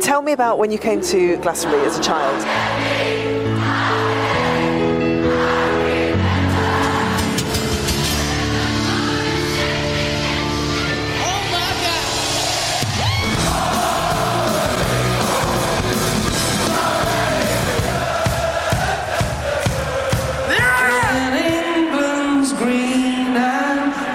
tell 0.00 0.22
me 0.22 0.32
about 0.32 0.58
when 0.58 0.70
you 0.70 0.78
came 0.78 1.00
to 1.02 1.36
Glastonbury 1.38 1.84
as 1.84 1.98
a 1.98 2.02
child. 2.02 2.46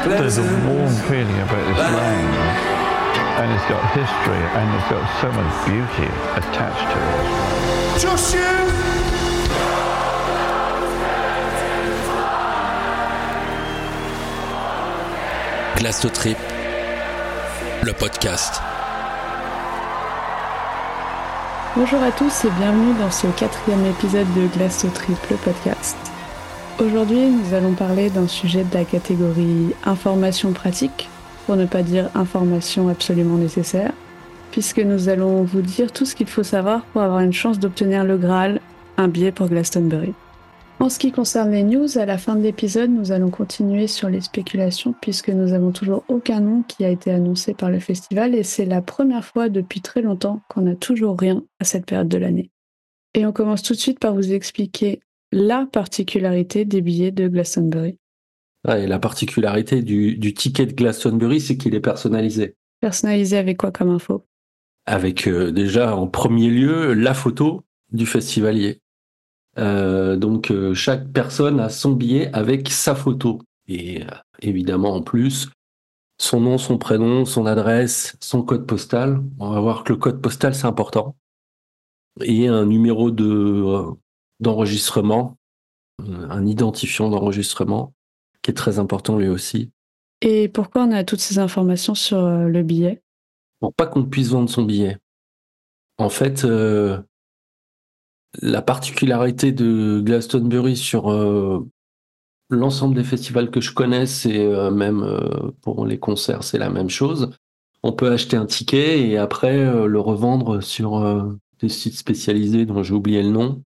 There's 0.08 0.38
a 0.38 0.42
warm 0.42 0.96
feeling 1.08 1.40
about 1.40 1.68
this 1.68 1.78
land, 1.78 2.45
and 3.38 3.52
it's 3.52 3.68
got 3.68 3.84
history, 3.92 4.44
and 4.58 4.68
it's 4.76 4.90
got 4.90 5.06
so 5.22 5.30
much 5.32 5.52
beauty 5.66 6.10
attached 6.40 6.88
to 6.92 7.00
it. 7.00 8.02
Just 8.02 8.34
you! 8.34 8.86
Trip, 16.14 16.38
le 17.84 17.94
podcast. 17.94 18.60
Bonjour 21.76 22.02
à 22.02 22.12
tous 22.12 22.46
et 22.46 22.50
bienvenue 22.60 22.94
dans 23.00 23.12
ce 23.12 23.28
quatrième 23.28 23.86
épisode 23.86 24.26
de 24.34 24.48
Glasto 24.48 24.88
Trip, 24.88 25.18
le 25.30 25.36
podcast. 25.38 25.96
Aujourd'hui, 26.80 27.30
nous 27.30 27.54
allons 27.54 27.74
parler 27.74 28.10
d'un 28.10 28.28
sujet 28.28 28.64
de 28.64 28.74
la 28.74 28.84
catégorie 28.84 29.76
information 29.86 30.54
pratique, 30.54 31.08
pour 31.46 31.56
ne 31.56 31.66
pas 31.66 31.84
dire 31.84 32.10
information 32.16 32.90
absolument 32.90 33.38
nécessaire, 33.38 33.94
puisque 34.52 34.80
nous 34.80 35.10
allons 35.10 35.44
vous 35.44 35.62
dire 35.62 35.92
tout 35.92 36.06
ce 36.06 36.16
qu'il 36.16 36.28
faut 36.28 36.44
savoir 36.44 36.84
pour 36.86 37.02
avoir 37.02 37.20
une 37.20 37.34
chance 37.34 37.60
d'obtenir 37.60 38.04
le 38.04 38.18
Graal, 38.18 38.62
un 38.98 39.08
billet 39.08 39.32
pour 39.32 39.48
Glastonbury. 39.48 40.14
En 40.80 40.90
ce 40.90 41.00
qui 41.00 41.12
concerne 41.12 41.52
les 41.52 41.64
news, 41.64 41.98
à 41.98 42.06
la 42.06 42.18
fin 42.18 42.36
de 42.36 42.42
l'épisode, 42.42 42.90
nous 42.90 43.12
allons 43.12 43.30
continuer 43.30 43.88
sur 43.88 44.10
les 44.10 44.20
spéculations 44.20 44.94
puisque 45.02 45.30
nous 45.30 45.50
n'avons 45.50 45.72
toujours 45.72 46.04
aucun 46.10 46.42
nom 46.42 46.64
qui 46.64 46.84
a 46.84 46.90
été 46.90 47.12
annoncé 47.12 47.54
par 47.54 47.70
le 47.70 47.80
festival 47.80 48.36
et 48.36 48.44
c'est 48.44 48.66
la 48.66 48.82
première 48.82 49.24
fois 49.24 49.48
depuis 49.48 49.80
très 49.80 50.02
longtemps 50.02 50.42
qu'on 50.50 50.62
n'a 50.62 50.76
toujours 50.76 51.18
rien 51.18 51.44
à 51.62 51.64
cette 51.64 51.86
période 51.86 52.10
de 52.10 52.18
l'année. 52.18 52.52
Et 53.14 53.26
on 53.26 53.32
commence 53.32 53.64
tout 53.64 53.74
de 53.74 53.80
suite 53.80 54.00
par 54.00 54.14
vous 54.14 54.34
expliquer 54.34 55.00
la 55.32 55.66
particularité 55.72 56.66
des 56.66 56.82
billets 56.82 57.12
de 57.12 57.30
Glastonbury. 57.30 57.98
Et 58.68 58.88
la 58.88 59.00
particularité 59.00 59.82
du, 59.82 60.18
du 60.18 60.34
ticket 60.34 60.66
de 60.66 60.74
Glastonbury, 60.74 61.40
c'est 61.40 61.58
qu'il 61.58 61.76
est 61.76 61.82
personnalisé. 61.82 62.56
Personnalisé 62.80 63.38
avec 63.38 63.58
quoi 63.58 63.72
comme 63.72 63.90
info? 63.90 64.26
Avec 64.86 65.28
euh, 65.28 65.52
déjà 65.52 65.96
en 65.96 66.08
premier 66.08 66.50
lieu 66.50 66.94
la 66.94 67.14
photo 67.14 67.64
du 67.92 68.06
festivalier. 68.06 68.82
Euh, 69.58 70.18
donc 70.18 70.52
euh, 70.52 70.74
chaque 70.74 71.08
personne 71.12 71.60
a 71.60 71.70
son 71.70 71.94
billet 71.94 72.30
avec 72.34 72.70
sa 72.70 72.94
photo 72.94 73.42
et 73.68 74.04
euh, 74.04 74.08
évidemment 74.42 74.94
en 74.96 75.02
plus 75.02 75.50
son 76.18 76.42
nom, 76.42 76.58
son 76.58 76.78
prénom, 76.78 77.26
son 77.26 77.46
adresse, 77.46 78.18
son 78.20 78.42
code 78.42 78.66
postal. 78.66 79.22
On 79.40 79.52
va 79.52 79.60
voir 79.60 79.84
que 79.84 79.94
le 79.94 79.98
code 79.98 80.22
postal 80.22 80.54
c'est 80.56 80.66
important 80.68 81.16
et 82.22 82.48
un 82.48 82.66
numéro 82.66 83.12
de 83.12 83.26
euh, 83.26 83.92
d'enregistrement, 84.40 85.38
un 86.08 86.46
identifiant 86.46 87.10
d'enregistrement 87.10 87.94
qui 88.46 88.52
est 88.52 88.54
très 88.54 88.78
important 88.78 89.18
lui 89.18 89.28
aussi 89.28 89.72
Et 90.22 90.50
pourquoi 90.50 90.84
on 90.84 90.92
a 90.92 91.04
toutes 91.04 91.20
ces 91.20 91.40
informations 91.40 91.96
sur 91.96 92.20
euh, 92.20 92.48
le 92.48 92.62
billet? 92.62 93.02
Pour 93.60 93.74
pas 93.74 93.88
qu'on 93.88 94.06
puisse 94.06 94.30
vendre 94.30 94.52
son 94.52 94.62
billet. 94.62 95.00
En 95.98 96.10
fait, 96.10 96.46
euh, 96.46 97.00
la 98.44 98.62
particularité 98.62 99.52
de 99.52 100.00
Glastonbury 100.00 100.78
sur 100.78 101.12
euh, 101.12 101.66
l'ensemble 102.52 102.94
des 102.94 103.04
festivals 103.04 103.50
que 103.50 103.62
je 103.62 103.74
connais, 103.74 104.06
c'est 104.06 104.46
euh, 104.46 104.70
même 104.70 105.04
pour 105.62 105.88
les 105.88 105.98
concerts, 105.98 106.44
c'est 106.44 106.60
la 106.60 106.70
même 106.70 106.92
chose. 106.92 107.32
On 107.82 107.94
peut 107.94 108.12
acheter 108.12 108.38
un 108.38 108.46
ticket 108.46 109.10
et 109.10 109.18
après 109.18 109.88
le 109.88 110.00
revendre 110.00 110.62
sur 110.62 111.04
des 111.60 111.70
sites 111.70 111.98
spécialisés 111.98 112.66
dont 112.66 112.84
j'ai 112.84 112.94
oublié 112.94 113.24
le 113.24 113.30
nom. 113.30 113.64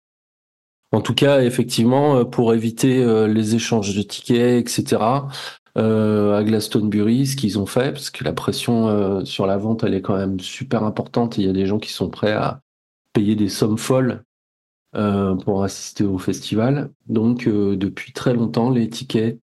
En 0.92 1.00
tout 1.00 1.14
cas, 1.14 1.42
effectivement, 1.42 2.16
euh, 2.16 2.24
pour 2.24 2.54
éviter 2.54 3.02
euh, 3.02 3.26
les 3.26 3.54
échanges 3.56 3.96
de 3.96 4.02
tickets, 4.02 4.60
etc., 4.60 5.02
euh, 5.76 6.36
à 6.36 6.44
Glastonbury, 6.44 7.26
ce 7.26 7.34
qu'ils 7.34 7.58
ont 7.58 7.66
fait, 7.66 7.90
parce 7.90 8.10
que 8.10 8.22
la 8.22 8.32
pression 8.32 9.24
sur 9.24 9.44
la 9.44 9.56
vente, 9.56 9.82
elle 9.82 9.94
est 9.94 10.02
quand 10.02 10.16
même 10.16 10.38
super 10.38 10.84
importante. 10.84 11.36
Il 11.36 11.46
y 11.46 11.48
a 11.48 11.52
des 11.52 11.66
gens 11.66 11.80
qui 11.80 11.90
sont 11.90 12.10
prêts 12.10 12.32
à 12.32 12.60
payer 13.12 13.34
des 13.34 13.48
sommes 13.48 13.78
folles 13.78 14.22
pour 14.92 15.64
assister 15.64 16.04
au 16.04 16.18
festival. 16.18 16.92
Donc, 17.08 17.48
depuis 17.48 18.12
très 18.12 18.34
longtemps, 18.34 18.70
les 18.70 18.88
tickets 18.88 19.40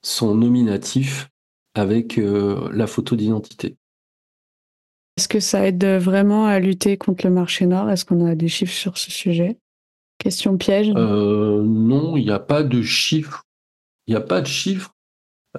sont 0.00 0.34
nominatifs 0.34 1.28
avec 1.74 2.18
la 2.18 2.86
photo 2.86 3.14
d'identité. 3.14 3.76
Est-ce 5.18 5.28
que 5.28 5.40
ça 5.40 5.66
aide 5.66 5.84
vraiment 5.84 6.46
à 6.46 6.60
lutter 6.60 6.96
contre 6.96 7.26
le 7.26 7.32
marché 7.32 7.66
noir? 7.66 7.90
Est-ce 7.90 8.06
qu'on 8.06 8.24
a 8.24 8.34
des 8.34 8.48
chiffres 8.48 8.72
sur 8.72 8.96
ce 8.96 9.10
sujet? 9.10 9.58
Question 10.24 10.56
piège? 10.56 10.90
Euh, 10.96 11.62
non, 11.62 12.16
il 12.16 12.24
n'y 12.24 12.30
a 12.30 12.38
pas 12.38 12.62
de 12.62 12.80
chiffres. 12.80 13.44
Il 14.06 14.14
n'y 14.14 14.16
a 14.16 14.22
pas 14.22 14.40
de 14.40 14.46
chiffres 14.46 14.94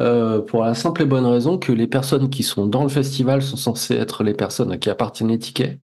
euh, 0.01 0.41
pour 0.41 0.63
la 0.63 0.73
simple 0.73 1.03
et 1.03 1.05
bonne 1.05 1.27
raison 1.27 1.59
que 1.59 1.71
les 1.71 1.85
personnes 1.85 2.31
qui 2.31 2.41
sont 2.41 2.65
dans 2.65 2.81
le 2.81 2.89
festival 2.89 3.43
sont 3.43 3.57
censées 3.57 3.95
être 3.95 4.23
les 4.23 4.33
personnes 4.33 4.71
à 4.71 4.77
qui 4.77 4.89
appartiennent 4.89 5.29
les 5.29 5.37
tickets. 5.37 5.79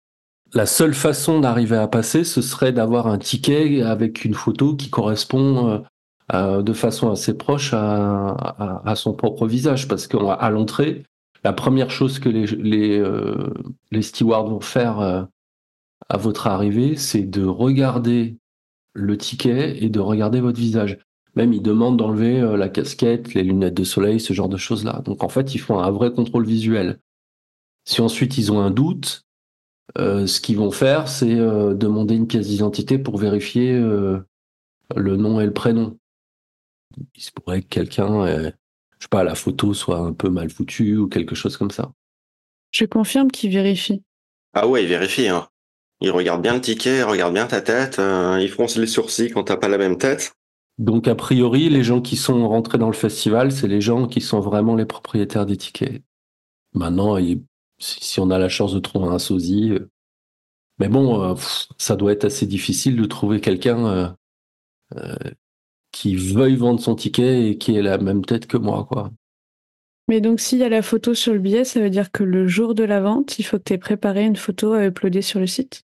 La 0.53 0.65
seule 0.65 0.93
façon 0.93 1.41
d'arriver 1.41 1.75
à 1.75 1.89
passer, 1.89 2.23
ce 2.23 2.41
serait 2.41 2.71
d'avoir 2.71 3.07
un 3.07 3.17
ticket 3.17 3.81
avec 3.81 4.23
une 4.23 4.33
photo 4.33 4.77
qui 4.77 4.89
correspond 4.89 5.83
euh, 6.33 6.61
de 6.61 6.73
façon 6.73 7.11
assez 7.11 7.37
proche 7.37 7.73
à, 7.73 8.93
son 8.95 9.11
propre 9.11 9.45
visage. 9.45 9.89
Parce 9.89 10.07
qu'à 10.07 10.49
l'entrée, 10.49 11.03
la 11.43 11.51
première 11.51 11.91
chose 11.91 12.19
que 12.19 12.29
les, 12.29 12.97
euh, 12.97 13.53
stewards 13.99 14.47
vont 14.47 14.61
faire 14.61 15.27
à 16.07 16.17
votre 16.17 16.47
arrivée, 16.47 16.95
c'est 16.95 17.29
de 17.29 17.43
regarder 17.43 18.37
le 18.93 19.17
ticket 19.17 19.83
et 19.83 19.89
de 19.89 19.99
regarder 19.99 20.41
votre 20.41 20.59
visage. 20.59 20.97
Même 21.35 21.53
ils 21.53 21.61
demandent 21.61 21.97
d'enlever 21.97 22.39
euh, 22.41 22.57
la 22.57 22.69
casquette, 22.69 23.33
les 23.33 23.43
lunettes 23.43 23.75
de 23.75 23.83
soleil, 23.83 24.19
ce 24.19 24.33
genre 24.33 24.49
de 24.49 24.57
choses-là. 24.57 25.01
Donc 25.05 25.23
en 25.23 25.29
fait, 25.29 25.53
ils 25.55 25.59
font 25.59 25.79
un 25.79 25.91
vrai 25.91 26.11
contrôle 26.11 26.45
visuel. 26.45 26.99
Si 27.85 28.01
ensuite 28.01 28.37
ils 28.37 28.51
ont 28.51 28.59
un 28.59 28.71
doute, 28.71 29.25
euh, 29.97 30.27
ce 30.27 30.39
qu'ils 30.39 30.57
vont 30.57 30.71
faire, 30.71 31.07
c'est 31.07 31.33
euh, 31.33 31.73
demander 31.73 32.15
une 32.15 32.27
pièce 32.27 32.47
d'identité 32.47 32.97
pour 32.97 33.17
vérifier 33.17 33.73
euh, 33.73 34.19
le 34.95 35.17
nom 35.17 35.39
et 35.39 35.45
le 35.45 35.53
prénom. 35.53 35.97
Il 37.15 37.21
se 37.21 37.31
pourrait 37.31 37.61
que 37.61 37.67
quelqu'un, 37.67 38.25
euh, 38.25 38.51
je 38.97 39.05
sais 39.05 39.09
pas, 39.09 39.23
la 39.23 39.35
photo 39.35 39.73
soit 39.73 39.99
un 39.99 40.13
peu 40.13 40.29
mal 40.29 40.49
foutue 40.49 40.97
ou 40.97 41.07
quelque 41.07 41.35
chose 41.35 41.57
comme 41.57 41.71
ça. 41.71 41.91
Je 42.71 42.85
confirme 42.85 43.31
qu'il 43.31 43.51
vérifie. 43.51 44.03
Ah 44.53 44.67
ouais, 44.67 44.83
il 44.83 44.89
vérifie. 44.89 45.27
Hein. 45.27 45.47
Il 46.01 46.11
regarde 46.11 46.41
bien 46.41 46.53
le 46.53 46.61
ticket, 46.61 46.99
il 46.99 47.03
regarde 47.03 47.33
bien 47.33 47.45
ta 47.45 47.61
tête, 47.61 47.99
euh, 47.99 48.39
il 48.41 48.49
fronce 48.49 48.77
les 48.77 48.87
sourcils 48.87 49.31
quand 49.31 49.43
t'as 49.43 49.57
pas 49.57 49.67
la 49.67 49.77
même 49.77 49.97
tête. 49.97 50.33
Donc 50.77 51.09
a 51.09 51.15
priori, 51.15 51.69
les 51.69 51.83
gens 51.83 52.01
qui 52.01 52.15
sont 52.15 52.47
rentrés 52.47 52.77
dans 52.77 52.87
le 52.87 52.93
festival, 52.93 53.51
c'est 53.51 53.67
les 53.67 53.81
gens 53.81 54.07
qui 54.07 54.21
sont 54.21 54.39
vraiment 54.39 54.75
les 54.75 54.85
propriétaires 54.85 55.45
des 55.45 55.57
tickets. 55.57 56.01
Maintenant, 56.73 57.17
si 57.79 58.19
on 58.19 58.29
a 58.29 58.39
la 58.39 58.47
chance 58.47 58.73
de 58.73 58.79
trouver 58.79 59.07
un 59.07 59.19
sosie, 59.19 59.71
euh, 59.71 59.89
mais 60.79 60.87
bon, 60.87 61.21
euh, 61.21 61.35
ça 61.77 61.97
doit 61.97 62.13
être 62.13 62.25
assez 62.25 62.45
difficile 62.45 62.95
de 62.95 63.05
trouver 63.05 63.41
quelqu'un 63.41 64.15
qui 65.91 66.15
veuille 66.15 66.55
vendre 66.55 66.79
son 66.79 66.95
ticket 66.95 67.49
et 67.49 67.57
qui 67.57 67.75
ait 67.75 67.81
la 67.81 67.97
même 67.97 68.23
tête 68.23 68.47
que 68.47 68.57
moi, 68.57 68.85
quoi. 68.89 69.11
Mais 70.07 70.21
donc, 70.21 70.39
s'il 70.39 70.57
y 70.57 70.63
a 70.63 70.69
la 70.69 70.81
photo 70.81 71.13
sur 71.13 71.33
le 71.33 71.39
billet, 71.39 71.63
ça 71.63 71.79
veut 71.79 71.91
dire 71.91 72.11
que 72.11 72.23
le 72.23 72.47
jour 72.47 72.73
de 72.73 72.83
la 72.83 72.99
vente, 72.99 73.37
il 73.37 73.43
faut 73.43 73.59
que 73.59 73.63
tu 73.63 73.73
aies 73.73 73.77
préparé 73.77 74.25
une 74.25 74.35
photo 74.35 74.73
à 74.73 74.85
uploader 74.85 75.21
sur 75.21 75.39
le 75.39 75.45
site? 75.45 75.83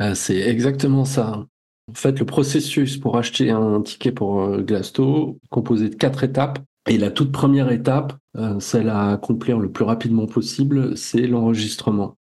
Euh, 0.00 0.14
c'est 0.14 0.38
exactement 0.38 1.04
ça. 1.04 1.46
En 1.90 1.94
fait, 1.94 2.18
le 2.18 2.24
processus 2.24 2.96
pour 2.96 3.18
acheter 3.18 3.50
un 3.50 3.82
ticket 3.82 4.12
pour 4.12 4.40
euh, 4.40 4.62
Glasto 4.62 5.38
est 5.42 5.48
composé 5.48 5.88
de 5.88 5.94
quatre 5.94 6.24
étapes. 6.24 6.58
Et 6.88 6.98
la 6.98 7.10
toute 7.10 7.30
première 7.30 7.70
étape, 7.70 8.14
euh, 8.36 8.58
celle 8.58 8.88
à 8.88 9.12
accomplir 9.12 9.58
le 9.58 9.70
plus 9.70 9.84
rapidement 9.84 10.26
possible, 10.26 10.96
c'est 10.96 11.26
l'enregistrement. 11.26 12.16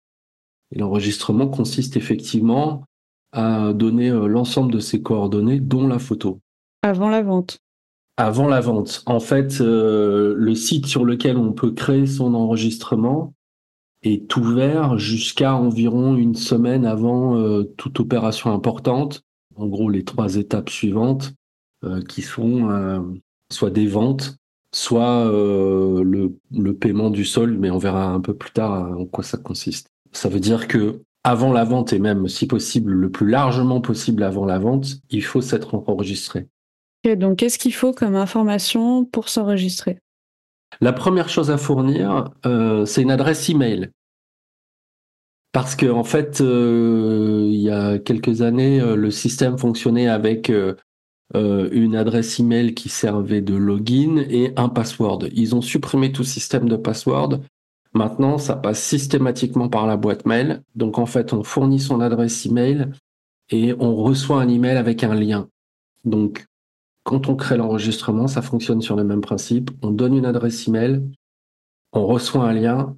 Et 0.75 0.79
l'enregistrement 0.79 1.49
consiste 1.49 1.97
effectivement 1.97 2.85
à 3.33 3.73
donner 3.73 4.11
euh, 4.11 4.27
l'ensemble 4.27 4.73
de 4.73 4.81
ses 4.81 5.03
coordonnées, 5.03 5.61
dont 5.61 5.87
la 5.87 5.99
photo. 5.99 6.41
avant 6.83 7.11
la 7.11 7.23
vente. 7.23 7.59
Avant 8.17 8.49
la 8.49 8.61
vente, 8.61 9.03
en 9.05 9.21
fait, 9.21 9.61
euh, 9.61 10.35
le 10.39 10.55
site 10.55 10.87
sur 10.87 11.05
lequel 11.05 11.37
on 11.37 11.53
peut 11.53 11.73
créer 11.73 12.07
son 12.07 12.33
enregistrement 12.35 13.35
est 14.07 14.37
ouvert 14.37 14.99
jusqu'à 14.99 15.55
environ 15.55 16.17
une 16.17 16.35
semaine 16.35 16.85
avant 16.85 17.37
euh, 17.37 17.65
toute 17.77 18.01
opération 18.01 18.53
importante. 18.53 19.23
En 19.55 19.67
gros, 19.67 19.89
les 19.89 20.05
trois 20.05 20.37
étapes 20.37 20.71
suivantes 20.71 21.33
euh, 21.85 22.03
qui 22.03 22.23
sont 22.23 22.71
euh, 22.71 23.01
soit 23.53 23.71
des 23.71 23.87
ventes, 23.87 24.37
soit 24.73 25.25
le, 25.25 26.37
le 26.51 26.75
paiement 26.75 27.11
du 27.11 27.25
sol, 27.25 27.57
mais 27.59 27.71
on 27.71 27.79
verra 27.79 28.09
un 28.09 28.21
peu 28.21 28.35
plus 28.35 28.51
tard 28.51 28.99
en 28.99 29.07
quoi 29.07 29.25
ça 29.25 29.39
consiste. 29.39 29.89
Ça 30.13 30.29
veut 30.29 30.41
dire 30.41 30.69
que 30.69 31.01
avant 31.25 31.53
la 31.53 31.65
vente 31.65 31.93
et 31.93 31.99
même 31.99 32.29
si 32.29 32.47
possible 32.47 32.93
le 32.93 33.11
plus 33.11 33.29
largement 33.29 33.81
possible 33.81 34.23
avant 34.23 34.45
la 34.45 34.59
vente, 34.59 34.99
il 35.11 35.25
faut 35.25 35.41
s'être 35.41 35.75
enregistré. 35.75 36.47
Donc 37.15 37.39
qu'est-ce 37.39 37.59
qu'il 37.59 37.75
faut 37.75 37.93
comme 37.93 38.17
information 38.17 39.05
pour 39.05 39.29
s'enregistrer? 39.29 39.99
La 40.81 40.93
première 40.93 41.29
chose 41.29 41.51
à 41.51 41.59
fournir, 41.59 42.31
euh, 42.45 42.85
c'est 42.85 43.03
une 43.03 43.11
adresse 43.11 43.49
email. 43.49 43.91
Parce 45.57 45.75
que 45.75 45.87
en 45.87 46.05
fait, 46.05 46.43
euh, 46.43 47.49
il 47.51 47.63
y 47.63 47.71
a 47.71 47.99
quelques 47.99 48.43
années, 48.43 48.79
euh, 48.79 48.95
le 48.95 49.11
système 49.11 49.57
fonctionnait 49.57 50.07
avec 50.07 50.53
une 51.35 51.97
adresse 51.97 52.39
email 52.39 52.75
qui 52.75 52.91
servait 52.91 53.41
de 53.41 53.55
login 53.55 54.19
et 54.29 54.53
un 54.57 54.69
password. 54.69 55.21
Ils 55.33 55.55
ont 55.55 55.63
supprimé 55.63 56.13
tout 56.13 56.25
système 56.25 56.69
de 56.69 56.77
password 56.77 57.41
Maintenant, 57.95 58.37
ça 58.37 58.55
passe 58.55 58.83
systématiquement 58.83 59.71
par 59.71 59.87
la 59.87 59.97
boîte 59.97 60.27
mail. 60.27 60.61
Donc 60.75 60.99
en 60.99 61.07
fait, 61.07 61.33
on 61.33 61.43
fournit 61.43 61.81
son 61.81 62.03
adresse 62.03 62.45
email 62.45 62.91
et 63.49 63.75
on 63.79 63.97
reçoit 63.97 64.43
un 64.43 64.49
email 64.49 64.77
avec 64.77 65.05
un 65.05 65.15
lien. 65.15 65.49
Donc 66.05 66.45
quand 67.03 67.31
on 67.31 67.35
crée 67.35 67.57
l'enregistrement, 67.57 68.29
ça 68.29 68.43
fonctionne 68.43 68.83
sur 68.83 68.97
le 68.97 69.05
même 69.05 69.23
principe. 69.23 69.71
On 69.81 69.91
donne 69.91 70.15
une 70.15 70.27
adresse 70.27 70.69
email, 70.69 71.03
on 71.95 72.07
reçoit 72.07 72.45
un 72.45 72.53
lien 72.53 72.95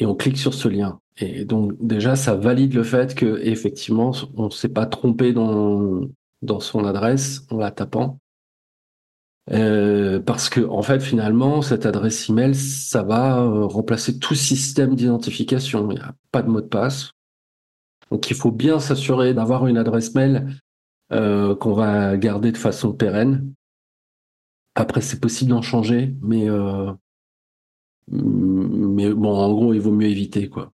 et 0.00 0.06
on 0.06 0.16
clique 0.16 0.38
sur 0.38 0.54
ce 0.54 0.66
lien. 0.66 0.98
Et 1.20 1.44
donc 1.44 1.72
déjà, 1.78 2.16
ça 2.16 2.34
valide 2.34 2.74
le 2.74 2.82
fait 2.82 3.14
que 3.14 3.40
effectivement, 3.42 4.12
on 4.36 4.46
ne 4.46 4.50
s'est 4.50 4.70
pas 4.70 4.86
trompé 4.86 5.32
dans, 5.32 6.00
dans 6.42 6.60
son 6.60 6.84
adresse 6.84 7.46
en 7.50 7.58
la 7.58 7.70
tapant. 7.70 8.18
Euh, 9.52 10.20
parce 10.20 10.48
que 10.48 10.60
en 10.60 10.82
fait 10.82 11.00
finalement 11.00 11.60
cette 11.60 11.84
adresse 11.84 12.28
email 12.28 12.54
ça 12.54 13.02
va 13.02 13.40
euh, 13.40 13.66
remplacer 13.66 14.18
tout 14.18 14.34
système 14.34 14.94
d'identification. 14.94 15.90
Il 15.90 15.96
n'y 15.96 16.00
a 16.00 16.14
pas 16.30 16.42
de 16.42 16.48
mot 16.48 16.60
de 16.60 16.66
passe. 16.66 17.12
Donc 18.10 18.30
il 18.30 18.36
faut 18.36 18.52
bien 18.52 18.78
s'assurer 18.78 19.34
d'avoir 19.34 19.66
une 19.66 19.78
adresse 19.78 20.14
mail 20.14 20.60
euh, 21.12 21.56
qu'on 21.56 21.72
va 21.72 22.16
garder 22.16 22.52
de 22.52 22.58
façon 22.58 22.92
pérenne. 22.92 23.52
Après 24.76 25.00
c'est 25.00 25.20
possible 25.20 25.50
d'en 25.50 25.62
changer, 25.62 26.14
mais 26.22 26.46
mais 28.08 29.12
bon 29.12 29.34
en 29.34 29.52
gros 29.52 29.74
il 29.74 29.80
vaut 29.80 29.92
mieux 29.92 30.08
éviter 30.08 30.48
quoi. 30.48 30.72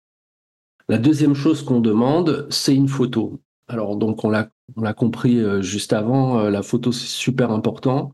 La 0.91 0.97
deuxième 0.97 1.35
chose 1.35 1.63
qu'on 1.63 1.79
demande 1.79 2.47
c'est 2.49 2.75
une 2.75 2.89
photo. 2.89 3.39
Alors 3.69 3.95
donc 3.95 4.25
on 4.25 4.29
l'a 4.29 4.49
compris 4.93 5.39
juste 5.63 5.93
avant, 5.93 6.49
la 6.49 6.61
photo 6.63 6.91
c'est 6.91 7.07
super 7.07 7.51
important. 7.51 8.13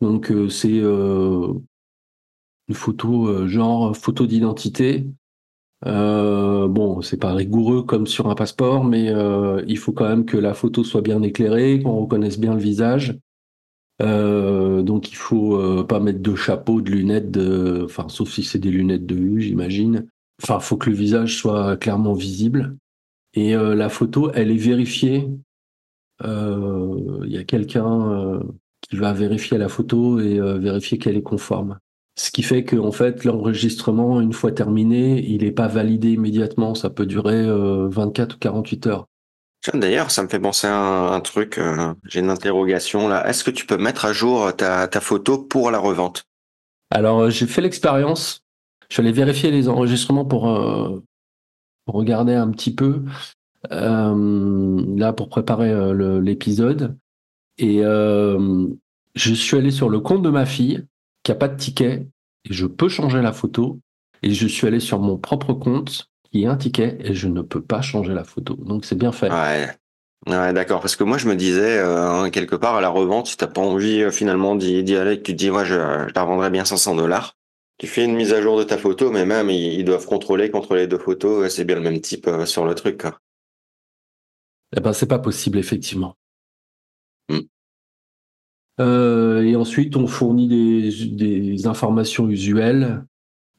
Donc 0.00 0.32
euh, 0.32 0.48
c'est 0.48 0.80
euh, 0.80 1.52
une 2.66 2.74
photo 2.74 3.28
euh, 3.28 3.46
genre 3.46 3.96
photo 3.96 4.26
d'identité. 4.26 5.06
bon, 5.84 7.02
c'est 7.02 7.20
pas 7.20 7.34
rigoureux 7.34 7.84
comme 7.84 8.08
sur 8.08 8.28
un 8.28 8.34
passeport, 8.34 8.82
mais 8.82 9.12
il 9.68 9.78
faut 9.78 9.92
quand 9.92 10.08
même 10.08 10.24
que 10.24 10.36
la 10.36 10.54
photo 10.54 10.82
soit 10.82 11.02
bien 11.02 11.22
éclairée, 11.22 11.80
qu'on 11.82 12.00
reconnaisse 12.00 12.40
bien 12.40 12.54
le 12.54 12.60
visage. 12.60 13.16
donc 14.00 15.12
il 15.12 15.16
faut 15.16 15.84
pas 15.84 16.00
mettre 16.00 16.20
de 16.20 16.34
chapeau, 16.34 16.80
de 16.80 16.90
lunettes, 16.90 17.38
enfin 17.84 18.08
sauf 18.08 18.28
si 18.32 18.42
c'est 18.42 18.58
des 18.58 18.72
lunettes 18.72 19.06
de 19.06 19.14
vue, 19.14 19.40
j'imagine. 19.40 20.08
Enfin, 20.42 20.58
il 20.60 20.64
faut 20.64 20.76
que 20.76 20.90
le 20.90 20.96
visage 20.96 21.36
soit 21.36 21.76
clairement 21.76 22.14
visible. 22.14 22.76
Et 23.34 23.54
la 23.54 23.88
photo, 23.88 24.30
elle 24.34 24.50
est 24.50 24.56
vérifiée. 24.56 25.28
Il 26.22 27.28
y 27.28 27.38
a 27.38 27.44
quelqu'un 27.44 28.40
qui 28.82 28.96
va 28.96 29.12
vérifier 29.12 29.56
la 29.56 29.68
photo 29.68 30.20
et 30.20 30.38
euh, 30.38 30.58
vérifier 30.58 30.98
qu'elle 30.98 31.16
est 31.16 31.22
conforme. 31.22 31.78
Ce 32.18 32.30
qui 32.30 32.42
fait 32.42 32.64
que 32.64 32.76
en 32.76 32.92
fait 32.92 33.24
l'enregistrement 33.24 34.20
une 34.20 34.34
fois 34.34 34.52
terminé, 34.52 35.24
il 35.26 35.42
n'est 35.42 35.52
pas 35.52 35.68
validé 35.68 36.10
immédiatement, 36.10 36.74
ça 36.74 36.90
peut 36.90 37.06
durer 37.06 37.46
24 37.46 38.32
euh, 38.32 38.34
ou 38.34 38.38
48 38.38 38.86
heures. 38.88 39.06
D'ailleurs, 39.72 40.10
ça 40.10 40.24
me 40.24 40.28
fait 40.28 40.40
penser 40.40 40.66
à 40.66 40.76
un, 40.76 41.20
truc, 41.20 41.56
euh, 41.56 41.94
j'ai 42.04 42.18
une 42.18 42.30
interrogation 42.30 43.08
là. 43.08 43.26
Est-ce 43.28 43.44
que 43.44 43.50
tu 43.50 43.64
peux 43.64 43.78
mettre 43.78 44.04
à 44.04 44.12
jour 44.12 44.54
ta, 44.54 44.88
photo 45.00 45.38
pour 45.38 45.70
la 45.70 45.78
revente? 45.78 46.24
Alors 46.90 47.30
j'ai 47.30 47.46
fait 47.46 47.62
l'expérience, 47.62 48.41
je 48.92 48.96
suis 48.96 49.00
allé 49.00 49.12
vérifier 49.12 49.50
les 49.50 49.70
enregistrements 49.70 50.26
pour, 50.26 50.42
pour 51.86 51.94
regarder 51.94 52.34
un 52.34 52.50
petit 52.50 52.74
peu, 52.74 53.04
là 53.70 55.12
pour 55.14 55.30
préparer 55.30 55.72
l'épisode. 56.20 56.98
Et 57.56 57.80
euh, 57.82 58.66
je 59.14 59.32
suis 59.32 59.56
allé 59.56 59.70
sur 59.70 59.88
le 59.88 60.00
compte 60.00 60.22
de 60.22 60.28
ma 60.28 60.44
fille, 60.44 60.84
qui 61.22 61.32
a 61.32 61.34
pas 61.34 61.48
de 61.48 61.56
ticket, 61.56 62.06
et 62.44 62.52
je 62.52 62.66
peux 62.66 62.90
changer 62.90 63.22
la 63.22 63.32
photo. 63.32 63.80
Et 64.22 64.34
je 64.34 64.46
suis 64.46 64.66
allé 64.66 64.78
sur 64.78 64.98
mon 64.98 65.16
propre 65.16 65.54
compte, 65.54 66.08
qui 66.30 66.42
est 66.42 66.46
un 66.46 66.56
ticket, 66.56 66.98
et 67.00 67.14
je 67.14 67.28
ne 67.28 67.40
peux 67.40 67.62
pas 67.62 67.80
changer 67.80 68.12
la 68.12 68.24
photo. 68.24 68.56
Donc 68.56 68.84
c'est 68.84 68.98
bien 68.98 69.12
fait. 69.12 69.30
Ouais. 69.30 69.68
Ouais, 70.28 70.52
d'accord. 70.52 70.80
Parce 70.80 70.94
que 70.94 71.02
moi, 71.02 71.18
je 71.18 71.26
me 71.28 71.34
disais, 71.34 71.78
euh, 71.78 72.30
quelque 72.30 72.54
part, 72.54 72.76
à 72.76 72.80
la 72.80 72.88
revente, 72.88 73.26
si 73.26 73.36
t'as 73.36 73.48
pas 73.48 73.60
envie 73.60 74.02
euh, 74.02 74.12
finalement 74.12 74.54
d'y 74.54 74.94
aller, 74.94 75.16
que 75.16 75.22
tu 75.22 75.32
te 75.32 75.36
dis, 75.38 75.50
ouais, 75.50 75.64
je, 75.64 75.74
je 75.74 76.14
la 76.14 76.22
revendrai 76.22 76.50
bien 76.50 76.64
500 76.64 76.94
dollars. 76.94 77.34
Tu 77.78 77.86
fais 77.86 78.04
une 78.04 78.14
mise 78.14 78.32
à 78.32 78.40
jour 78.40 78.58
de 78.58 78.64
ta 78.64 78.78
photo, 78.78 79.10
mais 79.10 79.26
même 79.26 79.50
ils, 79.50 79.84
doivent 79.84 80.06
contrôler 80.06 80.50
contre 80.50 80.76
les 80.76 80.86
deux 80.86 80.98
photos. 80.98 81.52
C'est 81.52 81.64
bien 81.64 81.76
le 81.76 81.82
même 81.82 82.00
type 82.00 82.28
sur 82.46 82.64
le 82.64 82.74
truc. 82.74 83.00
Quoi. 83.00 83.18
Eh 84.76 84.80
ben, 84.80 84.92
c'est 84.92 85.06
pas 85.06 85.18
possible, 85.18 85.58
effectivement. 85.58 86.16
Mm. 87.28 87.40
Euh, 88.80 89.42
et 89.42 89.56
ensuite, 89.56 89.96
on 89.96 90.06
fournit 90.06 90.48
des, 90.48 91.66
informations 91.66 92.28
usuelles, 92.28 93.04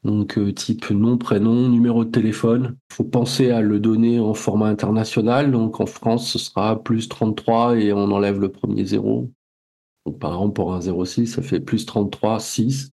donc 0.04 0.38
euh, 0.38 0.52
type 0.52 0.90
nom, 0.90 1.18
prénom, 1.18 1.70
numéro 1.70 2.04
de 2.04 2.12
téléphone. 2.12 2.78
Il 2.92 2.96
faut 2.96 3.04
penser 3.04 3.52
à 3.52 3.62
le 3.62 3.80
donner 3.80 4.20
en 4.20 4.34
format 4.34 4.68
international. 4.68 5.52
Donc 5.52 5.80
en 5.80 5.86
France, 5.86 6.30
ce 6.30 6.40
sera 6.40 6.84
plus 6.84 7.08
33 7.08 7.78
et 7.78 7.94
on 7.94 8.12
enlève 8.12 8.40
le 8.40 8.52
premier 8.52 8.86
zéro. 8.86 9.32
Donc 10.06 10.20
par 10.20 10.34
exemple, 10.34 10.54
pour 10.54 10.74
un 10.74 10.82
06, 10.82 11.28
ça 11.28 11.42
fait 11.42 11.60
plus 11.60 11.86
33, 11.86 12.40
6 12.40 12.93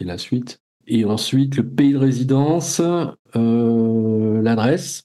et 0.00 0.04
la 0.04 0.18
suite. 0.18 0.60
Et 0.86 1.04
ensuite, 1.04 1.56
le 1.56 1.68
pays 1.68 1.92
de 1.92 1.98
résidence, 1.98 2.80
euh, 3.34 4.42
l'adresse. 4.42 5.04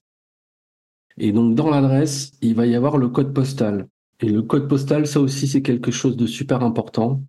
Et 1.17 1.31
donc 1.31 1.55
dans 1.55 1.69
l'adresse, 1.69 2.33
il 2.41 2.55
va 2.55 2.65
y 2.65 2.75
avoir 2.75 2.97
le 2.97 3.09
code 3.09 3.33
postal. 3.33 3.87
Et 4.19 4.29
le 4.29 4.43
code 4.43 4.67
postal, 4.67 5.07
ça 5.07 5.19
aussi, 5.19 5.47
c'est 5.47 5.61
quelque 5.61 5.91
chose 5.91 6.15
de 6.15 6.27
super 6.27 6.61
important 6.63 7.23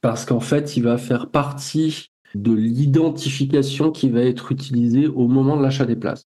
parce 0.00 0.24
qu'en 0.24 0.40
fait, 0.40 0.76
il 0.76 0.82
va 0.82 0.98
faire 0.98 1.30
partie 1.30 2.10
de 2.34 2.52
l'identification 2.52 3.90
qui 3.90 4.08
va 4.08 4.20
être 4.20 4.52
utilisée 4.52 5.06
au 5.06 5.28
moment 5.28 5.56
de 5.56 5.62
l'achat 5.62 5.86
des 5.86 5.96
places. 5.96 6.24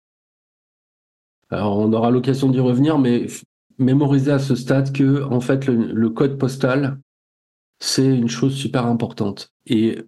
Alors, 1.51 1.79
on 1.79 1.93
aura 1.93 2.11
l'occasion 2.11 2.51
d'y 2.51 2.61
revenir, 2.61 2.99
mais 2.99 3.27
mémoriser 3.79 4.33
à 4.33 4.39
ce 4.39 4.55
stade 4.55 4.93
que, 4.93 5.23
en 5.25 5.41
fait, 5.41 5.67
le, 5.67 6.11
code 6.11 6.39
postal, 6.39 7.01
c'est 7.79 8.07
une 8.07 8.29
chose 8.29 8.55
super 8.55 8.87
importante. 8.87 9.51
Et 9.67 9.99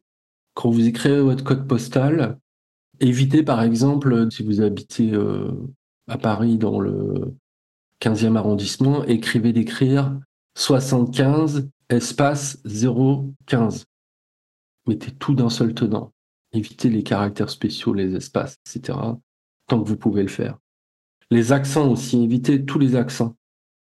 quand 0.56 0.70
vous 0.70 0.88
écrivez 0.88 1.20
votre 1.20 1.44
code 1.44 1.68
postal, 1.68 2.38
évitez, 2.98 3.42
par 3.42 3.62
exemple, 3.62 4.30
si 4.32 4.42
vous 4.42 4.62
habitez 4.62 5.12
euh, 5.12 5.52
à 6.08 6.16
Paris 6.16 6.56
dans 6.56 6.80
le 6.80 7.34
15e 8.00 8.36
arrondissement, 8.36 9.04
écrivez 9.04 9.52
d'écrire 9.52 10.18
75 10.56 11.68
espace 11.90 12.58
015. 12.64 13.84
Mettez 14.86 15.10
tout 15.10 15.34
d'un 15.34 15.50
seul 15.50 15.74
tenant. 15.74 16.12
Évitez 16.52 16.88
les 16.88 17.02
caractères 17.02 17.50
spéciaux, 17.50 17.92
les 17.92 18.16
espaces, 18.16 18.56
etc. 18.66 18.98
Tant 19.66 19.82
que 19.82 19.86
vous 19.86 19.98
pouvez 19.98 20.22
le 20.22 20.28
faire. 20.28 20.56
Les 21.30 21.52
accents 21.52 21.90
aussi, 21.90 22.22
évitez 22.22 22.64
tous 22.64 22.78
les 22.78 22.96
accents. 22.96 23.36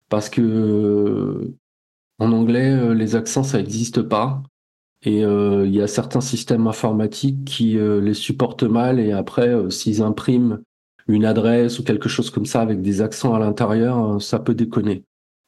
Parce 0.09 0.29
que 0.29 1.51
en 2.19 2.31
anglais, 2.33 2.71
euh, 2.71 2.93
les 2.93 3.15
accents, 3.15 3.43
ça 3.43 3.57
n'existe 3.57 4.03
pas. 4.03 4.43
Et 5.03 5.25
euh, 5.25 5.65
il 5.65 5.73
y 5.73 5.81
a 5.81 5.87
certains 5.87 6.21
systèmes 6.21 6.67
informatiques 6.67 7.43
qui 7.45 7.77
euh, 7.77 7.99
les 8.01 8.13
supportent 8.13 8.63
mal 8.63 8.99
et 8.99 9.11
après, 9.11 9.69
s'ils 9.71 10.01
impriment 10.03 10.61
une 11.07 11.25
adresse 11.25 11.79
ou 11.79 11.83
quelque 11.83 12.09
chose 12.09 12.29
comme 12.29 12.45
ça 12.45 12.61
avec 12.61 12.81
des 12.81 13.01
accents 13.01 13.33
à 13.33 13.39
l'intérieur, 13.39 14.15
euh, 14.15 14.19
ça 14.19 14.39
peut 14.39 14.55
déconner. 14.55 15.03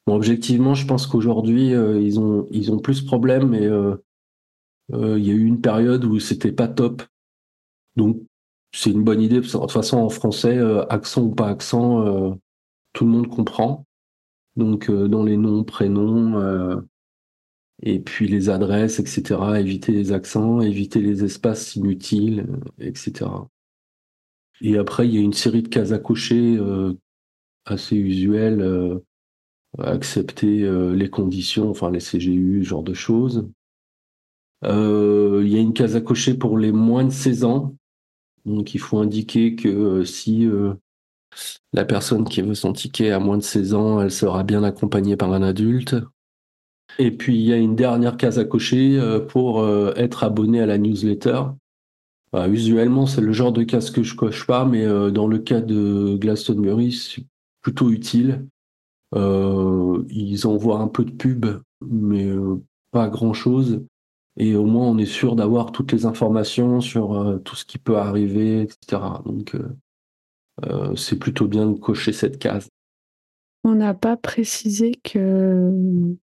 Bon, 0.06 0.14
objectivement, 0.14 0.74
je 0.74 0.86
pense 0.86 1.06
qu'aujourd'hui, 1.06 1.74
euh, 1.74 2.00
ils, 2.00 2.20
ont, 2.20 2.46
ils 2.50 2.70
ont 2.72 2.78
plus 2.78 3.02
de 3.02 3.06
problèmes, 3.06 3.48
mais 3.48 3.66
euh, 3.66 3.96
il 4.92 5.24
y 5.24 5.30
a 5.30 5.34
eu 5.34 5.44
une 5.44 5.60
période 5.60 6.04
où 6.04 6.18
c'était 6.18 6.52
pas 6.52 6.68
top. 6.68 7.02
Donc, 7.96 8.20
c'est 8.72 8.90
une 8.90 9.04
bonne 9.04 9.22
idée. 9.22 9.40
De 9.40 9.46
toute 9.46 9.70
façon, 9.70 9.98
en 9.98 10.10
français, 10.10 10.58
accent 10.90 11.22
ou 11.22 11.34
pas 11.34 11.48
accent, 11.48 12.36
tout 12.92 13.04
le 13.04 13.10
monde 13.10 13.28
comprend. 13.28 13.86
Donc, 14.56 14.90
dans 14.90 15.22
les 15.22 15.38
noms, 15.38 15.64
prénoms, 15.64 16.82
et 17.82 18.00
puis 18.00 18.28
les 18.28 18.50
adresses, 18.50 19.00
etc., 19.00 19.40
éviter 19.58 19.92
les 19.92 20.12
accents, 20.12 20.60
éviter 20.60 21.00
les 21.00 21.24
espaces 21.24 21.76
inutiles, 21.76 22.46
etc. 22.78 23.30
Et 24.60 24.78
après, 24.78 25.06
il 25.08 25.14
y 25.14 25.18
a 25.18 25.20
une 25.20 25.32
série 25.32 25.62
de 25.62 25.68
cases 25.68 25.92
à 25.92 25.98
cocher 25.98 26.56
euh, 26.56 26.94
assez 27.66 27.96
usuelles, 27.96 28.60
euh, 28.62 28.98
accepter 29.78 30.62
euh, 30.62 30.94
les 30.94 31.10
conditions, 31.10 31.70
enfin 31.70 31.90
les 31.90 32.00
CGU, 32.00 32.62
ce 32.64 32.68
genre 32.68 32.82
de 32.82 32.94
choses. 32.94 33.48
il 34.62 35.48
y 35.48 35.56
a 35.56 35.60
une 35.60 35.74
case 35.74 35.96
à 35.96 36.00
cocher 36.00 36.34
pour 36.34 36.58
les 36.58 36.72
moins 36.72 37.04
de 37.04 37.10
16 37.10 37.44
ans. 37.44 37.74
Donc 38.44 38.74
il 38.74 38.80
faut 38.80 38.98
indiquer 38.98 39.56
que 39.56 39.68
euh, 39.68 40.04
si 40.04 40.46
euh, 40.46 40.74
la 41.72 41.84
personne 41.84 42.28
qui 42.28 42.42
veut 42.42 42.54
son 42.54 42.72
ticket 42.72 43.10
a 43.10 43.18
moins 43.18 43.38
de 43.38 43.42
16 43.42 43.74
ans, 43.74 44.00
elle 44.00 44.10
sera 44.10 44.42
bien 44.42 44.62
accompagnée 44.62 45.16
par 45.16 45.32
un 45.32 45.42
adulte. 45.42 45.96
Et 46.98 47.10
puis 47.10 47.34
il 47.34 47.42
y 47.42 47.52
a 47.52 47.56
une 47.56 47.76
dernière 47.76 48.16
case 48.16 48.38
à 48.38 48.44
cocher 48.44 48.98
euh, 48.98 49.20
pour 49.20 49.60
euh, 49.60 49.92
être 49.96 50.24
abonné 50.24 50.60
à 50.60 50.66
la 50.66 50.78
newsletter. 50.78 51.42
Bah, 52.32 52.48
usuellement, 52.48 53.06
c'est 53.06 53.20
le 53.20 53.32
genre 53.32 53.52
de 53.52 53.62
case 53.62 53.90
que 53.90 54.02
je 54.02 54.16
coche 54.16 54.46
pas, 54.46 54.64
mais 54.64 54.84
euh, 54.84 55.10
dans 55.10 55.26
le 55.26 55.38
cas 55.38 55.60
de 55.60 56.16
Glastonbury, 56.16 56.92
c'est 56.92 57.24
plutôt 57.62 57.90
utile. 57.90 58.46
Euh, 59.14 60.02
ils 60.10 60.46
envoient 60.46 60.80
un 60.80 60.88
peu 60.88 61.04
de 61.04 61.12
pub, 61.12 61.46
mais 61.80 62.28
pas 62.90 63.08
grand-chose. 63.08 63.84
Et 64.36 64.56
au 64.56 64.64
moins, 64.64 64.88
on 64.88 64.98
est 64.98 65.06
sûr 65.06 65.36
d'avoir 65.36 65.70
toutes 65.70 65.92
les 65.92 66.06
informations 66.06 66.80
sur 66.80 67.40
tout 67.44 67.54
ce 67.54 67.64
qui 67.64 67.78
peut 67.78 67.98
arriver, 67.98 68.62
etc. 68.62 69.00
Donc, 69.24 69.54
euh, 70.62 70.94
c'est 70.96 71.18
plutôt 71.18 71.46
bien 71.46 71.66
de 71.66 71.78
cocher 71.78 72.12
cette 72.12 72.38
case. 72.38 72.68
On 73.64 73.74
n'a 73.74 73.94
pas 73.94 74.16
précisé 74.16 74.92
que 75.02 76.16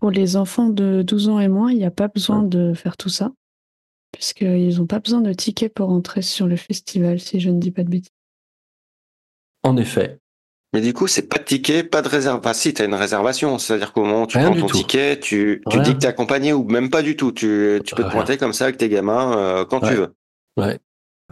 pour 0.00 0.10
les 0.10 0.36
enfants 0.36 0.68
de 0.68 1.02
12 1.02 1.28
ans 1.28 1.40
et 1.40 1.48
moins, 1.48 1.70
il 1.70 1.78
n'y 1.78 1.84
a 1.84 1.90
pas 1.90 2.08
besoin 2.08 2.42
de 2.42 2.72
faire 2.74 2.96
tout 2.96 3.10
ça, 3.10 3.32
puisqu'ils 4.12 4.78
n'ont 4.78 4.86
pas 4.86 4.98
besoin 4.98 5.20
de 5.20 5.32
ticket 5.32 5.68
pour 5.68 5.90
entrer 5.90 6.22
sur 6.22 6.46
le 6.46 6.56
festival, 6.56 7.20
si 7.20 7.38
je 7.38 7.50
ne 7.50 7.60
dis 7.60 7.70
pas 7.70 7.84
de 7.84 7.90
bêtises. 7.90 8.10
En 9.62 9.76
effet, 9.76 10.18
Mais 10.72 10.80
du 10.80 10.94
coup, 10.94 11.06
c'est 11.06 11.28
pas 11.28 11.38
de 11.38 11.44
ticket, 11.44 11.84
pas 11.84 12.00
de 12.00 12.08
réservation. 12.08 12.38
Enfin, 12.40 12.54
si, 12.54 12.72
t'as 12.72 12.86
une 12.86 12.94
réservation. 12.94 13.58
C'est-à-dire 13.58 13.92
qu'au 13.92 14.04
moment 14.04 14.22
où 14.22 14.26
tu 14.26 14.38
Rien 14.38 14.50
prends 14.50 14.60
ton 14.60 14.66
tout. 14.68 14.76
ticket, 14.78 15.20
tu, 15.20 15.62
tu 15.68 15.80
dis 15.80 15.92
que 15.94 15.98
t'es 15.98 16.06
accompagné 16.06 16.52
ou 16.54 16.64
même 16.64 16.88
pas 16.88 17.02
du 17.02 17.14
tout. 17.16 17.30
Tu, 17.32 17.80
tu 17.84 17.94
peux 17.94 18.04
te 18.04 18.10
pointer 18.10 18.38
comme 18.38 18.54
ça 18.54 18.64
avec 18.64 18.78
tes 18.78 18.88
gamins 18.88 19.36
euh, 19.36 19.64
quand 19.66 19.80
tu 19.80 19.94
veux. 19.94 20.14
Ouais. 20.56 20.78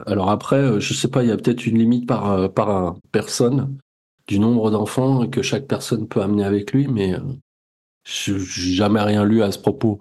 Alors 0.07 0.31
après, 0.31 0.57
euh, 0.57 0.81
je 0.81 0.93
sais 0.93 1.09
pas, 1.09 1.23
il 1.23 1.29
y 1.29 1.33
a 1.33 1.37
peut-être 1.37 1.67
une 1.67 1.79
limite 1.79 2.07
par, 2.07 2.31
euh, 2.31 2.49
par 2.49 2.97
personne 3.13 3.79
du 4.27 4.39
nombre 4.39 4.71
d'enfants 4.71 5.27
que 5.27 5.41
chaque 5.41 5.67
personne 5.67 6.07
peut 6.07 6.21
amener 6.21 6.45
avec 6.45 6.73
lui, 6.73 6.87
mais 6.87 7.15
je 8.09 8.39
j'ai 8.39 8.73
jamais 8.73 9.01
rien 9.03 9.25
lu 9.25 9.43
à 9.43 9.53
ce 9.53 9.59
propos. 9.59 10.01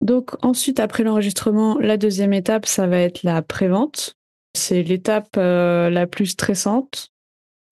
Donc 0.00 0.42
ensuite, 0.44 0.80
après 0.80 1.02
l'enregistrement, 1.02 1.78
la 1.78 1.96
deuxième 1.96 2.32
étape, 2.32 2.66
ça 2.66 2.86
va 2.86 2.98
être 2.98 3.22
la 3.22 3.42
prévente. 3.42 4.14
C'est 4.56 4.82
l'étape 4.82 5.36
euh, 5.36 5.90
la 5.90 6.06
plus 6.06 6.26
stressante. 6.26 7.10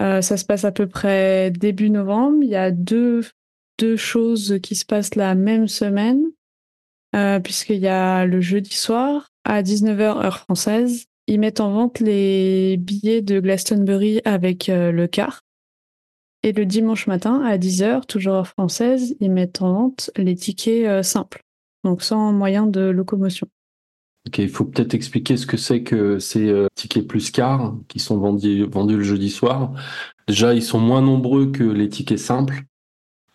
Euh, 0.03 0.21
ça 0.21 0.37
se 0.37 0.45
passe 0.45 0.65
à 0.65 0.73
peu 0.73 0.87
près 0.87 1.51
début 1.51 1.91
novembre. 1.91 2.39
Il 2.43 2.51
y 2.51 2.57
a 2.57 2.71
deux, 2.71 3.23
deux 3.79 3.97
choses 3.97 4.59
qui 4.63 4.75
se 4.75 4.85
passent 4.85 5.15
la 5.15 5.35
même 5.35 5.69
semaine, 5.69 6.25
euh, 7.17 7.41
puisqu'il 7.41 7.79
y 7.79 7.89
a 7.89 8.27
le 8.27 8.41
jeudi 8.41 8.75
soir, 8.75 9.29
à 9.45 9.63
19h 9.63 10.25
heure 10.25 10.39
française, 10.39 11.07
ils 11.27 11.41
mettent 11.41 11.61
en 11.61 11.73
vente 11.73 12.01
les 12.01 12.77
billets 12.77 13.23
de 13.23 13.41
Glastonbury 13.41 14.21
avec 14.25 14.69
le 14.69 15.07
car. 15.07 15.41
Et 16.43 16.53
le 16.53 16.67
dimanche 16.67 17.07
matin, 17.07 17.43
à 17.43 17.59
10h, 17.59 18.07
toujours 18.07 18.35
heure 18.35 18.49
française, 18.49 19.17
ils 19.21 19.31
mettent 19.31 19.63
en 19.63 19.73
vente 19.73 20.11
les 20.17 20.37
tickets 20.37 20.87
euh, 20.87 21.03
simples 21.03 21.45
donc 21.85 22.03
sans 22.03 22.33
moyen 22.33 22.67
de 22.67 22.81
locomotion. 22.81 23.47
Ok, 24.27 24.39
il 24.39 24.49
faut 24.49 24.65
peut-être 24.65 24.95
expliquer 24.95 25.37
ce 25.37 25.47
que 25.47 25.57
c'est 25.57 25.83
que 25.83 26.19
ces 26.19 26.49
euh, 26.49 26.67
tickets 26.75 27.07
plus 27.07 27.31
car 27.31 27.75
qui 27.89 27.99
sont 27.99 28.19
vendus, 28.19 28.65
vendus 28.65 28.97
le 28.97 29.05
jeudi 29.05 29.31
soir. 29.31 29.73
Déjà, 30.27 30.55
ils 30.55 30.63
sont 30.63 30.81
moins 30.81 31.01
nombreux 31.01 31.51
que 31.51 31.65
les 31.65 31.89
tickets 31.89 32.19
simples. 32.19 32.65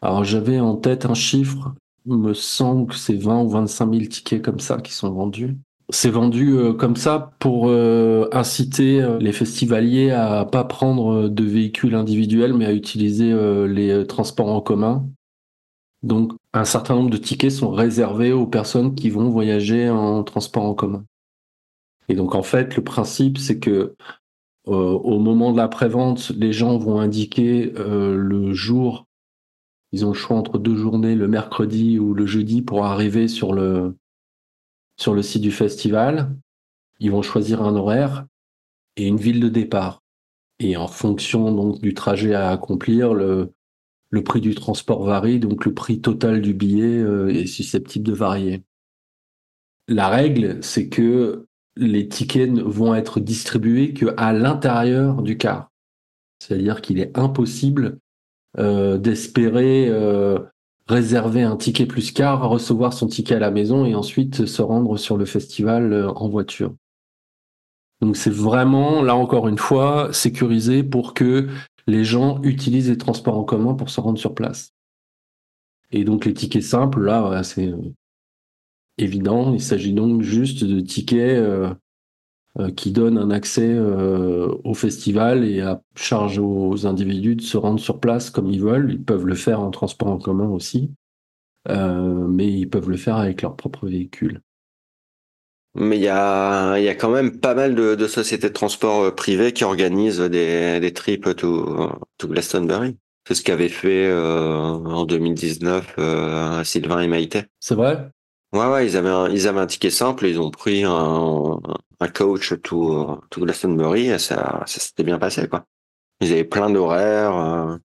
Alors 0.01 0.23
j'avais 0.23 0.59
en 0.59 0.75
tête 0.75 1.05
un 1.05 1.13
chiffre, 1.13 1.73
il 2.05 2.17
me 2.17 2.33
semble 2.33 2.91
que 2.91 2.95
c'est 2.95 3.15
20 3.15 3.43
ou 3.43 3.49
25 3.49 3.93
000 3.93 4.05
tickets 4.05 4.41
comme 4.41 4.59
ça 4.59 4.79
qui 4.81 4.91
sont 4.91 5.11
vendus. 5.11 5.57
C'est 5.93 6.09
vendu 6.09 6.57
euh, 6.57 6.73
comme 6.73 6.95
ça 6.95 7.33
pour 7.37 7.67
euh, 7.67 8.27
inciter 8.31 8.99
euh, 8.99 9.19
les 9.19 9.31
festivaliers 9.31 10.09
à 10.09 10.43
pas 10.43 10.63
prendre 10.63 11.29
de 11.29 11.43
véhicules 11.43 11.93
individuels, 11.93 12.55
mais 12.55 12.65
à 12.65 12.73
utiliser 12.73 13.31
les 13.67 14.05
transports 14.07 14.49
en 14.49 14.59
commun. 14.59 15.07
Donc, 16.01 16.33
un 16.51 16.65
certain 16.65 16.95
nombre 16.95 17.11
de 17.11 17.17
tickets 17.17 17.51
sont 17.51 17.69
réservés 17.69 18.31
aux 18.31 18.47
personnes 18.47 18.95
qui 18.95 19.11
vont 19.11 19.29
voyager 19.29 19.87
en 19.87 20.23
transport 20.23 20.65
en 20.65 20.73
commun. 20.73 21.05
Et 22.09 22.15
donc, 22.15 22.33
en 22.33 22.43
fait, 22.43 22.75
le 22.75 22.83
principe, 22.83 23.37
c'est 23.37 23.59
que 23.59 23.95
au 24.65 25.19
moment 25.19 25.51
de 25.51 25.57
la 25.57 25.67
prévente, 25.67 26.31
les 26.35 26.53
gens 26.53 26.77
vont 26.77 26.99
indiquer 26.99 27.71
le 27.77 28.51
jour. 28.53 29.05
Ils 29.91 30.05
ont 30.05 30.09
le 30.09 30.15
choix 30.15 30.37
entre 30.37 30.57
deux 30.57 30.75
journées, 30.75 31.15
le 31.15 31.27
mercredi 31.27 31.99
ou 31.99 32.15
le 32.15 32.25
jeudi, 32.25 32.63
pour 32.63 32.83
arriver 32.83 33.27
sur 33.27 33.53
le 33.53 33.95
sur 35.03 35.13
le 35.13 35.21
site 35.21 35.41
du 35.41 35.51
festival. 35.51 36.33
Ils 37.01 37.11
vont 37.11 37.21
choisir 37.21 37.61
un 37.61 37.75
horaire 37.75 38.25
et 38.95 39.05
une 39.05 39.17
ville 39.17 39.41
de 39.41 39.49
départ. 39.49 40.01
Et 40.59 40.77
en 40.77 40.87
fonction 40.87 41.51
donc 41.51 41.81
du 41.81 41.93
trajet 41.93 42.33
à 42.33 42.51
accomplir, 42.51 43.13
le 43.13 43.51
prix 44.23 44.39
du 44.39 44.55
transport 44.55 45.03
varie, 45.03 45.39
donc 45.39 45.65
le 45.65 45.73
prix 45.73 45.99
total 45.99 46.41
du 46.41 46.53
billet 46.53 46.99
euh, 46.99 47.27
est 47.27 47.47
susceptible 47.47 48.05
de 48.05 48.13
varier. 48.13 48.63
La 49.89 50.07
règle, 50.07 50.63
c'est 50.63 50.87
que 50.87 51.47
les 51.75 52.07
tickets 52.07 52.51
ne 52.51 52.61
vont 52.61 52.95
être 52.95 53.19
distribués 53.19 53.93
qu'à 53.93 54.31
l'intérieur 54.31 55.21
du 55.21 55.37
car. 55.37 55.69
C'est-à-dire 56.39 56.81
qu'il 56.81 56.99
est 56.99 57.17
impossible 57.17 57.97
euh, 58.57 58.97
d'espérer 58.97 59.89
euh, 59.89 60.39
réserver 60.87 61.43
un 61.43 61.55
ticket 61.55 61.85
plus 61.85 62.11
car, 62.11 62.49
recevoir 62.49 62.93
son 62.93 63.07
ticket 63.07 63.35
à 63.35 63.39
la 63.39 63.51
maison 63.51 63.85
et 63.85 63.95
ensuite 63.95 64.45
se 64.45 64.61
rendre 64.61 64.97
sur 64.97 65.17
le 65.17 65.25
festival 65.25 65.93
euh, 65.93 66.09
en 66.09 66.29
voiture. 66.29 66.73
Donc 68.01 68.17
c'est 68.17 68.29
vraiment, 68.33 69.01
là 69.01 69.15
encore 69.15 69.47
une 69.47 69.57
fois, 69.57 70.11
sécurisé 70.11 70.83
pour 70.83 71.13
que 71.13 71.47
les 71.87 72.03
gens 72.03 72.41
utilisent 72.43 72.89
les 72.89 72.97
transports 72.97 73.37
en 73.37 73.43
commun 73.43 73.75
pour 73.75 73.89
se 73.89 74.01
rendre 74.01 74.19
sur 74.19 74.33
place. 74.33 74.73
Et 75.91 76.03
donc 76.03 76.25
les 76.25 76.33
tickets 76.33 76.63
simples, 76.63 77.01
là, 77.01 77.21
voilà, 77.21 77.43
c'est 77.43 77.67
euh, 77.67 77.93
évident. 78.97 79.53
Il 79.53 79.61
s'agit 79.61 79.93
donc 79.93 80.21
juste 80.21 80.63
de 80.63 80.81
tickets 80.81 81.37
euh, 81.37 81.69
euh, 81.69 81.73
qui 82.75 82.91
donnent 82.91 83.17
un 83.17 83.31
accès 83.31 83.73
euh, 83.73 84.47
au 84.63 84.73
festival 84.73 85.43
et 85.43 85.61
à 85.61 85.81
charge 85.95 86.37
aux 86.37 86.85
individus 86.85 87.35
de 87.35 87.41
se 87.41 87.57
rendre 87.57 87.79
sur 87.79 87.99
place 87.99 88.29
comme 88.29 88.51
ils 88.51 88.61
veulent. 88.61 88.91
Ils 88.91 89.03
peuvent 89.03 89.25
le 89.25 89.35
faire 89.35 89.59
en 89.59 89.71
transport 89.71 90.09
en 90.09 90.19
commun 90.19 90.49
aussi, 90.49 90.91
euh, 91.69 92.27
mais 92.27 92.51
ils 92.51 92.69
peuvent 92.69 92.89
le 92.89 92.97
faire 92.97 93.17
avec 93.17 93.41
leur 93.41 93.55
propre 93.55 93.87
véhicule. 93.87 94.41
Mais 95.75 95.97
il 95.97 96.03
y 96.03 96.07
a, 96.07 96.77
y 96.77 96.87
a 96.87 96.93
quand 96.93 97.09
même 97.09 97.39
pas 97.39 97.55
mal 97.55 97.73
de, 97.73 97.95
de 97.95 98.07
sociétés 98.07 98.49
de 98.49 98.53
transport 98.53 99.01
euh, 99.01 99.11
privées 99.11 99.53
qui 99.53 99.63
organisent 99.63 100.19
des, 100.19 100.79
des 100.79 100.93
trips 100.93 101.35
to, 101.35 101.89
to 102.19 102.27
Glastonbury. 102.27 102.95
C'est 103.27 103.35
ce 103.35 103.43
qu'avait 103.43 103.69
fait 103.69 104.05
euh, 104.05 104.59
en 104.59 105.05
2019 105.05 105.95
euh, 105.97 106.63
Sylvain 106.63 106.99
et 106.99 107.07
Maïté. 107.07 107.43
C'est 107.59 107.73
vrai? 107.73 108.09
Ouais, 108.51 108.67
ouais, 108.67 108.85
ils 108.85 108.97
avaient 108.97 109.09
un, 109.09 109.29
ils 109.29 109.47
avaient 109.47 109.61
un 109.61 109.65
ticket 109.65 109.89
simple, 109.89 110.27
ils 110.27 110.39
ont 110.39 110.51
pris 110.51 110.83
un, 110.83 111.59
coach 112.07 112.53
to, 112.61 113.21
to 113.29 113.41
Glastonbury 113.41 114.07
et 114.07 114.19
ça, 114.19 114.63
ça 114.65 114.79
s'était 114.79 115.03
bien 115.03 115.19
passé, 115.19 115.47
quoi. 115.47 115.65
Ils 116.21 116.31
avaient 116.31 116.43
plein 116.43 116.69
d'horaires, 116.69 117.35
euh, 117.35 117.77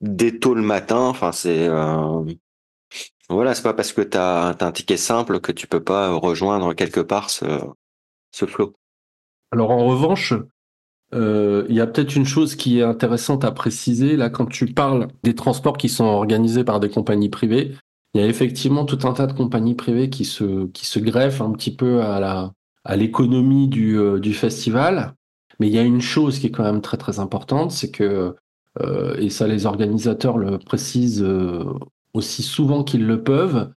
dès 0.00 0.38
tôt 0.38 0.54
le 0.54 0.62
matin, 0.62 1.00
enfin, 1.00 1.32
c'est, 1.32 1.68
euh, 1.68 2.24
voilà, 3.28 3.54
c'est 3.54 3.62
pas 3.62 3.74
parce 3.74 3.92
que 3.92 4.02
t'as, 4.02 4.50
as 4.50 4.64
un 4.64 4.72
ticket 4.72 4.96
simple 4.96 5.40
que 5.40 5.52
tu 5.52 5.66
peux 5.66 5.82
pas 5.82 6.12
rejoindre 6.14 6.74
quelque 6.74 7.00
part 7.00 7.30
ce, 7.30 7.46
ce 8.30 8.46
flot. 8.46 8.74
Alors 9.52 9.70
en 9.70 9.86
revanche, 9.86 10.34
euh, 11.14 11.66
il 11.68 11.74
y 11.74 11.80
a 11.80 11.86
peut-être 11.86 12.16
une 12.16 12.24
chose 12.24 12.56
qui 12.56 12.78
est 12.78 12.82
intéressante 12.82 13.44
à 13.44 13.52
préciser 13.52 14.16
là 14.16 14.30
quand 14.30 14.46
tu 14.46 14.66
parles 14.66 15.08
des 15.22 15.34
transports 15.34 15.76
qui 15.76 15.88
sont 15.88 16.04
organisés 16.04 16.64
par 16.64 16.80
des 16.80 16.88
compagnies 16.88 17.28
privées. 17.28 17.76
Il 18.14 18.20
y 18.20 18.24
a 18.24 18.26
effectivement 18.26 18.84
tout 18.84 19.06
un 19.06 19.12
tas 19.12 19.26
de 19.26 19.32
compagnies 19.32 19.74
privées 19.74 20.10
qui 20.10 20.24
se 20.24 20.66
qui 20.68 20.86
se 20.86 20.98
greffent 20.98 21.40
un 21.40 21.52
petit 21.52 21.74
peu 21.74 22.02
à 22.02 22.20
la 22.20 22.52
à 22.84 22.96
l'économie 22.96 23.68
du 23.68 23.98
euh, 23.98 24.18
du 24.18 24.34
festival. 24.34 25.14
Mais 25.60 25.68
il 25.68 25.74
y 25.74 25.78
a 25.78 25.82
une 25.82 26.00
chose 26.00 26.38
qui 26.38 26.46
est 26.48 26.50
quand 26.50 26.64
même 26.64 26.80
très 26.80 26.96
très 26.96 27.20
importante, 27.20 27.70
c'est 27.70 27.90
que 27.90 28.34
euh, 28.80 29.16
et 29.18 29.28
ça 29.30 29.46
les 29.46 29.66
organisateurs 29.66 30.38
le 30.38 30.58
précisent 30.58 31.22
euh, 31.22 31.64
aussi 32.14 32.42
souvent 32.42 32.84
qu'ils 32.84 33.06
le 33.06 33.22
peuvent, 33.22 33.70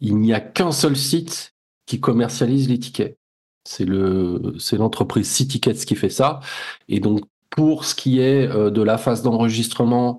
il 0.00 0.18
n'y 0.18 0.34
a 0.34 0.40
qu'un 0.40 0.72
seul 0.72 0.96
site 0.96 1.54
qui 1.86 2.00
commercialise 2.00 2.68
les 2.68 2.78
tickets. 2.78 3.18
C'est 3.64 3.84
le, 3.84 4.54
c'est 4.58 4.76
l'entreprise 4.76 5.30
C-Tickets 5.30 5.84
qui 5.84 5.94
fait 5.94 6.10
ça. 6.10 6.40
Et 6.88 6.98
donc, 6.98 7.20
pour 7.50 7.84
ce 7.84 7.94
qui 7.94 8.18
est 8.20 8.48
de 8.48 8.82
la 8.82 8.98
phase 8.98 9.22
d'enregistrement 9.22 10.18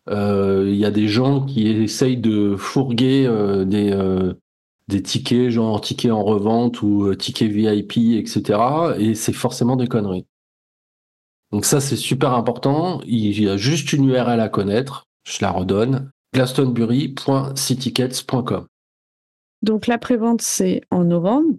euh, 0.09 0.67
il 0.69 0.77
y 0.77 0.85
a 0.85 0.91
des 0.91 1.09
gens 1.09 1.45
qui 1.45 1.69
essayent 1.69 2.17
de 2.17 2.57
fourguer 2.57 3.27
euh, 3.27 3.65
des, 3.65 3.93
euh, 3.93 4.35
des 4.89 5.03
tickets, 5.03 5.51
genre 5.51 5.81
tickets 5.81 6.13
en 6.13 6.25
revente 6.25 6.83
ou 6.83 7.15
tickets 7.15 7.51
VIP, 7.51 8.19
etc. 8.19 8.59
Et 8.99 9.15
c'est 9.15 9.33
forcément 9.33 9.77
des 9.77 9.87
conneries. 9.87 10.27
Donc 11.53 11.65
ça, 11.65 11.81
c'est 11.81 11.97
super 11.97 12.35
important. 12.35 13.01
Il 13.07 13.41
y 13.41 13.49
a 13.49 13.57
juste 13.57 13.93
une 13.93 14.09
URL 14.09 14.41
à 14.41 14.49
connaître. 14.49 15.07
Je 15.25 15.39
la 15.43 15.51
redonne. 15.51 16.11
glastonbury.ctickets.com. 16.33 18.67
Donc 19.63 19.87
la 19.87 19.99
prévente, 19.99 20.43
c'est 20.43 20.83
en 20.91 21.05
novembre, 21.05 21.55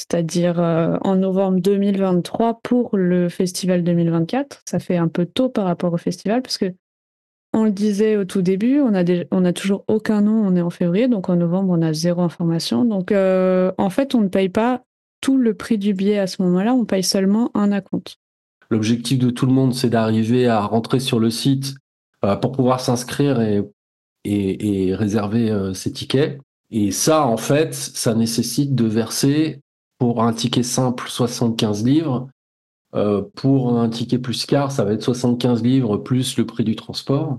c'est-à-dire 0.00 0.58
euh, 0.58 0.96
en 1.02 1.16
novembre 1.16 1.60
2023 1.60 2.60
pour 2.62 2.96
le 2.96 3.28
festival 3.28 3.84
2024. 3.84 4.62
Ça 4.68 4.78
fait 4.78 4.96
un 4.96 5.08
peu 5.08 5.26
tôt 5.26 5.48
par 5.48 5.66
rapport 5.66 5.92
au 5.92 5.98
festival 5.98 6.42
parce 6.42 6.58
que 6.58 6.72
on 7.52 7.64
le 7.64 7.72
disait 7.72 8.16
au 8.16 8.24
tout 8.24 8.42
début, 8.42 8.80
on 8.80 8.94
a, 8.94 9.52
toujours 9.52 9.84
aucun 9.88 10.20
nom, 10.20 10.46
on 10.46 10.54
est 10.54 10.60
en 10.60 10.70
février, 10.70 11.08
donc 11.08 11.28
en 11.28 11.36
novembre, 11.36 11.74
on 11.76 11.82
a 11.82 11.92
zéro 11.92 12.22
information. 12.22 12.84
Donc 12.84 13.10
euh, 13.10 13.72
en 13.76 13.90
fait, 13.90 14.14
on 14.14 14.20
ne 14.20 14.28
paye 14.28 14.48
pas 14.48 14.84
tout 15.20 15.36
le 15.36 15.54
prix 15.54 15.76
du 15.76 15.92
billet 15.92 16.18
à 16.18 16.28
ce 16.28 16.42
moment-là, 16.42 16.74
on 16.74 16.84
paye 16.84 17.02
seulement 17.02 17.50
un 17.54 17.72
acompte. 17.72 18.18
L'objectif 18.70 19.18
de 19.18 19.30
tout 19.30 19.46
le 19.46 19.52
monde, 19.52 19.74
c'est 19.74 19.90
d'arriver 19.90 20.46
à 20.46 20.60
rentrer 20.60 21.00
sur 21.00 21.18
le 21.18 21.30
site 21.30 21.74
euh, 22.24 22.36
pour 22.36 22.52
pouvoir 22.52 22.80
s'inscrire 22.80 23.40
et, 23.40 23.64
et, 24.24 24.94
réserver 24.94 25.50
euh, 25.50 25.74
ses 25.74 25.92
tickets. 25.92 26.38
Et 26.70 26.92
ça, 26.92 27.26
en 27.26 27.36
fait, 27.36 27.74
ça 27.74 28.14
nécessite 28.14 28.76
de 28.76 28.84
verser 28.84 29.60
pour 30.00 30.24
un 30.24 30.32
ticket 30.32 30.64
simple 30.64 31.08
75 31.08 31.84
livres. 31.84 32.28
Euh, 32.96 33.22
pour 33.36 33.78
un 33.78 33.88
ticket 33.88 34.18
plus 34.18 34.46
car, 34.46 34.72
ça 34.72 34.84
va 34.84 34.92
être 34.92 35.04
75 35.04 35.62
livres 35.62 35.96
plus 35.96 36.36
le 36.36 36.44
prix 36.44 36.64
du 36.64 36.74
transport. 36.74 37.38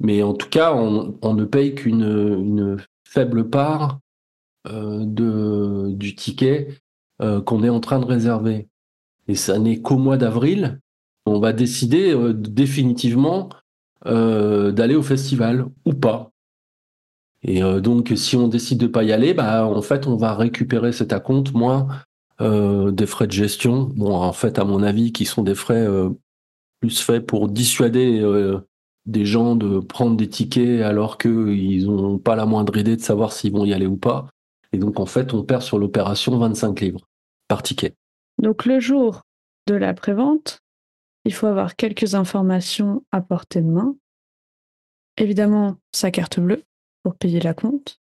Mais 0.00 0.24
en 0.24 0.34
tout 0.34 0.48
cas, 0.48 0.74
on, 0.74 1.34
ne 1.34 1.44
paye 1.44 1.76
qu'une 1.76 2.02
une 2.02 2.78
faible 3.04 3.48
part 3.50 4.00
de, 4.64 5.92
du 5.92 6.16
ticket 6.16 6.74
qu'on 7.18 7.62
est 7.62 7.68
en 7.68 7.80
train 7.80 8.00
de 8.00 8.06
réserver 8.06 8.70
et 9.30 9.36
ça 9.36 9.60
n'est 9.60 9.80
qu'au 9.80 9.96
mois 9.96 10.16
d'avril, 10.16 10.80
on 11.24 11.38
va 11.38 11.52
décider 11.52 12.12
euh, 12.12 12.32
définitivement 12.34 13.48
euh, 14.06 14.72
d'aller 14.72 14.96
au 14.96 15.04
festival 15.04 15.66
ou 15.84 15.92
pas. 15.92 16.32
Et 17.42 17.62
euh, 17.62 17.80
donc, 17.80 18.12
si 18.16 18.36
on 18.36 18.48
décide 18.48 18.78
de 18.78 18.86
pas 18.86 19.02
y 19.02 19.12
aller, 19.12 19.34
bah, 19.34 19.66
en 19.66 19.82
fait, 19.82 20.06
on 20.06 20.16
va 20.16 20.34
récupérer 20.34 20.92
cet 20.92 21.12
acompte 21.12 21.52
moins 21.52 21.88
des 22.40 23.04
frais 23.04 23.26
de 23.26 23.32
gestion. 23.32 23.90
Bon, 23.96 24.14
en 24.14 24.32
fait, 24.32 24.58
à 24.58 24.64
mon 24.64 24.82
avis, 24.82 25.12
qui 25.12 25.26
sont 25.26 25.42
des 25.42 25.54
frais 25.54 25.86
plus 26.80 26.98
faits 26.98 27.26
pour 27.26 27.50
dissuader 27.50 28.24
des 29.04 29.26
gens 29.26 29.56
de 29.56 29.78
prendre 29.80 30.16
des 30.16 30.28
tickets 30.28 30.80
alors 30.80 31.18
qu'ils 31.18 31.84
n'ont 31.84 32.18
pas 32.18 32.36
la 32.36 32.46
moindre 32.46 32.78
idée 32.78 32.96
de 32.96 33.02
savoir 33.02 33.32
s'ils 33.32 33.52
vont 33.52 33.66
y 33.66 33.74
aller 33.74 33.84
ou 33.84 33.98
pas. 33.98 34.26
Et 34.72 34.78
donc, 34.78 35.00
en 35.00 35.04
fait, 35.04 35.34
on 35.34 35.42
perd 35.42 35.60
sur 35.60 35.78
l'opération 35.78 36.38
25 36.38 36.80
livres 36.80 37.00
par 37.48 37.62
ticket. 37.62 37.94
Donc 38.40 38.64
le 38.64 38.80
jour 38.80 39.22
de 39.66 39.74
la 39.74 39.92
prévente, 39.92 40.60
il 41.24 41.34
faut 41.34 41.46
avoir 41.46 41.76
quelques 41.76 42.14
informations 42.14 43.04
à 43.12 43.20
portée 43.20 43.60
de 43.60 43.66
main. 43.66 43.96
Évidemment, 45.16 45.76
sa 45.92 46.10
carte 46.10 46.40
bleue 46.40 46.62
pour 47.02 47.16
payer 47.16 47.40
la 47.40 47.54
compte. 47.54 48.00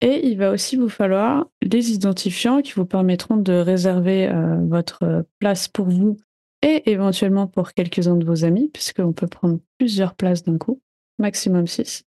Et 0.00 0.26
il 0.26 0.38
va 0.38 0.50
aussi 0.50 0.76
vous 0.76 0.88
falloir 0.88 1.46
les 1.62 1.92
identifiants 1.92 2.62
qui 2.62 2.72
vous 2.72 2.84
permettront 2.84 3.36
de 3.36 3.52
réserver 3.52 4.28
euh, 4.28 4.58
votre 4.66 5.24
place 5.38 5.68
pour 5.68 5.86
vous 5.86 6.16
et 6.62 6.90
éventuellement 6.90 7.46
pour 7.46 7.72
quelques-uns 7.72 8.16
de 8.16 8.24
vos 8.24 8.44
amis, 8.44 8.70
puisqu'on 8.72 9.12
peut 9.12 9.26
prendre 9.26 9.60
plusieurs 9.78 10.14
places 10.14 10.42
d'un 10.42 10.58
coup, 10.58 10.80
maximum 11.18 11.66
6. 11.66 12.04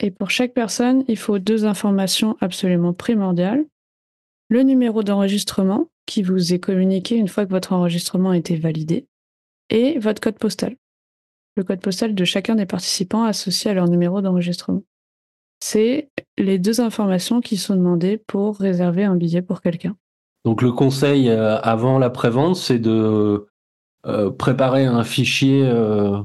Et 0.00 0.10
pour 0.10 0.30
chaque 0.30 0.54
personne, 0.54 1.04
il 1.08 1.16
faut 1.16 1.38
deux 1.38 1.64
informations 1.64 2.36
absolument 2.40 2.92
primordiales. 2.92 3.64
Le 4.48 4.62
numéro 4.62 5.02
d'enregistrement 5.02 5.88
qui 6.06 6.22
vous 6.22 6.52
est 6.52 6.58
communiqué 6.58 7.16
une 7.16 7.28
fois 7.28 7.46
que 7.46 7.50
votre 7.50 7.72
enregistrement 7.72 8.30
a 8.30 8.36
été 8.36 8.56
validé, 8.56 9.06
et 9.70 9.98
votre 9.98 10.20
code 10.20 10.38
postal. 10.38 10.76
Le 11.56 11.64
code 11.64 11.80
postal 11.80 12.14
de 12.14 12.24
chacun 12.24 12.54
des 12.54 12.66
participants 12.66 13.24
associé 13.24 13.70
à 13.70 13.74
leur 13.74 13.88
numéro 13.88 14.20
d'enregistrement. 14.20 14.82
C'est 15.64 16.10
les 16.38 16.58
deux 16.58 16.80
informations 16.80 17.40
qui 17.40 17.56
sont 17.56 17.76
demandées 17.76 18.18
pour 18.18 18.56
réserver 18.56 19.04
un 19.04 19.14
billet 19.14 19.42
pour 19.42 19.60
quelqu'un. 19.60 19.94
Donc 20.44 20.60
le 20.60 20.72
conseil 20.72 21.30
euh, 21.30 21.56
avant 21.60 22.00
la 22.00 22.10
prévente, 22.10 22.56
c'est 22.56 22.80
de 22.80 23.46
euh, 24.04 24.30
préparer 24.32 24.86
un 24.86 25.04
fichier 25.04 25.62
euh, 25.64 26.20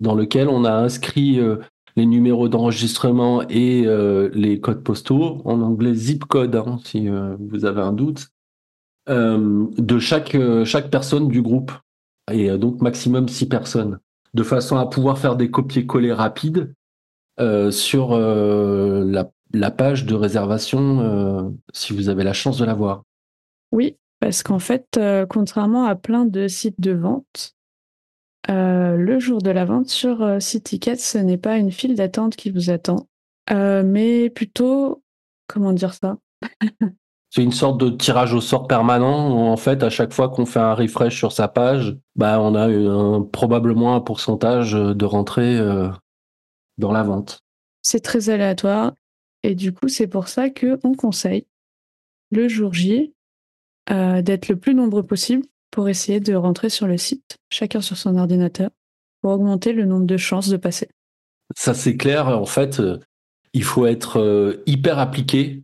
dans 0.00 0.14
lequel 0.14 0.50
on 0.50 0.66
a 0.66 0.70
inscrit 0.70 1.40
les 1.96 2.04
numéros 2.04 2.50
d'enregistrement 2.50 3.40
et 3.48 3.86
les 4.34 4.60
codes 4.60 4.82
postaux, 4.82 5.40
en 5.46 5.62
anglais 5.62 5.94
zip 5.94 6.26
code, 6.26 6.54
hein, 6.54 6.78
si 6.84 7.08
vous 7.08 7.64
avez 7.64 7.80
un 7.80 7.94
doute. 7.94 8.28
De 9.06 9.98
chaque, 9.98 10.36
chaque 10.64 10.90
personne 10.90 11.28
du 11.28 11.40
groupe, 11.40 11.72
et 12.30 12.50
donc 12.58 12.82
maximum 12.82 13.28
six 13.28 13.48
personnes, 13.48 13.98
de 14.34 14.42
façon 14.42 14.76
à 14.76 14.84
pouvoir 14.84 15.18
faire 15.18 15.36
des 15.36 15.50
copier-coller 15.50 16.12
rapides 16.12 16.74
sur 17.38 18.16
la, 18.18 19.30
la, 19.52 19.70
page 19.70 20.04
de 20.04 20.14
réservation 20.14 21.54
si 21.72 21.92
vous 21.92 22.08
avez 22.08 22.24
la 22.24 22.32
chance 22.32 22.58
de 22.58 22.64
la 22.64 22.74
voir. 22.74 23.02
Oui, 23.72 23.96
parce 24.20 24.42
qu'en 24.42 24.58
fait, 24.58 25.00
contrairement 25.28 25.86
à 25.86 25.94
plein 25.94 26.24
de 26.24 26.46
sites 26.48 26.80
de 26.80 26.92
vente, 26.92 27.54
le 28.48 29.18
jour 29.18 29.40
de 29.42 29.50
la 29.50 29.64
vente 29.64 29.88
sur 29.88 30.38
Tickets, 30.38 31.00
ce 31.00 31.18
n'est 31.18 31.38
pas 31.38 31.56
une 31.56 31.72
file 31.72 31.94
d'attente 31.94 32.36
qui 32.36 32.50
vous 32.50 32.70
attend, 32.70 33.08
mais 33.50 34.30
plutôt, 34.30 35.02
comment 35.48 35.72
dire 35.72 35.94
ça? 35.94 36.18
C'est 37.34 37.42
une 37.42 37.52
sorte 37.52 37.80
de 37.80 37.88
tirage 37.88 38.34
au 38.34 38.42
sort 38.42 38.66
permanent 38.66 39.30
où 39.30 39.48
en 39.48 39.56
fait 39.56 39.82
à 39.82 39.88
chaque 39.88 40.12
fois 40.12 40.28
qu'on 40.28 40.44
fait 40.44 40.60
un 40.60 40.74
refresh 40.74 41.16
sur 41.16 41.32
sa 41.32 41.48
page, 41.48 41.96
bah 42.14 42.38
on 42.38 42.54
a 42.54 43.24
probablement 43.32 43.96
un 43.96 44.00
pourcentage 44.00 44.72
de 44.72 45.04
rentrée 45.06 45.56
euh, 45.56 45.88
dans 46.78 46.92
la 46.92 47.02
vente. 47.02 47.40
C'est 47.82 48.00
très 48.00 48.30
aléatoire 48.30 48.94
et 49.42 49.54
du 49.54 49.72
coup 49.72 49.88
c'est 49.88 50.06
pour 50.06 50.28
ça 50.28 50.50
que 50.50 50.78
on 50.84 50.94
conseille 50.94 51.46
le 52.30 52.48
jour 52.48 52.72
J 52.72 53.12
euh, 53.90 54.22
d'être 54.22 54.48
le 54.48 54.56
plus 54.56 54.74
nombreux 54.74 55.02
possible 55.02 55.44
pour 55.70 55.88
essayer 55.88 56.20
de 56.20 56.34
rentrer 56.34 56.68
sur 56.68 56.86
le 56.86 56.98
site, 56.98 57.36
chacun 57.50 57.80
sur 57.80 57.96
son 57.96 58.16
ordinateur, 58.16 58.70
pour 59.20 59.32
augmenter 59.32 59.72
le 59.72 59.84
nombre 59.84 60.06
de 60.06 60.16
chances 60.16 60.48
de 60.48 60.56
passer. 60.56 60.88
Ça 61.56 61.74
c'est 61.74 61.96
clair, 61.96 62.28
en 62.28 62.46
fait, 62.46 62.80
euh, 62.80 62.98
il 63.52 63.64
faut 63.64 63.86
être 63.86 64.62
hyper 64.66 64.98
appliqué 64.98 65.62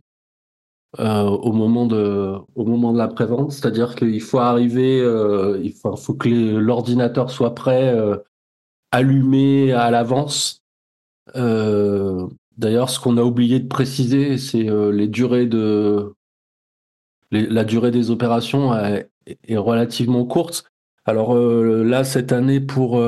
euh, 0.97 1.21
au 1.23 1.51
moment 1.51 1.85
de 1.85 2.33
au 2.55 2.65
moment 2.65 2.91
de 2.93 2.97
la 2.97 3.07
prévente, 3.07 3.51
c'est-à-dire 3.51 3.93
qu'il 3.93 4.21
faut 4.21 4.39
arriver, 4.39 4.99
euh, 4.99 5.59
il 5.63 5.71
faut, 5.71 5.95
faut, 5.95 6.15
que 6.15 6.27
l'ordinateur 6.29 7.29
soit 7.29 7.53
prêt, 7.53 7.93
euh, 7.93 8.17
allumé 8.91 9.71
à 9.71 9.91
l'avance. 9.91 10.58
Euh, 11.35 12.27
D'ailleurs, 12.57 12.89
ce 12.89 12.99
qu'on 12.99 13.15
a 13.15 13.23
oublié 13.23 13.61
de 13.61 13.69
préciser, 13.69 14.37
c'est 14.37 14.69
euh, 14.69 14.91
les 14.91 15.07
de 15.07 16.13
la 17.31 17.63
durée 17.63 17.91
des 17.91 18.11
opérations 18.11 18.75
est, 18.75 19.07
relativement 19.55 20.25
courte. 20.25 20.65
Alors 21.05 21.35
là, 21.35 22.03
cette 22.03 22.33
année 22.33 22.59
pour 22.59 23.01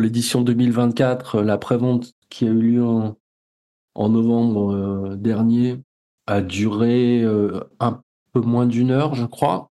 l'édition 0.00 0.42
2024, 0.42 1.42
la 1.42 1.58
prévente 1.58 2.12
qui 2.30 2.46
a 2.46 2.50
eu 2.50 2.60
lieu 2.60 2.84
en, 2.84 4.08
novembre 4.08 5.16
dernier, 5.16 5.80
a 6.26 6.40
duré 6.42 7.22
euh, 7.22 7.60
un 7.80 8.00
peu 8.32 8.40
moins 8.40 8.66
d'une 8.66 8.90
heure, 8.90 9.14
je 9.14 9.24
crois. 9.24 9.70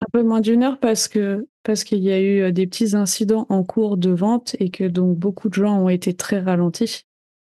Un 0.00 0.10
peu 0.12 0.22
moins 0.22 0.40
d'une 0.40 0.62
heure 0.62 0.78
parce 0.80 1.06
que 1.06 1.46
parce 1.62 1.84
qu'il 1.84 2.00
y 2.00 2.10
a 2.10 2.20
eu 2.20 2.42
euh, 2.42 2.50
des 2.50 2.66
petits 2.66 2.96
incidents 2.96 3.46
en 3.48 3.62
cours 3.62 3.96
de 3.96 4.10
vente 4.10 4.56
et 4.58 4.70
que 4.70 4.84
donc 4.84 5.16
beaucoup 5.16 5.48
de 5.48 5.54
gens 5.54 5.78
ont 5.78 5.88
été 5.88 6.14
très 6.14 6.40
ralentis 6.40 7.06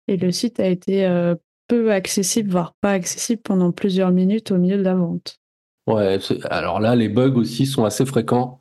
et 0.08 0.16
le 0.16 0.30
site 0.32 0.60
a 0.60 0.66
été 0.66 1.06
euh, 1.06 1.34
peu 1.68 1.92
accessible, 1.92 2.50
voire 2.50 2.74
pas 2.80 2.92
accessible 2.92 3.42
pendant 3.42 3.72
plusieurs 3.72 4.10
minutes 4.10 4.50
au 4.50 4.58
milieu 4.58 4.76
de 4.76 4.82
la 4.82 4.94
vente. 4.94 5.36
Ouais, 5.86 6.18
alors 6.50 6.80
là, 6.80 6.94
les 6.96 7.08
bugs 7.08 7.34
aussi 7.34 7.66
sont 7.66 7.84
assez 7.84 8.06
fréquents. 8.06 8.58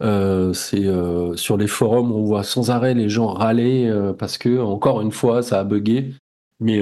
Euh, 0.00 0.52
c'est 0.52 0.86
euh, 0.86 1.34
sur 1.36 1.56
les 1.56 1.66
forums, 1.66 2.12
on 2.12 2.22
voit 2.22 2.44
sans 2.44 2.70
arrêt 2.70 2.94
les 2.94 3.08
gens 3.08 3.28
râler 3.28 3.92
parce 4.18 4.38
que 4.38 4.60
encore 4.60 5.00
une 5.00 5.12
fois, 5.12 5.42
ça 5.42 5.60
a 5.60 5.64
bugué. 5.64 6.14
Mais 6.60 6.80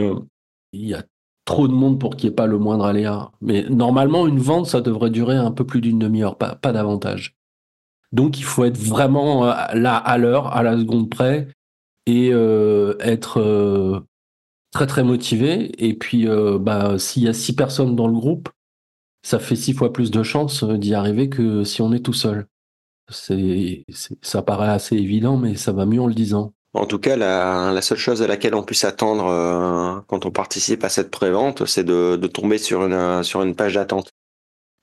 il 0.73 0.87
y 0.87 0.95
a 0.95 1.03
trop 1.45 1.69
de 1.69 1.73
monde 1.73 2.01
pour 2.01 2.17
qu'il 2.17 2.29
n'y 2.29 2.33
ait 2.33 2.37
pas 2.37 2.47
le 2.47 2.59
moindre 2.59 2.87
aléa. 2.87 3.31
Mais 3.41 3.65
normalement, 3.69 4.27
une 4.27 4.39
vente, 4.39 4.67
ça 4.67 4.81
devrait 4.81 5.11
durer 5.11 5.37
un 5.37 5.53
peu 5.53 5.65
plus 5.65 5.81
d'une 5.81 5.99
demi-heure, 5.99 6.37
pas, 6.37 6.59
davantage. 6.73 7.35
Donc, 8.13 8.39
il 8.39 8.45
faut 8.45 8.65
être 8.65 8.79
vraiment 8.79 9.45
là 9.45 9.97
à 9.97 10.19
l'heure, 10.19 10.55
à 10.57 10.63
la 10.63 10.79
seconde 10.79 11.11
près, 11.11 11.49
et 12.07 12.31
euh, 12.33 12.97
être 13.01 13.41
euh, 13.41 14.01
très 14.73 14.87
très 14.87 15.05
motivé. 15.05 15.73
Et 15.85 15.95
puis, 15.95 16.27
bah, 16.61 16.99
s'il 16.99 17.25
y 17.25 17.29
a 17.29 17.33
six 17.33 17.55
personnes 17.55 17.97
dans 17.97 18.09
le 18.09 18.15
groupe, 18.15 18.49
ça 19.23 19.39
fait 19.39 19.57
six 19.57 19.75
fois 19.75 19.93
plus 19.93 20.11
de 20.11 20.23
chances 20.23 20.65
d'y 20.65 20.95
arriver 20.95 21.29
que 21.29 21.65
si 21.65 21.83
on 21.83 21.93
est 21.93 22.05
tout 22.05 22.13
seul. 22.13 22.47
C'est, 23.09 23.85
ça 24.23 24.43
paraît 24.43 24.69
assez 24.69 24.97
évident, 24.97 25.37
mais 25.37 25.55
ça 25.55 25.73
va 25.73 25.87
mieux 25.87 26.01
en 26.01 26.07
le 26.07 26.15
disant. 26.15 26.53
En 26.77 26.85
tout 26.85 26.99
cas, 26.99 27.17
la, 27.17 27.81
seule 27.81 27.97
chose 27.99 28.21
à 28.23 28.27
laquelle 28.27 28.55
on 28.55 28.63
puisse 28.63 28.85
attendre 28.85 29.27
euh, 29.29 30.01
quand 30.09 30.27
on 30.27 30.31
participe 30.31 30.85
à 30.85 30.91
cette 30.91 31.11
prévente, 31.11 31.65
c'est 31.65 31.85
de, 31.85 32.17
tomber 32.27 32.59
sur 32.59 32.85
une, 32.85 33.23
sur 33.23 33.43
une 33.43 33.55
page 33.55 33.75
d'attente. 33.75 34.11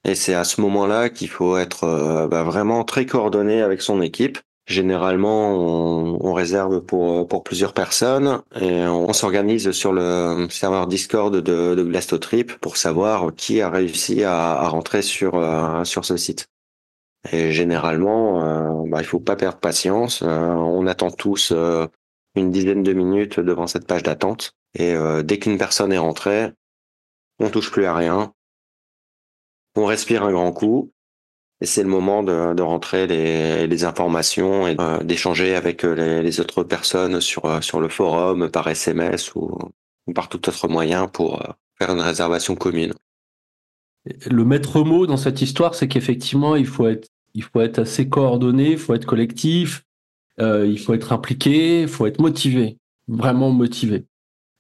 Et 0.04 0.16
c'est 0.16 0.34
à 0.34 0.44
ce 0.44 0.60
moment-là 0.62 1.10
qu'il 1.10 1.30
faut 1.30 1.56
être 1.56 1.84
euh, 1.84 2.28
bah, 2.28 2.44
vraiment 2.44 2.84
très 2.84 3.06
coordonné 3.06 3.62
avec 3.62 3.82
son 3.82 4.02
équipe. 4.02 4.40
Généralement, 4.66 5.52
on, 5.52 6.18
on, 6.22 6.34
réserve 6.34 6.82
pour 6.82 7.28
pour 7.28 7.44
plusieurs 7.44 7.74
personnes 7.74 8.42
et 8.56 8.86
on, 8.86 9.12
s'organise 9.12 9.72
sur 9.72 9.92
le 9.92 10.48
serveur 10.50 10.88
Discord 10.88 11.36
de, 11.36 11.76
de 11.76 11.84
Glastotrip 11.84 12.54
pour 12.60 12.78
savoir 12.78 13.36
qui 13.36 13.60
a 13.60 13.70
réussi 13.70 14.24
à, 14.24 14.54
à 14.54 14.68
rentrer 14.70 15.02
sur 15.02 15.36
euh, 15.36 15.84
sur 15.84 16.06
ce 16.06 16.16
site. 16.16 16.48
Et 17.32 17.52
généralement, 17.52 18.44
euh, 18.44 18.90
bah, 18.90 19.00
il 19.02 19.06
faut 19.06 19.20
pas 19.20 19.36
perdre 19.36 19.60
patience. 19.60 20.22
Euh, 20.24 20.28
on 20.28 20.88
attend 20.88 21.10
tous 21.10 21.52
euh, 21.52 21.88
une 22.36 22.52
dizaine 22.52 22.84
de 22.84 22.94
minutes 22.94 23.40
devant 23.40 23.68
cette 23.68 23.88
page 23.88 24.04
d'attente 24.04 24.54
et 24.76 24.96
dès 25.24 25.38
qu'une 25.38 25.60
personne 25.60 25.94
est 25.94 26.00
rentrée, 26.00 26.52
on 27.38 27.52
touche 27.52 27.70
plus 27.72 27.86
à 27.86 27.94
rien. 27.94 28.34
On 29.76 29.86
respire 29.86 30.24
un 30.24 30.32
grand 30.32 30.52
coup 30.52 30.93
et 31.62 31.66
c'est 31.66 31.84
le 31.84 31.90
moment 31.90 32.24
de, 32.24 32.54
de 32.54 32.62
rentrer 32.62 33.08
les, 33.08 33.68
les, 33.68 33.84
informations 33.86 34.68
et 34.68 34.76
euh, 34.80 35.02
d'échanger 35.04 35.56
avec 35.56 35.86
euh, 35.86 35.94
les, 35.94 36.24
les, 36.24 36.40
autres 36.40 36.64
personnes 36.64 37.22
sur, 37.22 37.46
euh, 37.46 37.62
sur 37.62 37.80
le 37.80 37.90
forum, 37.90 38.50
par 38.50 38.68
SMS 38.68 39.34
ou, 39.36 39.58
ou 40.08 40.14
par 40.14 40.28
tout 40.30 40.50
autre 40.50 40.68
moyen 40.68 41.08
pour 41.08 41.42
faire 41.78 41.92
une 41.92 42.02
réservation 42.02 42.56
commune. 42.56 42.94
Le 44.30 44.44
maître 44.44 44.82
mot 44.82 45.08
dans 45.08 45.18
cette 45.18 45.42
histoire, 45.42 45.76
c'est 45.76 45.88
qu'effectivement, 45.88 46.56
il 46.56 46.68
faut 46.68 46.88
être, 46.88 47.08
il 47.34 47.44
faut 47.44 47.62
être 47.62 47.80
assez 47.80 48.10
coordonné, 48.10 48.72
il 48.72 48.78
faut 48.78 48.94
être 48.94 49.06
collectif, 49.06 49.84
euh, 50.40 50.68
il 50.68 50.80
faut 50.80 50.94
être 50.94 51.14
impliqué, 51.14 51.84
il 51.84 51.88
faut 51.88 52.06
être 52.06 52.20
motivé, 52.20 52.78
vraiment 53.08 53.52
motivé. 53.52 54.06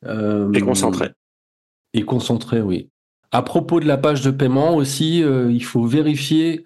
Euh, 0.05 0.51
et 0.53 0.61
concentré. 0.61 1.09
Et 1.93 2.03
concentré, 2.03 2.61
oui. 2.61 2.89
À 3.31 3.41
propos 3.41 3.79
de 3.79 3.85
la 3.85 3.97
page 3.97 4.21
de 4.21 4.31
paiement 4.31 4.75
aussi, 4.75 5.23
euh, 5.23 5.51
il 5.51 5.63
faut 5.63 5.85
vérifier 5.85 6.65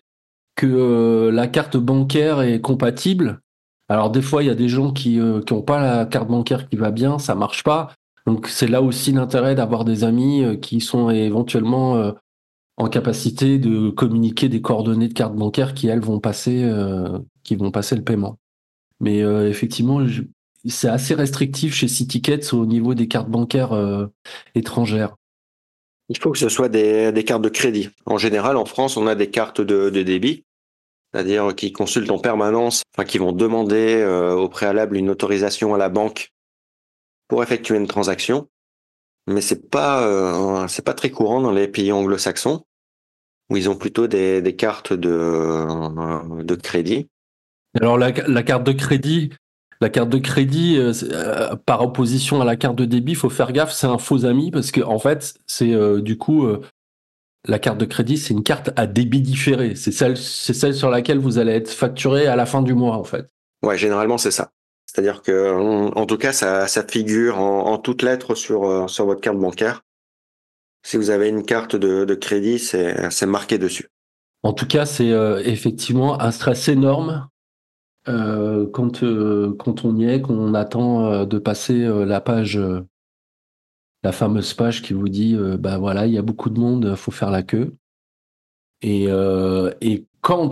que 0.58 0.66
euh, 0.66 1.32
la 1.32 1.48
carte 1.48 1.78
bancaire 1.78 2.42
est 2.42 2.60
compatible. 2.60 3.40
Alors 3.88 4.10
des 4.10 4.24
fois, 4.24 4.44
il 4.44 4.48
y 4.48 4.50
a 4.50 4.56
des 4.56 4.68
gens 4.68 4.92
qui 4.92 5.18
n'ont 5.18 5.42
euh, 5.42 5.62
pas 5.62 5.80
la 5.80 6.06
carte 6.06 6.28
bancaire 6.28 6.68
qui 6.68 6.76
va 6.76 6.92
bien, 6.92 7.20
ça 7.20 7.36
marche 7.36 7.64
pas. 7.64 7.94
Donc 8.26 8.50
c'est 8.50 8.68
là 8.68 8.82
aussi 8.82 9.14
l'intérêt 9.14 9.56
d'avoir 9.56 9.86
des 9.86 10.04
amis 10.04 10.44
euh, 10.44 10.58
qui 10.58 10.82
sont 10.82 11.10
éventuellement 11.10 12.14
en 12.76 12.90
capacité 12.90 13.60
de 13.60 13.90
communiquer 13.90 14.50
des 14.50 14.62
coordonnées 14.62 15.08
de 15.08 15.14
carte 15.14 15.36
bancaire 15.36 15.74
qui 15.74 15.88
elles 15.88 16.02
vont 16.02 16.20
passer, 16.20 16.70
qui 17.44 17.56
vont 17.56 17.72
passer 17.72 17.96
le 17.96 18.04
paiement. 18.04 18.38
Mais 19.00 19.20
effectivement, 19.20 20.06
c'est 20.68 20.88
assez 20.88 21.16
restrictif 21.16 21.74
chez 21.74 21.88
Citickets 21.88 22.54
au 22.54 22.68
niveau 22.68 22.94
des 22.94 23.08
cartes 23.08 23.30
bancaires 23.30 23.74
étrangères. 24.54 25.16
Il 26.10 26.20
faut 26.20 26.32
que 26.32 26.38
ce 26.38 26.50
soit 26.50 26.70
des, 26.70 27.12
des, 27.12 27.24
cartes 27.24 27.42
de 27.42 27.50
crédit. 27.50 27.90
En 28.06 28.20
général, 28.20 28.58
en 28.58 28.66
France, 28.66 28.96
on 28.96 29.08
a 29.08 29.16
des 29.16 29.32
cartes 29.32 29.60
de, 29.60 29.90
de 29.90 30.04
débit 30.04 30.46
c'est-à-dire 31.18 31.56
qui 31.56 31.72
consultent 31.72 32.12
en 32.12 32.20
permanence, 32.20 32.84
enfin 32.94 33.04
qui 33.04 33.18
vont 33.18 33.32
demander 33.32 33.96
euh, 33.96 34.36
au 34.36 34.50
préalable 34.50 34.98
une 34.98 35.10
autorisation 35.10 35.74
à 35.74 35.78
la 35.80 35.90
banque 35.90 36.30
pour 37.28 37.42
effectuer 37.42 37.76
une 37.76 37.88
transaction. 37.88 38.50
Mais 39.26 39.42
c'est 39.42 39.68
pas 39.72 40.08
euh, 40.08 40.68
c'est 40.68 40.86
pas 40.86 40.94
très 40.94 41.10
courant 41.10 41.42
dans 41.42 41.52
les 41.52 41.68
pays 41.68 41.92
anglo-saxons 41.92 42.64
où 43.50 43.58
ils 43.58 43.68
ont 43.68 43.76
plutôt 43.76 44.06
des, 44.06 44.56
cartes 44.56 44.94
de 44.94 45.10
euh, 45.10 46.44
de 46.44 46.54
crédit. 46.54 47.08
Alors 47.82 47.98
la, 47.98 48.12
carte 48.12 48.64
de 48.64 48.72
crédit, 48.74 49.32
la 49.82 49.90
carte 49.90 50.10
de 50.10 50.20
crédit 50.20 50.80
par 51.66 51.82
opposition 51.82 52.42
à 52.42 52.46
la 52.46 52.58
carte 52.58 52.76
de 52.76 52.86
débit, 52.86 53.16
faut 53.16 53.32
faire 53.32 53.54
gaffe, 53.54 53.72
c'est 53.72 53.88
un 53.88 53.98
faux 53.98 54.24
ami 54.26 54.52
parce 54.52 54.70
que 54.70 54.82
en 54.82 55.00
fait 55.00 55.34
c'est 55.48 55.74
du 56.00 56.16
coup 56.20 56.48
la 57.48 57.60
carte 57.60 57.78
de 57.78 57.86
crédit, 57.86 58.18
c'est 58.18 58.34
une 58.34 58.44
carte 58.44 58.72
à 58.76 58.88
débit 58.88 59.22
différé. 59.22 59.76
C'est 59.76 59.92
celle, 59.92 60.18
c'est 60.18 60.54
celle 60.54 60.76
sur 60.76 60.90
laquelle 60.90 61.20
vous 61.20 61.38
allez 61.38 61.54
être 61.54 61.70
facturé 61.70 62.28
à 62.28 62.36
la 62.36 62.46
fin 62.46 62.62
du 62.62 62.74
mois, 62.74 62.98
en 62.98 63.04
fait. 63.04 63.30
Ouais, 63.64 63.78
généralement, 63.78 64.18
c'est 64.18 64.32
ça. 64.32 64.52
C'est-à-dire 64.86 65.22
que, 65.22 65.52
en, 65.96 66.06
tout 66.06 66.18
cas, 66.18 66.32
ça, 66.32 66.68
ça 66.68 66.84
figure 66.84 67.40
en, 67.40 67.68
en 67.68 67.78
toutes 67.78 68.04
lettres 68.04 68.36
sur, 68.36 68.66
euh, 68.66 68.88
sur 68.88 69.06
votre 69.06 69.22
carte 69.22 69.38
bancaire. 69.38 69.82
Si 70.88 70.96
vous 70.96 71.10
avez 71.10 71.28
une 71.28 71.44
carte 71.44 71.76
de, 71.76 72.06
de 72.06 72.16
crédit, 72.16 72.60
c'est, 72.60 73.26
marqué 73.26 73.58
dessus. 73.58 73.90
En 74.44 74.54
tout 74.54 74.68
cas, 74.68 74.86
c'est 74.86 75.12
euh, 75.12 75.42
effectivement 75.44 76.22
un 76.22 76.32
stress 76.32 76.70
énorme 76.70 77.28
euh, 78.08 78.66
quand, 78.72 79.04
euh, 79.04 79.54
quand 79.60 79.84
on 79.84 79.98
y 79.98 80.06
est, 80.06 80.22
qu'on 80.22 80.54
attend 80.54 81.26
de 81.26 81.40
passer 81.40 81.86
la 81.86 82.22
page 82.22 82.58
la 84.04 84.12
fameuse 84.12 84.54
page 84.54 84.82
qui 84.82 84.94
vous 84.94 85.10
dit 85.10 85.36
euh, 85.36 85.58
bah 85.58 85.78
voilà, 85.78 86.06
il 86.06 86.14
y 86.14 86.18
a 86.18 86.22
beaucoup 86.22 86.50
de 86.50 86.60
monde, 86.60 86.96
faut 86.96 87.12
faire 87.12 87.32
la 87.32 87.44
queue. 87.44 87.76
Et, 88.82 89.06
euh, 89.08 89.72
et 89.82 90.06
quand 90.22 90.50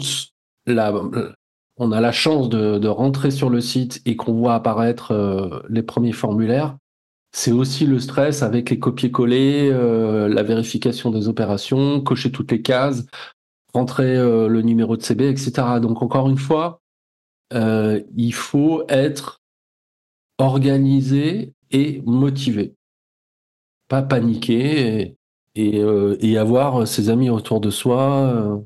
on 1.78 1.92
a 1.92 2.02
la 2.02 2.12
chance 2.12 2.50
de, 2.50 2.88
rentrer 2.88 3.32
sur 3.32 3.50
le 3.50 3.62
site 3.62 4.02
et 4.06 4.16
qu'on 4.16 4.34
voit 4.34 4.56
apparaître 4.56 5.12
euh, 5.12 5.60
les 5.70 5.84
premiers 5.84 6.12
formulaires, 6.12 6.78
c'est 7.32 7.52
aussi 7.52 7.86
le 7.86 8.00
stress 8.00 8.44
avec 8.44 8.70
les 8.70 8.80
copier-coller, 8.80 9.70
euh, 9.72 10.30
la 10.30 10.44
vérification 10.44 11.12
des 11.12 11.28
opérations, 11.28 12.02
cocher 12.02 12.32
toutes 12.32 12.52
les 12.52 12.62
cases, 12.62 13.06
rentrer 13.74 14.16
le 14.16 14.62
numéro 14.62 14.96
de 14.96 15.02
CB, 15.02 15.28
etc. 15.28 15.52
Donc 15.82 16.02
encore 16.02 16.30
une 16.30 16.38
fois, 16.38 16.80
il 17.52 18.34
faut 18.34 18.86
être 18.88 19.42
organisé 20.38 21.52
et 21.72 22.02
motivé 22.06 22.74
pas 23.88 24.02
paniquer 24.02 25.16
euh, 25.58 26.18
et, 26.20 26.38
avoir 26.38 26.88
ses 26.88 27.10
amis 27.10 27.30
autour 27.30 27.62
de 27.62 27.70
soi. 27.70 28.28
Euh, 28.28 28.58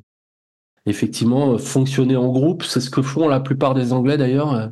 effectivement, 0.85 1.57
fonctionner 1.57 2.15
en 2.15 2.29
groupe, 2.29 2.63
c'est 2.63 2.81
ce 2.81 2.89
que 2.89 3.01
font 3.01 3.27
la 3.27 3.39
plupart 3.39 3.73
des 3.73 3.93
Anglais 3.93 4.17
d'ailleurs. 4.17 4.71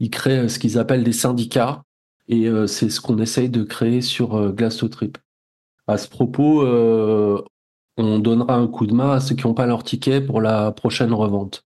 Ils 0.00 0.10
créent 0.10 0.48
ce 0.48 0.58
qu'ils 0.58 0.78
appellent 0.78 1.04
des 1.04 1.12
syndicats 1.12 1.82
et 2.28 2.48
euh, 2.48 2.66
c'est 2.66 2.90
ce 2.90 3.00
qu'on 3.00 3.18
essaye 3.18 3.48
de 3.48 3.62
créer 3.62 4.00
sur 4.00 4.52
Glastotrip. 4.52 5.18
À 5.86 5.98
ce 5.98 6.08
propos, 6.08 6.66
on 7.96 8.18
donnera 8.18 8.56
un 8.56 8.66
coup 8.66 8.86
de 8.86 8.94
main 8.94 9.12
à 9.12 9.20
ceux 9.20 9.34
qui 9.34 9.46
n'ont 9.46 9.54
pas 9.54 9.66
leur 9.66 9.84
ticket 9.84 10.20
pour 10.20 10.40
la 10.40 10.72
prochaine 10.72 11.12
revente. 11.12 11.64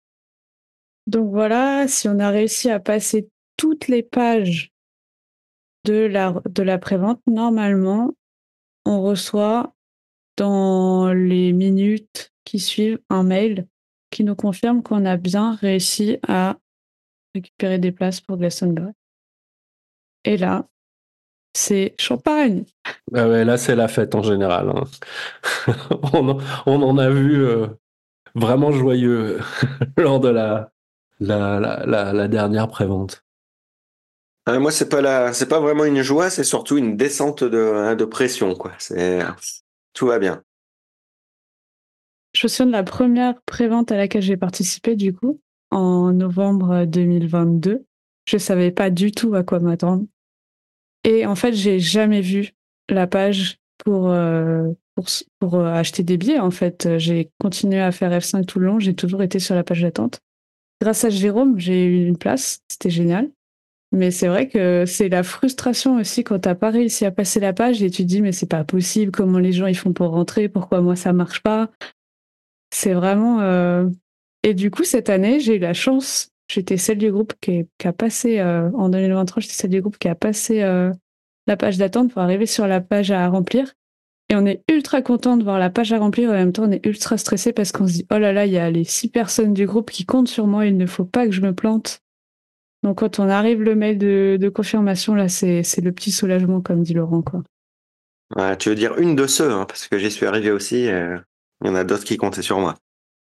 Donc 1.06 1.30
voilà, 1.30 1.88
si 1.88 2.08
on 2.08 2.18
a 2.18 2.28
réussi 2.28 2.70
à 2.70 2.78
passer 2.78 3.28
toutes 3.56 3.88
les 3.88 4.02
pages 4.02 4.71
de 5.84 6.06
la, 6.06 6.34
de 6.48 6.62
la 6.62 6.78
prévente, 6.78 7.20
normalement, 7.26 8.12
on 8.84 9.02
reçoit 9.02 9.74
dans 10.36 11.12
les 11.12 11.52
minutes 11.52 12.32
qui 12.44 12.58
suivent 12.58 13.00
un 13.10 13.22
mail 13.22 13.66
qui 14.10 14.24
nous 14.24 14.36
confirme 14.36 14.82
qu'on 14.82 15.04
a 15.04 15.16
bien 15.16 15.54
réussi 15.54 16.18
à 16.26 16.56
récupérer 17.34 17.78
des 17.78 17.92
places 17.92 18.20
pour 18.20 18.36
Glastonbury. 18.36 18.92
Et 20.24 20.36
là, 20.36 20.66
c'est 21.54 21.94
champagne. 21.98 22.64
Ah 23.14 23.28
ouais, 23.28 23.44
là, 23.44 23.56
c'est 23.56 23.76
la 23.76 23.88
fête 23.88 24.14
en 24.14 24.22
général. 24.22 24.70
Hein. 24.70 24.84
on, 26.12 26.38
on, 26.66 26.82
en 26.82 26.98
a 26.98 27.10
vu 27.10 27.44
euh, 27.44 27.66
vraiment 28.34 28.72
joyeux 28.72 29.40
lors 29.96 30.20
de 30.20 30.28
la, 30.28 30.70
la, 31.20 31.58
la, 31.60 32.12
la 32.12 32.28
dernière 32.28 32.68
prévente. 32.68 33.24
Euh, 34.48 34.58
moi, 34.58 34.72
c'est 34.72 34.88
pas 34.88 35.00
la, 35.00 35.32
c'est 35.32 35.48
pas 35.48 35.60
vraiment 35.60 35.84
une 35.84 36.02
joie, 36.02 36.28
c'est 36.28 36.44
surtout 36.44 36.76
une 36.76 36.96
descente 36.96 37.44
de, 37.44 37.58
hein, 37.58 37.94
de 37.94 38.04
pression, 38.04 38.54
quoi. 38.54 38.72
C'est, 38.78 39.20
tout 39.92 40.06
va 40.06 40.18
bien. 40.18 40.42
Je 42.34 42.64
de 42.64 42.70
la 42.70 42.82
première 42.82 43.40
prévente 43.42 43.92
à 43.92 43.96
laquelle 43.96 44.22
j'ai 44.22 44.36
participé, 44.36 44.96
du 44.96 45.12
coup, 45.12 45.40
en 45.70 46.12
novembre 46.12 46.86
2022. 46.86 47.84
Je 48.24 48.38
savais 48.38 48.70
pas 48.70 48.90
du 48.90 49.12
tout 49.12 49.34
à 49.34 49.42
quoi 49.42 49.60
m'attendre. 49.60 50.06
Et 51.04 51.26
en 51.26 51.34
fait, 51.34 51.52
j'ai 51.52 51.78
jamais 51.78 52.20
vu 52.20 52.52
la 52.88 53.06
page 53.06 53.58
pour, 53.84 54.08
euh, 54.10 54.68
pour, 54.94 55.06
pour 55.40 55.54
euh, 55.56 55.72
acheter 55.72 56.02
des 56.02 56.16
billets. 56.16 56.38
En 56.38 56.50
fait, 56.50 56.96
j'ai 56.98 57.30
continué 57.38 57.80
à 57.80 57.92
faire 57.92 58.10
F5 58.10 58.46
tout 58.46 58.60
le 58.60 58.66
long. 58.66 58.78
J'ai 58.78 58.94
toujours 58.94 59.22
été 59.22 59.38
sur 59.38 59.54
la 59.54 59.64
page 59.64 59.82
d'attente. 59.82 60.20
Grâce 60.80 61.04
à 61.04 61.10
Jérôme, 61.10 61.58
j'ai 61.58 61.84
eu 61.84 62.06
une 62.06 62.16
place. 62.16 62.60
C'était 62.68 62.90
génial. 62.90 63.30
Mais 63.92 64.10
c'est 64.10 64.28
vrai 64.28 64.48
que 64.48 64.84
c'est 64.86 65.10
la 65.10 65.22
frustration 65.22 65.96
aussi 65.96 66.24
quand 66.24 66.38
t'as 66.38 66.54
pas 66.54 66.70
réussi 66.70 67.04
à 67.04 67.10
passer 67.10 67.40
la 67.40 67.52
page 67.52 67.82
et 67.82 67.90
tu 67.90 68.02
te 68.02 68.08
dis 68.08 68.22
mais 68.22 68.32
c'est 68.32 68.46
pas 68.46 68.64
possible, 68.64 69.12
comment 69.12 69.38
les 69.38 69.52
gens 69.52 69.66
ils 69.66 69.76
font 69.76 69.92
pour 69.92 70.10
rentrer, 70.10 70.48
pourquoi 70.48 70.80
moi 70.80 70.96
ça 70.96 71.12
marche 71.12 71.42
pas? 71.42 71.70
C'est 72.70 72.94
vraiment. 72.94 73.40
Euh... 73.40 73.88
Et 74.42 74.54
du 74.54 74.70
coup 74.70 74.84
cette 74.84 75.10
année 75.10 75.40
j'ai 75.40 75.56
eu 75.56 75.58
la 75.58 75.74
chance, 75.74 76.30
j'étais 76.50 76.78
celle 76.78 76.98
du 76.98 77.12
groupe 77.12 77.34
qui, 77.42 77.66
a 77.84 77.92
passé 77.92 78.38
euh, 78.40 78.70
en 78.72 78.88
2023, 78.88 79.42
j'étais 79.42 79.54
celle 79.54 79.70
du 79.70 79.82
groupe 79.82 79.98
qui 79.98 80.08
a 80.08 80.14
passé 80.14 80.62
euh, 80.62 80.90
la 81.46 81.58
page 81.58 81.76
d'attente 81.76 82.12
pour 82.12 82.22
arriver 82.22 82.46
sur 82.46 82.66
la 82.66 82.80
page 82.80 83.10
à 83.10 83.28
remplir. 83.28 83.74
Et 84.30 84.36
on 84.36 84.46
est 84.46 84.62
ultra 84.70 85.02
content 85.02 85.36
de 85.36 85.44
voir 85.44 85.58
la 85.58 85.68
page 85.68 85.92
à 85.92 85.98
remplir 85.98 86.30
et 86.30 86.32
en 86.32 86.36
même 86.36 86.52
temps 86.52 86.64
on 86.64 86.70
est 86.70 86.84
ultra 86.86 87.18
stressé 87.18 87.52
parce 87.52 87.72
qu'on 87.72 87.86
se 87.86 87.92
dit 87.92 88.06
oh 88.10 88.16
là 88.16 88.32
là 88.32 88.46
il 88.46 88.52
y 88.52 88.58
a 88.58 88.70
les 88.70 88.84
six 88.84 89.08
personnes 89.08 89.52
du 89.52 89.66
groupe 89.66 89.90
qui 89.90 90.06
comptent 90.06 90.28
sur 90.28 90.46
moi, 90.46 90.64
il 90.64 90.78
ne 90.78 90.86
faut 90.86 91.04
pas 91.04 91.26
que 91.26 91.32
je 91.32 91.42
me 91.42 91.54
plante. 91.54 92.02
Donc 92.82 92.98
quand 92.98 93.18
on 93.18 93.28
arrive 93.28 93.62
le 93.62 93.74
mail 93.74 93.98
de, 93.98 94.36
de 94.40 94.48
confirmation, 94.48 95.14
là, 95.14 95.28
c'est 95.28 95.62
le 95.80 95.92
petit 95.92 96.10
soulagement, 96.10 96.60
comme 96.60 96.82
dit 96.82 96.94
Laurent. 96.94 97.22
Quoi. 97.22 97.42
Ouais, 98.36 98.56
tu 98.56 98.70
veux 98.70 98.74
dire 98.74 98.98
une 98.98 99.14
de 99.14 99.26
ceux, 99.26 99.52
hein, 99.52 99.66
parce 99.66 99.88
que 99.88 99.98
j'y 99.98 100.10
suis 100.10 100.26
arrivé 100.26 100.50
aussi. 100.50 100.88
Euh, 100.88 101.18
Il 101.62 101.68
y 101.68 101.70
en 101.70 101.74
a 101.76 101.84
d'autres 101.84 102.04
qui 102.04 102.16
comptaient 102.16 102.42
sur 102.42 102.58
moi. 102.58 102.74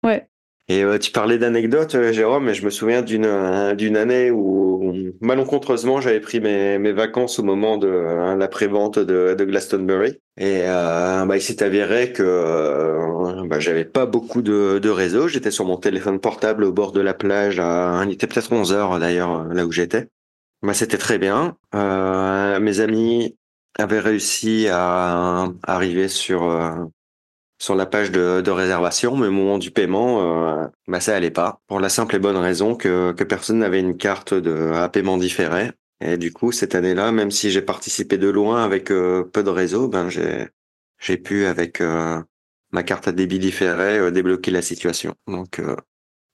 Ouais. 0.03 0.27
Et 0.67 0.83
euh, 0.83 0.97
tu 0.97 1.11
parlais 1.11 1.37
d'anecdotes, 1.37 1.95
euh, 1.95 2.13
Jérôme, 2.13 2.45
mais 2.45 2.53
je 2.53 2.63
me 2.63 2.69
souviens 2.69 3.01
d'une 3.01 3.25
euh, 3.25 3.75
d'une 3.75 3.97
année 3.97 4.31
où 4.31 5.11
malencontreusement 5.19 6.01
j'avais 6.01 6.19
pris 6.19 6.39
mes, 6.39 6.77
mes 6.77 6.91
vacances 6.91 7.39
au 7.39 7.43
moment 7.43 7.77
de 7.77 7.87
euh, 7.87 8.35
la 8.35 8.47
prévente 8.47 8.99
de, 8.99 9.35
de 9.37 9.45
Glastonbury. 9.45 10.19
Et 10.37 10.61
euh, 10.65 11.25
bah, 11.25 11.37
il 11.37 11.41
s'est 11.41 11.63
avéré 11.63 12.13
que 12.13 12.23
euh, 12.23 13.45
bah, 13.47 13.59
j'avais 13.59 13.85
pas 13.85 14.05
beaucoup 14.05 14.41
de, 14.41 14.79
de 14.79 14.89
réseau. 14.89 15.27
J'étais 15.27 15.51
sur 15.51 15.65
mon 15.65 15.77
téléphone 15.77 16.19
portable 16.19 16.63
au 16.63 16.71
bord 16.71 16.91
de 16.91 17.01
la 17.01 17.13
plage. 17.13 17.59
À, 17.59 18.03
il 18.05 18.11
était 18.11 18.27
peut-être 18.27 18.51
11 18.51 18.73
heures 18.73 18.99
d'ailleurs 18.99 19.45
là 19.45 19.65
où 19.65 19.71
j'étais. 19.71 20.07
Bah, 20.61 20.73
c'était 20.73 20.97
très 20.97 21.17
bien. 21.17 21.57
Mes 21.73 22.79
amis 22.79 23.35
avaient 23.77 23.99
réussi 23.99 24.67
à 24.69 25.47
arriver 25.63 26.07
sur 26.07 26.43
sur 27.61 27.75
la 27.75 27.85
page 27.85 28.09
de, 28.09 28.41
de 28.41 28.49
réservation, 28.51 29.15
mais 29.15 29.27
au 29.27 29.31
moment 29.31 29.59
du 29.59 29.69
paiement, 29.69 30.63
euh, 30.63 30.67
bah, 30.87 30.99
ça 30.99 31.15
allait 31.15 31.29
pas. 31.29 31.61
Pour 31.67 31.79
la 31.79 31.89
simple 31.89 32.15
et 32.15 32.19
bonne 32.19 32.35
raison 32.35 32.75
que, 32.75 33.11
que 33.11 33.23
personne 33.23 33.59
n'avait 33.59 33.79
une 33.79 33.97
carte 33.97 34.33
de, 34.33 34.71
à 34.73 34.89
paiement 34.89 35.17
différé. 35.17 35.71
Et 36.03 36.17
du 36.17 36.33
coup, 36.33 36.51
cette 36.51 36.73
année-là, 36.73 37.11
même 37.11 37.29
si 37.29 37.51
j'ai 37.51 37.61
participé 37.61 38.17
de 38.17 38.27
loin 38.29 38.63
avec 38.63 38.89
euh, 38.89 39.23
peu 39.23 39.43
de 39.43 39.51
réseau, 39.51 39.87
ben 39.87 40.09
j'ai 40.09 40.47
j'ai 40.97 41.17
pu 41.17 41.45
avec 41.45 41.81
euh, 41.81 42.19
ma 42.71 42.81
carte 42.81 43.07
à 43.07 43.11
débit 43.11 43.37
différé 43.37 43.99
euh, 43.99 44.09
débloquer 44.09 44.49
la 44.49 44.63
situation. 44.63 45.13
Donc 45.27 45.61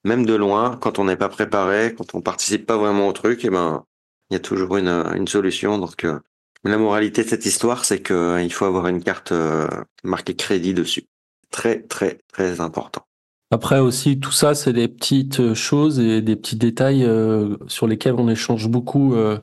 même 0.06 0.26
de 0.26 0.34
loin, 0.34 0.78
quand 0.82 0.98
on 0.98 1.06
n'est 1.06 1.18
pas 1.18 1.28
préparé, 1.28 1.94
quand 1.98 2.16
on 2.16 2.22
participe 2.22 2.66
pas 2.66 2.78
vraiment 2.78 3.10
au 3.10 3.12
truc, 3.12 3.44
et 3.44 3.50
ben 3.50 3.84
il 4.30 4.36
y 4.36 4.38
a 4.38 4.40
toujours 4.40 4.78
une 4.78 5.04
une 5.14 5.28
solution. 5.28 5.78
Donc 5.78 6.06
la 6.64 6.78
moralité 6.78 7.24
de 7.26 7.30
cette 7.30 7.46
histoire, 7.46 7.84
c'est 7.84 8.02
que 8.02 8.14
euh, 8.14 8.42
il 8.42 8.54
faut 8.54 8.66
avoir 8.66 8.88
une 8.88 9.04
carte 9.04 9.34
marquée 10.06 10.38
crédit 10.38 10.74
dessus. 10.74 11.04
Très 11.52 11.82
très 11.82 12.20
très 12.32 12.60
important. 12.62 13.02
Après 13.50 13.80
aussi, 13.80 14.20
tout 14.20 14.32
ça, 14.32 14.56
c'est 14.56 14.74
des 14.74 14.90
petites 14.90 15.54
choses 15.54 16.00
et 16.00 16.22
des 16.22 16.36
petits 16.36 16.58
détails 16.58 17.06
euh, 17.06 17.56
sur 17.68 17.88
lesquels 17.88 18.16
on 18.16 18.28
échange 18.28 18.68
beaucoup 18.68 19.14
euh, 19.14 19.40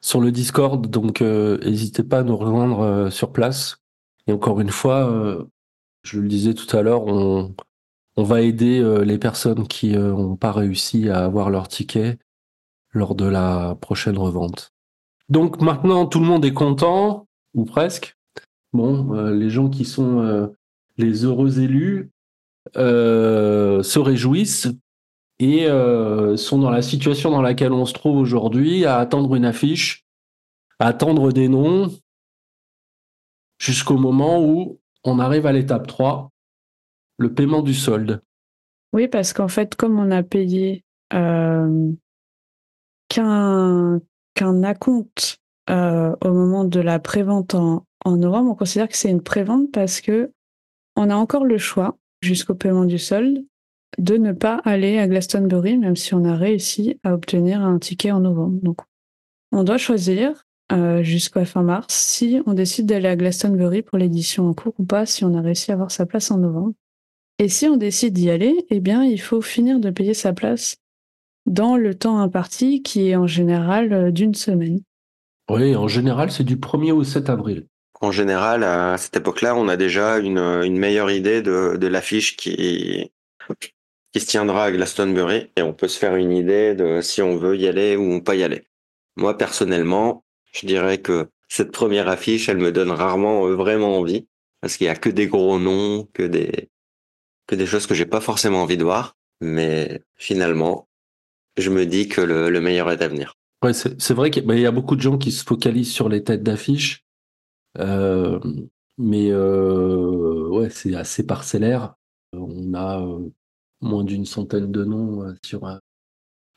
sur 0.00 0.20
le 0.20 0.32
Discord. 0.32 0.84
Donc, 0.88 1.22
euh, 1.22 1.58
n'hésitez 1.58 2.02
pas 2.02 2.18
à 2.18 2.22
nous 2.24 2.36
rejoindre 2.36 2.80
euh, 2.80 3.10
sur 3.10 3.32
place. 3.32 3.78
Et 4.26 4.32
encore 4.32 4.60
une 4.60 4.70
fois, 4.70 5.08
euh, 5.08 5.44
je 6.02 6.18
le 6.18 6.26
disais 6.26 6.54
tout 6.54 6.76
à 6.76 6.82
l'heure, 6.82 7.06
on, 7.06 7.54
on 8.16 8.22
va 8.24 8.40
aider 8.40 8.80
euh, 8.80 9.04
les 9.04 9.18
personnes 9.18 9.68
qui 9.68 9.92
n'ont 9.92 10.36
pas 10.36 10.50
réussi 10.50 11.08
à 11.08 11.24
avoir 11.24 11.48
leur 11.48 11.68
ticket 11.68 12.18
lors 12.92 13.14
de 13.14 13.26
la 13.26 13.76
prochaine 13.80 14.18
revente. 14.18 14.72
Donc 15.28 15.60
maintenant, 15.60 16.06
tout 16.06 16.18
le 16.18 16.26
monde 16.26 16.44
est 16.44 16.52
content, 16.52 17.28
ou 17.54 17.64
presque. 17.64 18.16
Bon, 18.72 19.14
euh, 19.14 19.32
les 19.34 19.50
gens 19.50 19.68
qui 19.68 19.84
sont 19.84 20.20
euh, 20.20 20.48
les 20.98 21.24
heureux 21.24 21.60
élus 21.60 22.10
euh, 22.76 23.82
se 23.82 23.98
réjouissent 23.98 24.68
et 25.38 25.66
euh, 25.66 26.36
sont 26.36 26.58
dans 26.58 26.70
la 26.70 26.82
situation 26.82 27.30
dans 27.30 27.42
laquelle 27.42 27.72
on 27.72 27.84
se 27.84 27.92
trouve 27.92 28.16
aujourd'hui, 28.16 28.84
à 28.86 28.98
attendre 28.98 29.34
une 29.34 29.44
affiche, 29.44 30.04
à 30.78 30.88
attendre 30.88 31.30
des 31.30 31.48
noms, 31.48 31.90
jusqu'au 33.58 33.98
moment 33.98 34.42
où 34.42 34.80
on 35.04 35.18
arrive 35.18 35.46
à 35.46 35.52
l'étape 35.52 35.86
3, 35.86 36.30
le 37.18 37.32
paiement 37.32 37.62
du 37.62 37.74
solde. 37.74 38.22
Oui, 38.92 39.08
parce 39.08 39.32
qu'en 39.32 39.48
fait, 39.48 39.74
comme 39.74 39.98
on 39.98 40.10
a 40.10 40.22
payé 40.22 40.84
euh, 41.12 41.92
qu'un 43.08 44.00
qu'un 44.34 44.62
acompte 44.64 45.38
au 45.68 46.32
moment 46.32 46.64
de 46.64 46.78
la 46.78 46.98
prévente 46.98 47.54
en, 47.54 47.86
en 48.04 48.16
novembre, 48.16 48.50
on 48.52 48.54
considère 48.54 48.88
que 48.88 48.96
c'est 48.96 49.10
une 49.10 49.22
prévente 49.22 49.72
parce 49.72 50.00
que 50.00 50.30
on 50.96 51.10
a 51.10 51.14
encore 51.14 51.44
le 51.44 51.58
choix, 51.58 51.98
jusqu'au 52.22 52.54
paiement 52.54 52.84
du 52.84 52.98
solde, 52.98 53.44
de 53.98 54.16
ne 54.16 54.32
pas 54.32 54.60
aller 54.64 54.98
à 54.98 55.06
Glastonbury, 55.06 55.78
même 55.78 55.96
si 55.96 56.14
on 56.14 56.24
a 56.24 56.34
réussi 56.34 56.98
à 57.04 57.14
obtenir 57.14 57.62
un 57.62 57.78
ticket 57.78 58.10
en 58.10 58.20
novembre. 58.20 58.58
Donc, 58.62 58.78
on 59.52 59.62
doit 59.62 59.78
choisir 59.78 60.44
euh, 60.72 61.02
jusqu'à 61.02 61.44
fin 61.44 61.62
mars 61.62 61.94
si 61.94 62.40
on 62.46 62.52
décide 62.52 62.86
d'aller 62.86 63.08
à 63.08 63.16
Glastonbury 63.16 63.82
pour 63.82 63.98
l'édition 63.98 64.48
en 64.48 64.54
cours 64.54 64.74
ou 64.78 64.84
pas, 64.84 65.06
si 65.06 65.24
on 65.24 65.34
a 65.34 65.40
réussi 65.40 65.70
à 65.70 65.74
avoir 65.74 65.90
sa 65.90 66.06
place 66.06 66.30
en 66.30 66.38
novembre. 66.38 66.74
Et 67.38 67.48
si 67.48 67.66
on 67.66 67.76
décide 67.76 68.14
d'y 68.14 68.30
aller, 68.30 68.66
eh 68.70 68.80
bien, 68.80 69.04
il 69.04 69.20
faut 69.20 69.42
finir 69.42 69.78
de 69.78 69.90
payer 69.90 70.14
sa 70.14 70.32
place 70.32 70.78
dans 71.44 71.76
le 71.76 71.94
temps 71.94 72.18
imparti, 72.18 72.82
qui 72.82 73.08
est 73.08 73.16
en 73.16 73.26
général 73.26 73.92
euh, 73.92 74.10
d'une 74.10 74.34
semaine. 74.34 74.80
Oui, 75.48 75.76
en 75.76 75.86
général, 75.86 76.32
c'est 76.32 76.44
du 76.44 76.56
1er 76.56 76.92
au 76.92 77.04
7 77.04 77.30
avril. 77.30 77.66
En 78.00 78.12
général, 78.12 78.62
à 78.62 78.98
cette 78.98 79.16
époque-là, 79.16 79.56
on 79.56 79.68
a 79.68 79.76
déjà 79.76 80.18
une, 80.18 80.78
meilleure 80.78 81.10
idée 81.10 81.42
de, 81.42 81.86
l'affiche 81.86 82.36
qui, 82.36 83.10
se 84.14 84.26
tiendra 84.26 84.64
à 84.64 84.72
Glastonbury 84.72 85.50
et 85.56 85.62
on 85.62 85.72
peut 85.72 85.88
se 85.88 85.98
faire 85.98 86.16
une 86.16 86.32
idée 86.32 86.74
de 86.74 87.00
si 87.00 87.22
on 87.22 87.36
veut 87.36 87.56
y 87.56 87.66
aller 87.66 87.96
ou 87.96 88.22
pas 88.22 88.34
y 88.34 88.42
aller. 88.42 88.66
Moi, 89.16 89.36
personnellement, 89.36 90.24
je 90.52 90.66
dirais 90.66 90.98
que 90.98 91.28
cette 91.48 91.70
première 91.70 92.08
affiche, 92.08 92.48
elle 92.48 92.58
me 92.58 92.72
donne 92.72 92.90
rarement 92.90 93.46
euh, 93.46 93.54
vraiment 93.54 93.98
envie 93.98 94.26
parce 94.60 94.76
qu'il 94.76 94.86
y 94.86 94.90
a 94.90 94.96
que 94.96 95.10
des 95.10 95.26
gros 95.26 95.58
noms, 95.58 96.08
que 96.12 96.22
des, 96.22 96.70
que 97.46 97.54
des 97.54 97.66
choses 97.66 97.86
que 97.86 97.94
j'ai 97.94 98.06
pas 98.06 98.20
forcément 98.20 98.62
envie 98.62 98.76
de 98.76 98.84
voir. 98.84 99.16
Mais 99.40 100.02
finalement, 100.16 100.88
je 101.56 101.70
me 101.70 101.86
dis 101.86 102.08
que 102.08 102.20
le, 102.20 102.50
le 102.50 102.60
meilleur 102.60 102.90
est 102.90 103.02
à 103.02 103.08
venir. 103.08 103.34
Ouais, 103.62 103.72
c'est 103.72 104.12
vrai 104.12 104.30
qu'il 104.30 104.42
y 104.42 104.46
a- 104.46 104.48
bah, 104.48 104.56
y 104.56 104.66
a 104.66 104.70
beaucoup 104.70 104.96
de 104.96 105.00
gens 105.00 105.18
qui 105.18 105.32
se 105.32 105.44
focalisent 105.44 105.92
sur 105.92 106.08
les 106.08 106.22
têtes 106.22 106.42
d'affiche, 106.42 107.05
mais 108.98 109.30
euh, 109.30 110.48
ouais, 110.48 110.70
c'est 110.70 110.94
assez 110.94 111.26
parcellaire. 111.26 111.94
On 112.32 112.74
a 112.74 113.00
euh, 113.02 113.28
moins 113.80 114.04
d'une 114.04 114.26
centaine 114.26 114.70
de 114.72 114.84
noms 114.84 115.22
euh, 115.22 115.34
sur 115.44 115.68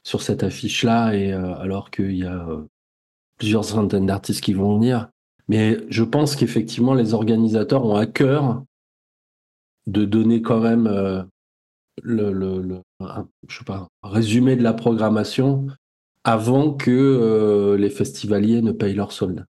sur 0.04 0.22
cette 0.22 0.44
affiche-là, 0.44 1.14
et 1.14 1.34
euh, 1.34 1.56
alors 1.56 1.92
qu'il 1.92 2.16
y 2.16 2.24
a 2.24 2.48
euh, 2.50 2.64
plusieurs 3.38 3.66
centaines 3.66 4.06
d'artistes 4.06 4.42
qui 4.42 4.54
vont 4.54 4.76
venir. 4.76 5.10
Mais 5.48 5.78
je 5.90 6.04
pense 6.04 6.36
qu'effectivement, 6.36 6.94
les 6.94 7.14
organisateurs 7.14 7.86
ont 7.86 7.96
à 7.96 8.06
cœur 8.06 8.64
de 9.88 10.06
donner 10.06 10.42
quand 10.42 10.60
même 10.60 10.88
euh, 10.88 11.24
le, 12.02 12.32
le, 12.32 12.82
un, 13.02 13.28
je 13.48 13.58
sais 13.58 13.66
pas, 13.66 13.88
résumé 14.04 14.56
de 14.56 14.64
la 14.64 14.74
programmation 14.74 15.68
avant 16.24 16.74
que 16.74 16.92
euh, 16.92 17.78
les 17.78 17.90
festivaliers 17.90 18.62
ne 18.62 18.72
payent 18.72 18.94
leur 18.94 19.12
solde. 19.12 19.46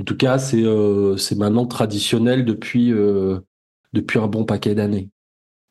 En 0.00 0.04
tout 0.04 0.16
cas, 0.16 0.38
c'est 0.38 0.64
euh, 0.64 1.16
maintenant 1.36 1.66
traditionnel 1.66 2.46
depuis, 2.46 2.90
euh, 2.90 3.40
depuis 3.92 4.18
un 4.18 4.28
bon 4.28 4.46
paquet 4.46 4.74
d'années. 4.74 5.10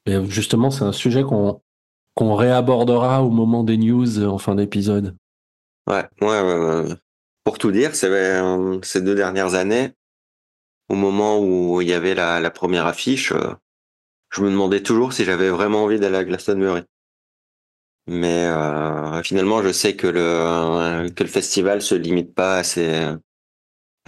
Et 0.05 0.23
justement, 0.25 0.69
c'est 0.69 0.83
un 0.83 0.91
sujet 0.91 1.23
qu'on 1.23 2.35
réabordera 2.35 3.23
au 3.23 3.31
moment 3.31 3.63
des 3.63 3.77
news 3.77 4.19
euh, 4.19 4.27
en 4.27 4.37
fin 4.37 4.53
d'épisode. 4.53 5.15
Ouais, 5.87 6.07
ouais. 6.21 6.95
Pour 7.43 7.57
tout 7.57 7.71
dire, 7.71 7.95
ces 7.95 9.01
deux 9.01 9.15
dernières 9.15 9.55
années, 9.55 9.93
au 10.89 10.95
moment 10.95 11.39
où 11.39 11.81
il 11.81 11.87
y 11.87 11.93
avait 11.93 12.13
la, 12.13 12.51
première 12.51 12.85
affiche, 12.85 13.33
je 14.29 14.41
me 14.43 14.51
demandais 14.51 14.83
toujours 14.83 15.11
si 15.11 15.25
j'avais 15.25 15.49
vraiment 15.49 15.85
envie 15.85 15.99
d'aller 15.99 16.17
à 16.17 16.23
Glastonbury. 16.23 16.83
Mais 18.05 18.47
finalement, 19.23 19.63
je 19.63 19.71
sais 19.71 19.95
que 19.95 20.05
le 20.05 21.09
que 21.09 21.23
le 21.23 21.29
festival 21.29 21.81
se 21.81 21.95
limite 21.95 22.35
pas 22.35 22.57
à 22.57 22.63
ces 22.63 23.15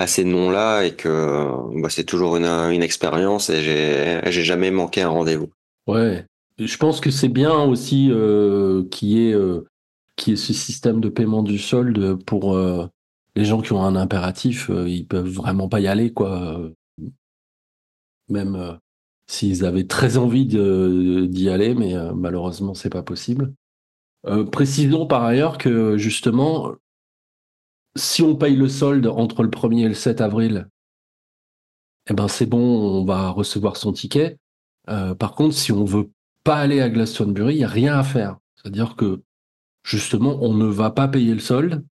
à 0.02 0.08
ces 0.08 0.24
noms-là 0.24 0.82
et 0.84 0.96
que 0.96 1.48
bah, 1.80 1.90
c'est 1.90 2.04
toujours 2.04 2.36
une 2.36 2.82
expérience 2.82 3.52
et 3.52 3.62
j'ai 3.62 4.44
jamais 4.44 4.72
manqué 4.72 5.04
un 5.04 5.10
rendez-vous. 5.10 5.50
Ouais, 5.86 6.26
je 6.58 6.78
pense 6.78 7.00
que 7.00 7.12
c'est 7.12 7.30
bien 7.30 7.54
aussi 7.62 8.10
euh, 8.12 8.84
qu'il 8.90 9.10
y 9.10 9.32
euh, 9.32 9.62
ait 10.28 10.36
ce 10.36 10.54
système 10.54 11.02
de 11.02 11.10
paiement 11.10 11.44
du 11.44 11.60
solde 11.60 12.16
pour 12.24 12.56
euh, 12.56 12.88
les 13.36 13.46
gens 13.46 13.62
qui 13.62 13.74
ont 13.74 13.84
un 13.84 13.96
impératif, 13.96 14.72
euh, 14.72 14.90
ils 14.90 15.06
peuvent 15.06 15.30
vraiment 15.30 15.70
pas 15.70 15.80
y 15.80 15.88
aller 15.88 16.12
quoi. 16.12 16.60
Même 18.28 18.56
euh, 18.56 18.74
s'ils 19.28 19.66
avaient 19.66 19.88
très 19.88 20.18
envie 20.18 20.48
d'y 20.48 21.50
aller, 21.50 21.76
mais 21.76 21.94
malheureusement 22.16 22.74
c'est 22.74 22.90
pas 22.90 23.04
possible. 23.04 23.54
Précisons 24.52 25.06
par 25.06 25.24
ailleurs 25.24 25.58
que 25.58 25.98
justement, 25.98 26.74
si 27.96 28.22
on 28.22 28.36
paye 28.36 28.56
le 28.56 28.68
solde 28.68 29.08
entre 29.08 29.44
le 29.44 29.50
1er 29.50 29.86
et 29.86 29.88
le 29.90 29.94
7 29.94 30.22
avril, 30.22 30.68
eh 32.10 32.14
ben 32.14 32.28
c'est 32.28 32.46
bon, 32.46 32.60
on 32.60 33.06
va 33.06 33.30
recevoir 33.30 33.78
son 33.78 33.94
ticket. 33.94 34.38
Euh, 34.90 35.14
par 35.16 35.36
contre, 35.36 35.56
si 35.56 35.72
on 35.72 35.86
veut 35.86 36.10
pas 36.44 36.58
aller 36.58 36.82
à 36.82 36.90
Glastonbury, 36.90 37.56
il 37.56 37.58
n'y 37.60 37.64
a 37.64 37.70
rien 37.70 37.98
à 37.98 38.04
faire. 38.04 38.38
C'est-à-dire 38.56 38.96
que 38.96 39.22
justement, 39.84 40.38
on 40.42 40.54
ne 40.54 40.66
va 40.66 40.92
pas 40.92 41.08
payer 41.08 41.34
le 41.34 41.40
solde. 41.40 41.86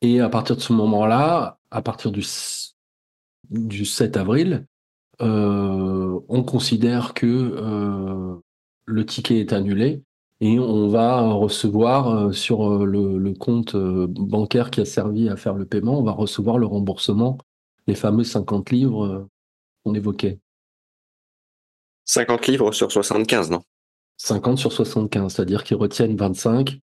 Et 0.00 0.20
à 0.20 0.28
partir 0.28 0.56
de 0.56 0.60
ce 0.60 0.72
moment-là, 0.72 1.58
à 1.70 1.82
partir 1.82 2.12
du, 2.12 2.24
du 3.50 3.84
7 3.84 4.16
avril, 4.16 4.66
euh, 5.22 6.20
on 6.28 6.42
considère 6.42 7.14
que 7.14 7.26
euh, 7.26 8.36
le 8.84 9.06
ticket 9.06 9.40
est 9.40 9.52
annulé 9.52 10.02
et 10.44 10.58
on 10.58 10.88
va 10.88 11.22
recevoir 11.32 12.08
euh, 12.08 12.32
sur 12.32 12.70
euh, 12.70 12.84
le, 12.84 13.16
le 13.16 13.32
compte 13.32 13.74
euh, 13.74 14.06
bancaire 14.06 14.70
qui 14.70 14.82
a 14.82 14.84
servi 14.84 15.30
à 15.30 15.36
faire 15.36 15.54
le 15.54 15.64
paiement, 15.64 15.98
on 15.98 16.02
va 16.02 16.12
recevoir 16.12 16.58
le 16.58 16.66
remboursement, 16.66 17.38
les 17.86 17.94
fameux 17.94 18.24
50 18.24 18.68
livres 18.68 19.26
qu'on 19.82 19.94
évoquait. 19.94 20.38
50 22.04 22.46
livres 22.46 22.72
sur 22.72 22.92
75, 22.92 23.52
non? 23.52 23.62
50 24.18 24.58
sur 24.58 24.70
75, 24.70 25.32
c'est-à-dire 25.32 25.64
qu'ils 25.64 25.78
retiennent 25.78 26.14
25, 26.14 26.78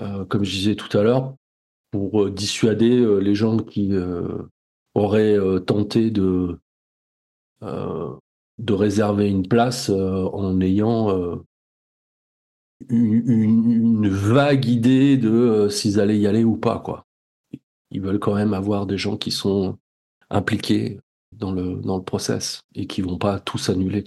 euh, 0.00 0.24
comme 0.24 0.42
je 0.42 0.50
disais 0.50 0.74
tout 0.74 0.96
à 0.96 1.02
l'heure, 1.02 1.34
pour 1.90 2.30
dissuader 2.30 3.20
les 3.20 3.34
gens 3.34 3.58
qui 3.58 3.92
auraient 4.94 5.38
tenté 5.64 6.10
de, 6.10 6.58
de 7.62 8.72
réserver 8.72 9.28
une 9.28 9.46
place 9.46 9.90
en 9.90 10.60
ayant 10.60 11.44
une, 12.88 14.08
vague 14.08 14.66
idée 14.66 15.16
de 15.16 15.68
s'ils 15.70 16.00
allaient 16.00 16.18
y 16.18 16.26
aller 16.26 16.44
ou 16.44 16.56
pas. 16.56 16.78
Quoi. 16.78 17.06
Ils 17.90 18.00
veulent 18.00 18.18
quand 18.18 18.34
même 18.34 18.54
avoir 18.54 18.86
des 18.86 18.98
gens 18.98 19.16
qui 19.16 19.30
sont 19.30 19.78
impliqués 20.30 21.00
dans 21.32 21.52
le, 21.52 21.76
dans 21.76 22.00
process 22.00 22.62
et 22.74 22.86
qui 22.86 23.02
vont 23.02 23.18
pas 23.18 23.40
tous 23.40 23.68
annuler. 23.68 24.04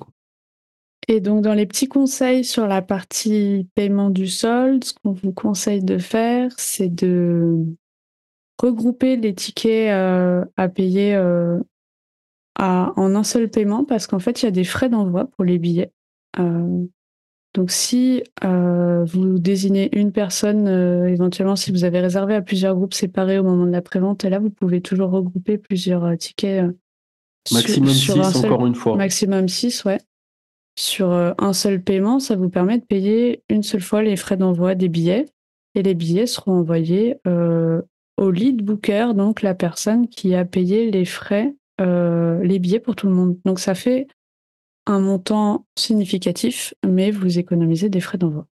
Et 1.08 1.22
donc, 1.22 1.42
dans 1.42 1.54
les 1.54 1.66
petits 1.66 1.88
conseils 1.88 2.44
sur 2.44 2.68
la 2.68 2.82
partie 2.82 3.68
paiement 3.76 4.10
du 4.10 4.28
solde, 4.28 4.84
ce 4.84 4.94
qu'on 4.94 5.14
vous 5.14 5.32
conseille 5.32 5.84
de 5.84 5.98
faire, 5.98 6.52
c'est 6.58 6.94
de 6.94 7.66
regrouper 8.62 9.16
les 9.16 9.34
tickets 9.34 9.92
euh, 9.92 10.44
à 10.58 10.68
payer 10.68 11.16
euh, 11.16 11.60
en 12.60 13.16
un 13.16 13.24
seul 13.24 13.50
paiement 13.50 13.86
parce 13.86 14.08
qu'en 14.08 14.20
fait, 14.20 14.42
il 14.42 14.46
y 14.46 14.48
a 14.50 14.52
des 14.52 14.64
frais 14.64 14.90
d'envoi 14.90 15.26
pour 15.26 15.46
les 15.46 15.60
billets. 15.60 15.92
Euh, 16.40 16.86
donc, 17.58 17.72
si 17.72 18.24
vous 18.42 19.40
désignez 19.40 19.90
une 19.98 20.14
personne, 20.14 20.68
éventuellement, 21.10 21.58
si 21.58 21.72
vous 21.72 21.84
avez 21.84 22.00
réservé 22.00 22.36
à 22.36 22.42
plusieurs 22.42 22.76
groupes 22.76 22.94
séparés 22.94 23.40
au 23.40 23.44
moment 23.44 23.66
de 23.66 23.72
la 23.72 23.82
prévente, 23.82 24.24
là, 24.24 24.40
vous 24.40 24.50
pouvez 24.50 24.80
toujours 24.80 25.10
regrouper 25.10 25.58
plusieurs 25.58 26.18
tickets. 26.18 26.64
Maximum 27.52 27.90
6, 27.90 28.12
encore 28.46 28.66
une 28.66 28.76
fois. 28.76 28.96
Maximum 28.96 29.48
6, 29.50 29.84
ouais 29.84 29.98
sur 30.78 31.12
euh, 31.12 31.34
un 31.40 31.54
seul 31.54 31.82
paiement, 31.82 32.20
ça 32.20 32.36
vous 32.36 32.50
permet 32.50 32.78
de 32.78 32.86
payer 32.86 33.44
une 33.50 33.64
seule 33.64 33.82
fois 33.82 34.04
les 34.04 34.16
frais 34.16 34.38
d'envoi 34.38 34.76
des 34.76 34.88
billets. 34.88 35.26
Et 35.76 35.84
les 35.84 35.96
billets 35.96 36.28
seront 36.28 36.60
envoyés 36.60 37.18
euh, 37.28 37.82
au 38.18 38.32
lead 38.32 38.64
booker, 38.64 39.14
donc 39.16 39.42
la 39.42 39.54
personne 39.54 40.08
qui 40.08 40.34
a 40.34 40.46
payé 40.46 40.90
les 40.90 41.06
frais, 41.06 41.56
euh, 41.82 42.42
les 42.44 42.60
billets 42.60 42.80
pour 42.80 42.96
tout 42.96 43.08
le 43.08 43.14
monde. 43.14 43.38
Donc 43.46 43.60
ça 43.60 43.76
fait 43.76 44.08
un 44.88 45.00
montant 45.00 45.66
significatif, 45.78 46.74
mais 46.86 47.12
vous 47.12 47.38
économisez 47.38 47.90
des 47.90 48.00
frais 48.00 48.18
d'envoi. 48.18 48.48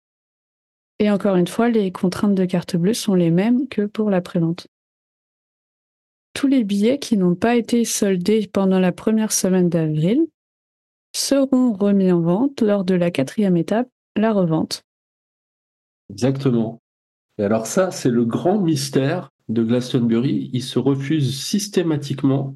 Et 1.00 1.12
encore 1.12 1.36
une 1.36 1.48
fois, 1.48 1.70
les 1.70 1.92
contraintes 1.92 2.36
de 2.36 2.46
carte 2.46 2.76
bleue 2.76 2.94
sont 2.94 3.16
les 3.16 3.32
mêmes 3.32 3.68
que 3.68 3.86
pour 3.86 4.10
la 4.10 4.22
prévente. 4.22 4.68
Tous 6.34 6.48
les 6.48 6.64
billets 6.64 7.00
qui 7.00 7.18
n'ont 7.18 7.36
pas 7.36 7.56
été 7.56 7.84
soldés 7.84 8.48
pendant 8.48 8.80
la 8.80 8.92
première 8.92 9.32
semaine 9.32 9.70
d'avril 9.70 10.28
seront 11.14 11.74
remis 11.74 12.12
en 12.12 12.22
vente 12.22 12.62
lors 12.62 12.86
de 12.86 12.96
la 12.96 13.12
quatrième 13.12 13.58
étape, 13.58 13.90
la 14.16 14.32
revente. 14.32 14.84
Exactement. 16.10 16.82
Et 17.38 17.44
alors 17.44 17.66
ça, 17.66 17.92
c'est 17.92 18.10
le 18.10 18.24
grand 18.24 18.60
mystère 18.60 19.32
de 19.50 19.64
Glastonbury. 19.64 20.50
Il 20.54 20.64
se 20.64 20.80
refuse 20.80 21.38
systématiquement 21.38 22.56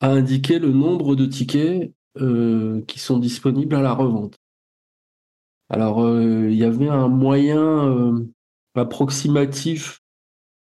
à 0.00 0.08
indiquer 0.10 0.58
le 0.58 0.72
nombre 0.72 1.14
de 1.14 1.26
tickets 1.26 1.92
euh, 2.20 2.82
qui 2.86 2.98
sont 2.98 3.18
disponibles 3.18 3.74
à 3.74 3.80
la 3.80 3.94
revente. 3.94 4.36
Alors, 5.70 6.02
euh, 6.04 6.50
il 6.50 6.56
y 6.58 6.64
avait 6.64 6.90
un 6.90 7.08
moyen 7.08 7.88
euh, 7.88 8.28
approximatif 8.74 10.00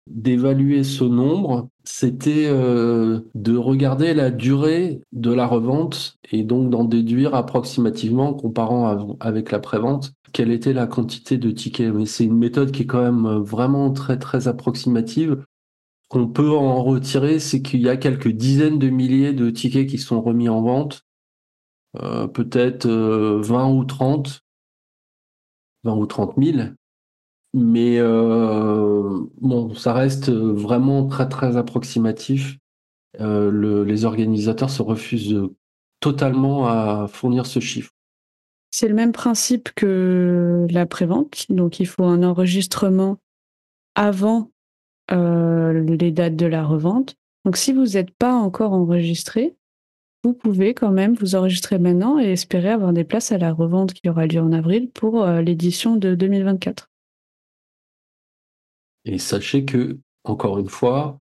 d'évaluer 0.08 0.86
ce 0.86 1.04
nombre, 1.04 1.68
c'était 1.84 2.50
de 2.50 3.58
regarder 3.58 4.14
la 4.14 4.32
durée 4.32 5.02
de 5.12 5.32
la 5.32 5.46
revente 5.46 6.18
et 6.32 6.44
donc 6.44 6.70
d'en 6.70 6.86
déduire 6.86 7.36
approximativement, 7.36 8.34
comparant 8.34 9.16
avec 9.20 9.52
la 9.52 9.60
prévente, 9.60 10.14
quelle 10.34 10.52
était 10.52 10.74
la 10.74 10.88
quantité 10.88 11.38
de 11.38 11.52
tickets. 11.52 11.94
Mais 11.94 12.06
c'est 12.06 12.26
une 12.26 12.38
méthode 12.38 12.72
qui 12.72 12.84
est 12.84 12.88
quand 12.88 13.04
même 13.04 13.44
vraiment 13.44 13.92
très 13.92 14.18
très 14.18 14.48
approximative. 14.48 15.44
Qu'on 16.10 16.28
peut 16.28 16.52
en 16.52 16.84
retirer, 16.84 17.40
c'est 17.40 17.62
qu'il 17.62 17.82
y 17.82 17.90
a 17.90 17.96
quelques 17.96 18.32
dizaines 18.32 18.80
de 18.80 18.90
milliers 18.90 19.34
de 19.34 19.50
tickets 19.50 19.88
qui 19.88 19.98
sont 19.98 20.22
remis 20.22 20.50
en 20.50 20.62
vente, 20.62 21.04
peut-être 21.94 22.88
20 22.88 22.90
euh, 22.90 23.74
ou 23.74 23.84
30, 23.84 24.42
20 25.84 25.96
ou 25.96 26.06
30 26.06 26.34
000, 26.38 26.58
mais 27.54 27.98
euh, 28.00 29.20
bon, 29.42 29.74
ça 29.74 29.94
reste 29.94 30.30
vraiment 30.30 31.08
très 31.08 31.28
très 31.28 31.58
approximatif. 31.58 32.58
Euh, 33.20 33.52
le, 33.52 33.84
les 33.84 34.06
organisateurs 34.06 34.70
se 34.70 34.82
refusent 34.82 35.42
totalement 36.00 36.68
à 36.68 37.08
fournir 37.08 37.46
ce 37.46 37.60
chiffre. 37.60 37.92
C'est 38.72 38.88
le 38.88 38.94
même 38.94 39.12
principe 39.12 39.72
que 39.76 40.66
la 40.70 40.86
prévente, 40.86 41.46
donc 41.50 41.82
il 41.82 41.86
faut 41.86 42.06
un 42.06 42.24
enregistrement 42.24 43.18
avant 43.96 44.50
euh, 45.12 45.84
les 45.84 46.12
dates 46.12 46.38
de 46.38 46.46
la 46.46 46.64
revente. 46.64 47.16
Donc 47.44 47.58
si 47.58 47.74
vous 47.74 47.86
n'êtes 47.86 48.12
pas 48.12 48.34
encore 48.34 48.72
enregistré, 48.72 49.58
vous 50.24 50.34
pouvez 50.34 50.74
quand 50.74 50.92
même 50.92 51.16
vous 51.16 51.36
enregistrer 51.36 51.80
maintenant 51.80 52.20
et 52.20 52.32
espérer 52.32 52.70
avoir 52.70 52.94
des 52.94 53.04
places 53.04 53.32
à 53.32 53.38
la 53.38 53.52
revente 53.52 53.94
qui 53.94 54.08
aura 54.10 54.28
lieu 54.28 54.40
en 54.40 54.52
avril 54.52 54.90
pour 54.90 55.26
l'édition 55.26 55.96
de 55.96 56.14
2024. 56.16 56.90
Et 59.06 59.18
sachez 59.18 59.66
que, 59.66 59.98
encore 60.24 60.60
une 60.60 60.70
fois, 60.70 61.18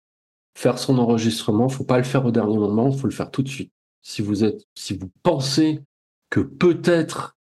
faire 0.56 0.78
son 0.78 0.98
enregistrement, 0.98 1.68
faut 1.68 1.85
pas 1.85 1.98
le 1.98 2.04
faire 2.04 2.24
au 2.24 2.30
dernier 2.30 2.56
moment, 2.56 2.90
faut 2.90 3.06
le 3.06 3.12
faire 3.12 3.30
tout 3.30 3.42
de 3.42 3.48
suite. 3.48 3.70
Si 4.02 4.22
vous 4.22 4.44
êtes, 4.44 4.64
si 4.74 4.96
vous 4.96 5.11
pensez 5.22 5.82
que 6.30 6.40
peut-être 6.40 7.37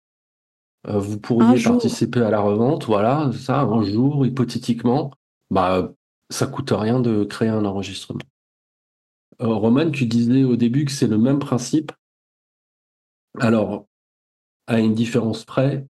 euh, 0.88 0.98
vous 0.98 1.18
pourriez 1.18 1.62
participer 1.62 2.20
à 2.20 2.30
la 2.30 2.40
revente, 2.40 2.86
voilà, 2.86 3.30
ça, 3.32 3.60
un 3.60 3.82
jour, 3.82 4.26
hypothétiquement, 4.26 5.12
bah, 5.50 5.92
ça 6.30 6.46
coûte 6.46 6.72
rien 6.72 7.00
de 7.00 7.24
créer 7.24 7.48
un 7.48 7.64
enregistrement. 7.64 8.20
Euh, 9.40 9.46
Roman, 9.46 9.90
tu 9.90 10.06
disais 10.06 10.44
au 10.44 10.56
début 10.56 10.84
que 10.84 10.92
c'est 10.92 11.06
le 11.06 11.18
même 11.18 11.38
principe. 11.38 11.92
Alors, 13.40 13.86
à 14.66 14.80
une 14.80 14.94
différence 14.94 15.44
près, 15.44 15.86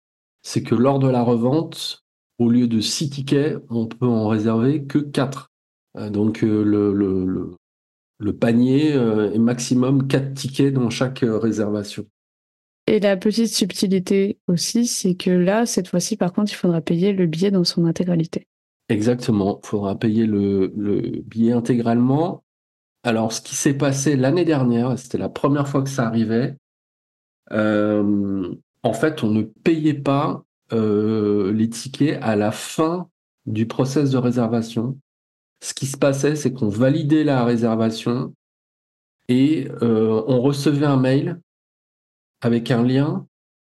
c'est 0.43 0.63
que 0.63 0.75
lors 0.75 0.99
de 0.99 1.09
la 1.09 1.23
revente, 1.23 2.05
au 2.39 2.51
lieu 2.51 2.67
de 2.67 2.81
six 2.81 3.11
tickets, 3.11 3.59
on 3.71 3.87
peut 3.87 4.07
en 4.07 4.29
réserver 4.29 4.85
que 4.85 4.99
quatre. 4.99 5.51
Euh, 5.97 6.11
donc 6.11 6.43
euh, 6.43 6.63
le, 6.65 6.93
le, 6.93 7.55
le, 8.19 8.37
panier 8.37 8.91
est 8.91 9.39
maximum 9.39 10.07
quatre 10.07 10.35
tickets 10.35 10.75
dans 10.75 10.91
chaque 10.91 11.21
réservation. 11.23 12.07
Et 12.87 13.01
la 13.01 13.17
petite 13.19 13.49
subtilité 13.49 14.39
aussi, 14.49 14.87
c'est 14.87 15.15
que 15.15 15.31
là, 15.31 15.67
cette 15.67 15.89
fois-ci, 15.89 16.17
par 16.17 16.33
contre, 16.33 16.53
il 16.53 16.57
faudra 16.57 16.81
payer 16.81 17.13
le 17.13 17.27
billet 17.27 17.51
dans 17.51 17.65
son 17.65 17.85
intégralité. 17.85 18.47
Exactement, 18.89 19.61
il 19.63 19.67
faudra 19.67 19.99
payer 19.99 20.25
le, 20.25 20.73
le, 20.75 21.21
billet 21.21 21.53
intégralement. 21.53 22.43
Alors, 23.09 23.33
ce 23.33 23.41
qui 23.41 23.55
s'est 23.55 23.73
passé 23.73 24.17
l'année 24.17 24.45
dernière, 24.45 24.99
c'était 24.99 25.17
la 25.17 25.31
première 25.31 25.67
fois 25.67 25.83
que 25.83 25.89
ça 25.89 26.07
arrivait, 26.07 26.57
en 28.83 28.93
fait, 28.93 29.23
on 29.23 29.31
ne 29.31 29.43
payait 29.43 29.95
pas 29.95 30.45
euh, 30.73 31.53
les 31.53 31.69
tickets 31.69 32.19
à 32.23 32.37
la 32.37 32.53
fin 32.53 33.09
du 33.47 33.67
process 33.67 34.11
de 34.11 34.19
réservation. 34.19 34.99
Ce 35.61 35.75
qui 35.75 35.87
se 35.87 35.97
passait, 35.97 36.37
c'est 36.37 36.53
qu'on 36.53 36.69
validait 36.69 37.25
la 37.25 37.45
réservation 37.45 38.35
et 39.29 39.69
euh, 39.83 40.23
on 40.27 40.41
recevait 40.41 40.87
un 40.87 40.99
mail 40.99 41.41
avec 42.41 42.71
un 42.71 42.83
lien 42.83 43.27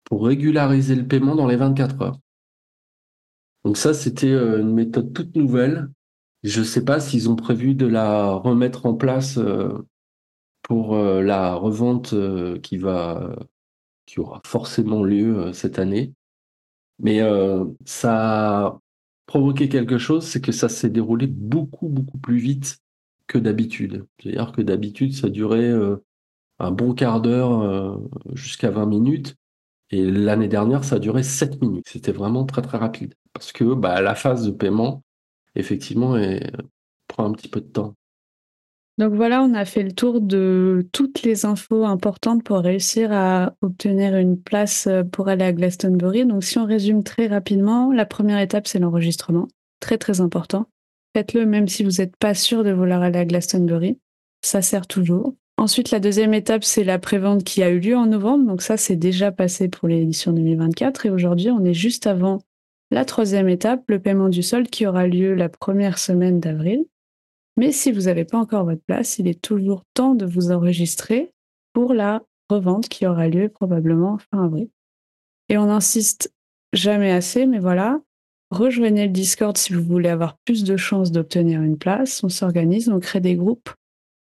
pour 0.03 0.25
régulariser 0.25 0.95
le 0.95 1.07
paiement 1.07 1.35
dans 1.35 1.47
les 1.47 1.55
24 1.55 2.01
heures. 2.01 2.19
Donc 3.63 3.77
ça, 3.77 3.93
c'était 3.93 4.27
euh, 4.27 4.59
une 4.59 4.73
méthode 4.73 5.13
toute 5.13 5.35
nouvelle. 5.35 5.89
Je 6.43 6.59
ne 6.59 6.65
sais 6.65 6.83
pas 6.83 6.99
s'ils 6.99 7.29
ont 7.29 7.35
prévu 7.35 7.75
de 7.75 7.85
la 7.85 8.31
remettre 8.31 8.85
en 8.85 8.95
place 8.95 9.39
pour 10.63 10.95
la 10.95 11.53
revente 11.53 12.15
qui 12.61 12.77
va, 12.77 13.35
qui 14.05 14.19
aura 14.19 14.41
forcément 14.45 15.03
lieu 15.03 15.53
cette 15.53 15.77
année. 15.77 16.13
Mais 17.01 17.21
euh, 17.21 17.65
ça 17.85 18.67
a 18.67 18.79
provoqué 19.25 19.69
quelque 19.69 19.97
chose, 19.97 20.25
c'est 20.25 20.41
que 20.41 20.51
ça 20.51 20.69
s'est 20.69 20.89
déroulé 20.89 21.25
beaucoup, 21.27 21.87
beaucoup 21.89 22.19
plus 22.19 22.37
vite 22.37 22.79
que 23.27 23.39
d'habitude. 23.39 24.05
C'est-à-dire 24.19 24.51
que 24.51 24.61
d'habitude, 24.61 25.13
ça 25.13 25.29
durait 25.29 25.69
euh, 25.69 25.97
un 26.59 26.71
bon 26.71 26.93
quart 26.93 27.21
d'heure 27.21 27.61
euh, 27.61 27.97
jusqu'à 28.33 28.69
20 28.69 28.85
minutes. 28.85 29.35
Et 29.89 30.05
l'année 30.05 30.47
dernière, 30.47 30.83
ça 30.83 30.97
a 30.97 30.99
duré 30.99 31.23
7 31.23 31.61
minutes. 31.61 31.87
C'était 31.89 32.11
vraiment 32.11 32.45
très, 32.45 32.61
très 32.61 32.77
rapide. 32.77 33.15
Parce 33.33 33.51
que 33.51 33.73
bah, 33.73 34.01
la 34.01 34.15
phase 34.15 34.45
de 34.45 34.51
paiement, 34.51 35.03
effectivement, 35.55 36.15
prend 37.07 37.25
un 37.25 37.33
petit 37.33 37.49
peu 37.49 37.61
de 37.61 37.67
temps. 37.67 37.95
Donc 38.97 39.13
voilà, 39.13 39.41
on 39.41 39.53
a 39.53 39.65
fait 39.65 39.83
le 39.83 39.93
tour 39.93 40.21
de 40.21 40.87
toutes 40.91 41.23
les 41.23 41.45
infos 41.45 41.85
importantes 41.85 42.43
pour 42.43 42.59
réussir 42.59 43.11
à 43.11 43.55
obtenir 43.61 44.15
une 44.15 44.39
place 44.39 44.85
euh, 44.85 45.03
pour 45.03 45.27
aller 45.27 45.45
à 45.45 45.53
Glastonbury. 45.53 46.25
Donc 46.25 46.43
si 46.43 46.59
on 46.59 46.65
résume 46.65 47.03
très 47.03 47.25
rapidement, 47.25 47.91
la 47.91 48.05
première 48.05 48.39
étape, 48.39 48.67
c'est 48.67 48.79
l'enregistrement. 48.79 49.47
Très 49.79 49.97
très 49.97 50.21
important. 50.21 50.67
Faites-le 51.15 51.45
même 51.45 51.67
si 51.67 51.83
vous 51.83 51.97
n'êtes 51.97 52.15
pas 52.17 52.35
sûr 52.35 52.63
de 52.63 52.71
vouloir 52.71 53.01
aller 53.01 53.17
à 53.17 53.25
Glastonbury. 53.25 53.97
Ça 54.43 54.61
sert 54.61 54.85
toujours. 54.85 55.33
Ensuite, 55.57 55.91
la 55.91 55.99
deuxième 55.99 56.33
étape, 56.33 56.63
c'est 56.63 56.83
la 56.83 56.99
prévente 56.99 57.43
qui 57.43 57.63
a 57.63 57.69
eu 57.69 57.79
lieu 57.79 57.97
en 57.97 58.05
novembre. 58.05 58.45
Donc 58.45 58.61
ça, 58.61 58.77
c'est 58.77 58.95
déjà 58.95 59.31
passé 59.31 59.67
pour 59.67 59.87
l'édition 59.87 60.31
2024. 60.31 61.05
Et 61.05 61.09
aujourd'hui, 61.09 61.49
on 61.49 61.63
est 61.63 61.73
juste 61.73 62.07
avant 62.07 62.41
la 62.91 63.05
troisième 63.05 63.47
étape, 63.47 63.83
le 63.87 63.99
paiement 63.99 64.29
du 64.29 64.43
solde 64.43 64.69
qui 64.69 64.85
aura 64.85 65.07
lieu 65.07 65.33
la 65.33 65.49
première 65.49 65.97
semaine 65.97 66.39
d'avril. 66.39 66.85
Mais 67.57 67.71
si 67.71 67.91
vous 67.91 68.01
n'avez 68.01 68.25
pas 68.25 68.37
encore 68.37 68.65
votre 68.65 68.83
place, 68.83 69.17
il 69.17 69.27
est 69.27 69.41
toujours 69.41 69.83
temps 69.93 70.13
de 70.13 70.25
vous 70.25 70.51
enregistrer 70.51 71.31
pour 71.73 71.93
la 71.93 72.21
revente 72.49 72.89
qui 72.89 73.07
aura 73.07 73.27
lieu 73.29 73.49
probablement 73.49 74.17
fin 74.17 74.45
avril. 74.45 74.69
Et 75.47 75.57
on 75.57 75.69
insiste 75.69 76.33
jamais 76.73 77.11
assez, 77.11 77.45
mais 77.45 77.59
voilà, 77.59 77.99
rejoignez 78.51 79.07
le 79.07 79.13
Discord 79.13 79.57
si 79.57 79.73
vous 79.73 79.83
voulez 79.83 80.09
avoir 80.09 80.37
plus 80.45 80.63
de 80.63 80.75
chances 80.75 81.11
d'obtenir 81.11 81.61
une 81.61 81.77
place. 81.77 82.23
On 82.23 82.29
s'organise, 82.29 82.89
on 82.89 82.99
crée 82.99 83.21
des 83.21 83.35
groupes. 83.35 83.69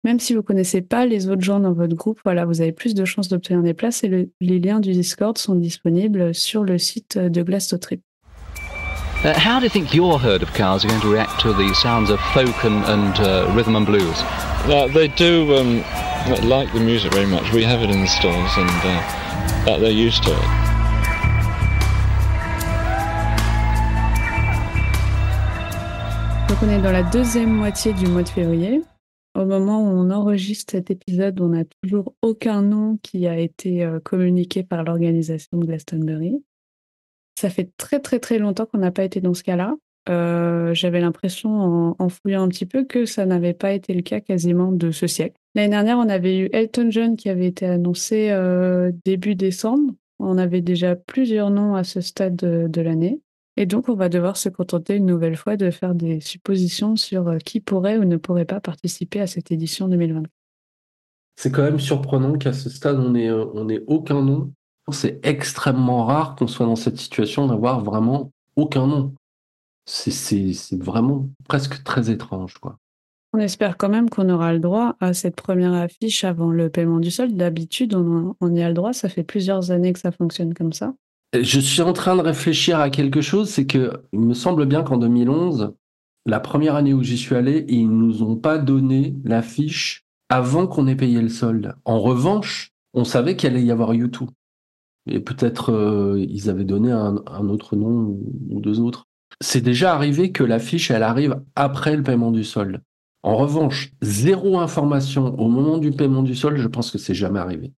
Même 0.04 0.20
si 0.20 0.34
vous 0.34 0.40
ne 0.40 0.46
connaissez 0.46 0.82
pas 0.82 1.04
les 1.04 1.28
autres 1.28 1.42
gens 1.42 1.58
dans 1.58 1.72
votre 1.72 1.96
groupe, 1.96 2.20
voilà, 2.24 2.44
vous 2.44 2.60
avez 2.60 2.72
plus 2.72 2.94
de 2.94 3.04
chances 3.04 3.28
d'obtenir 3.28 3.62
des 3.62 3.74
places 3.74 4.04
et 4.04 4.30
les 4.40 4.60
liens 4.60 4.78
du 4.78 4.92
Discord 4.92 5.36
sont 5.36 5.56
disponibles 5.56 6.32
sur 6.32 6.62
le 6.62 6.78
site 6.78 7.18
de 7.18 7.42
Glass 7.42 7.74
Trip. 7.80 8.05
Uh, 9.24 9.32
how 9.38 9.58
do 9.58 9.64
you 9.64 9.70
think 9.70 9.94
your 9.94 10.20
herd 10.20 10.42
of 10.42 10.52
cows 10.52 10.84
are 10.84 10.88
going 10.88 11.00
to 11.00 11.10
react 11.10 11.40
to 11.40 11.52
the 11.54 11.72
sounds 11.74 12.10
of 12.10 12.20
folk 12.34 12.64
and, 12.64 12.84
and 12.84 13.18
uh, 13.18 13.50
rhythm 13.54 13.74
and 13.74 13.86
blues? 13.86 14.14
Uh, 14.68 14.88
they 14.92 15.08
do 15.08 15.56
um, 15.56 15.82
like 16.46 16.70
the 16.74 16.80
music 16.80 17.12
very 17.12 17.26
much. 17.26 17.50
We 17.52 17.64
have 17.64 17.82
it 17.82 17.88
in 17.88 18.02
the 18.02 18.06
stalls 18.06 18.56
and 18.58 18.68
uh, 18.68 19.78
they're 19.78 19.90
used 19.90 20.22
to 20.24 20.32
it. 20.32 20.66
Donc 26.48 26.62
on 26.62 26.68
est 26.68 26.82
dans 26.82 26.92
la 26.92 27.02
deuxième 27.02 27.50
moitié 27.50 27.94
du 27.94 28.06
mois 28.06 28.22
de 28.22 28.28
février. 28.28 28.82
Au 29.34 29.44
moment 29.44 29.80
où 29.82 29.86
on 29.86 30.10
enregistre 30.10 30.72
cet 30.72 30.90
épisode, 30.90 31.40
on 31.40 31.48
n'a 31.48 31.64
toujours 31.82 32.14
aucun 32.22 32.62
nom 32.62 32.98
qui 33.02 33.26
a 33.26 33.38
été 33.38 33.82
euh, 33.82 33.98
communiqué 33.98 34.62
par 34.62 34.84
l'organisation 34.84 35.58
de 35.58 35.66
Glastonbury. 35.66 36.42
Ça 37.38 37.50
fait 37.50 37.70
très 37.76 38.00
très 38.00 38.18
très 38.18 38.38
longtemps 38.38 38.66
qu'on 38.66 38.78
n'a 38.78 38.90
pas 38.90 39.04
été 39.04 39.20
dans 39.20 39.34
ce 39.34 39.42
cas-là. 39.42 39.74
Euh, 40.08 40.72
j'avais 40.72 41.00
l'impression 41.00 41.94
en, 41.98 42.08
fouillant 42.08 42.42
un 42.42 42.48
petit 42.48 42.66
peu 42.66 42.84
que 42.84 43.06
ça 43.06 43.26
n'avait 43.26 43.54
pas 43.54 43.72
été 43.72 43.92
le 43.92 44.02
cas 44.02 44.20
quasiment 44.20 44.70
de 44.70 44.90
ce 44.90 45.06
siècle. 45.06 45.36
L'année 45.54 45.70
dernière, 45.70 45.98
on 45.98 46.08
avait 46.08 46.38
eu 46.38 46.48
Elton 46.52 46.90
John 46.90 47.16
qui 47.16 47.28
avait 47.28 47.46
été 47.46 47.66
annoncé 47.66 48.30
euh, 48.30 48.92
début 49.04 49.34
décembre. 49.34 49.92
On 50.18 50.38
avait 50.38 50.60
déjà 50.60 50.94
plusieurs 50.94 51.50
noms 51.50 51.74
à 51.74 51.82
ce 51.82 52.00
stade 52.00 52.36
de, 52.36 52.80
l'année. 52.80 53.20
Et 53.56 53.66
donc, 53.66 53.88
on 53.88 53.94
va 53.94 54.08
devoir 54.08 54.36
se 54.36 54.48
contenter 54.48 54.96
une 54.96 55.06
nouvelle 55.06 55.36
fois 55.36 55.56
de 55.56 55.70
faire 55.70 55.94
des 55.94 56.20
suppositions 56.20 56.94
sur 56.96 57.28
euh, 57.28 57.38
qui 57.38 57.60
pourrait 57.60 57.98
ou 57.98 58.04
ne 58.04 58.16
pourrait 58.16 58.44
pas 58.44 58.60
participer 58.60 59.20
à 59.20 59.26
cette 59.26 59.50
édition 59.50 59.88
2020. 59.88 60.22
C'est 61.36 61.50
quand 61.50 61.64
même 61.64 61.80
surprenant 61.80 62.34
qu'à 62.38 62.52
ce 62.52 62.70
stade, 62.70 62.98
on 62.98 63.10
n'ait 63.10 63.82
aucun 63.86 64.22
nom 64.22 64.52
c'est 64.92 65.20
extrêmement 65.24 66.04
rare 66.04 66.36
qu'on 66.36 66.46
soit 66.46 66.66
dans 66.66 66.76
cette 66.76 66.98
situation 66.98 67.46
d'avoir 67.46 67.82
vraiment 67.82 68.30
aucun 68.56 68.86
nom. 68.86 69.14
C'est 69.84 70.52
vraiment 70.72 71.28
presque 71.48 71.82
très 71.84 72.10
étrange, 72.10 72.54
quoi. 72.58 72.78
On 73.32 73.38
espère 73.38 73.76
quand 73.76 73.88
même 73.88 74.08
qu'on 74.08 74.30
aura 74.30 74.52
le 74.52 74.60
droit 74.60 74.96
à 75.00 75.12
cette 75.12 75.36
première 75.36 75.74
affiche 75.74 76.24
avant 76.24 76.50
le 76.50 76.70
paiement 76.70 77.00
du 77.00 77.10
solde. 77.10 77.36
D'habitude, 77.36 77.94
on, 77.94 78.34
on, 78.40 78.54
y 78.54 78.62
a 78.62 78.68
le 78.68 78.74
droit. 78.74 78.92
Ça 78.92 79.08
fait 79.08 79.24
plusieurs 79.24 79.70
années 79.70 79.92
que 79.92 79.98
ça 79.98 80.10
fonctionne 80.10 80.54
comme 80.54 80.72
ça. 80.72 80.94
Je 81.38 81.60
suis 81.60 81.82
en 81.82 81.92
train 81.92 82.16
de 82.16 82.22
réfléchir 82.22 82.80
à 82.80 82.88
quelque 82.88 83.20
chose. 83.20 83.50
C'est 83.50 83.66
que 83.66 83.92
il 84.12 84.20
me 84.20 84.32
semble 84.32 84.64
bien 84.64 84.82
qu'en 84.82 84.96
2011, 84.96 85.74
la 86.24 86.40
première 86.40 86.76
année 86.76 86.94
où 86.94 87.02
j'y 87.02 87.18
suis 87.18 87.34
allé, 87.34 87.66
ils 87.68 87.88
nous 87.88 88.22
ont 88.22 88.36
pas 88.36 88.58
donné 88.58 89.14
l'affiche 89.24 90.04
avant 90.28 90.66
qu'on 90.66 90.86
ait 90.86 90.96
payé 90.96 91.20
le 91.20 91.28
solde. 91.28 91.74
En 91.84 92.00
revanche, 92.00 92.70
on 92.94 93.04
savait 93.04 93.36
qu'il 93.36 93.50
allait 93.50 93.62
y 93.62 93.70
avoir 93.70 93.94
YouTube. 93.94 94.30
Et 95.06 95.20
peut-être 95.20 95.72
euh, 95.72 96.24
ils 96.28 96.50
avaient 96.50 96.64
donné 96.64 96.90
un, 96.90 97.16
autre 97.48 97.76
nom 97.76 98.18
ou 98.50 98.60
deux 98.60 98.80
autres. 98.80 99.06
C'est 99.40 99.60
déjà 99.60 99.94
arrivé 99.94 100.32
que 100.32 100.42
l'affiche, 100.42 100.90
elle 100.90 101.02
arrive 101.02 101.40
après 101.54 101.96
le 101.96 102.02
paiement 102.02 102.30
du 102.30 102.44
solde. 102.44 102.80
En 103.22 103.36
revanche, 103.36 103.92
zéro 104.02 104.58
information 104.58 105.38
au 105.38 105.48
moment 105.48 105.78
du 105.78 105.90
paiement 105.90 106.22
du 106.22 106.34
solde, 106.34 106.58
je 106.58 106.68
pense 106.68 106.90
que 106.90 106.98
c'est 106.98 107.14
jamais 107.14 107.38
arrivé. 107.38 107.72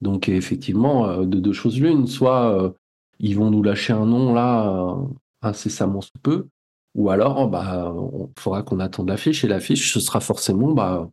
Donc 0.00 0.28
effectivement, 0.28 1.06
euh, 1.06 1.24
de 1.24 1.40
deux 1.40 1.52
choses 1.52 1.80
l'une, 1.80 2.06
soit 2.06 2.54
euh, 2.54 2.70
ils 3.18 3.36
vont 3.36 3.50
nous 3.50 3.62
lâcher 3.62 3.92
un 3.92 4.06
nom 4.06 4.32
là 4.32 4.96
incessamment 5.42 6.00
sous 6.00 6.18
peu, 6.22 6.46
ou 6.94 7.10
alors 7.10 7.48
bah 7.48 7.94
il 8.36 8.40
faudra 8.40 8.62
qu'on 8.62 8.80
attende 8.80 9.08
l'affiche 9.08 9.44
et 9.44 9.48
l'affiche 9.48 9.92
ce 9.92 10.00
sera 10.00 10.20
forcément 10.20 10.72
bah 10.72 11.08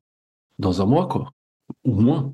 dans 0.59 0.82
un 0.82 0.86
mois 0.86 1.07
quoi, 1.07 1.32
ou 1.84 1.99
moins. 1.99 2.34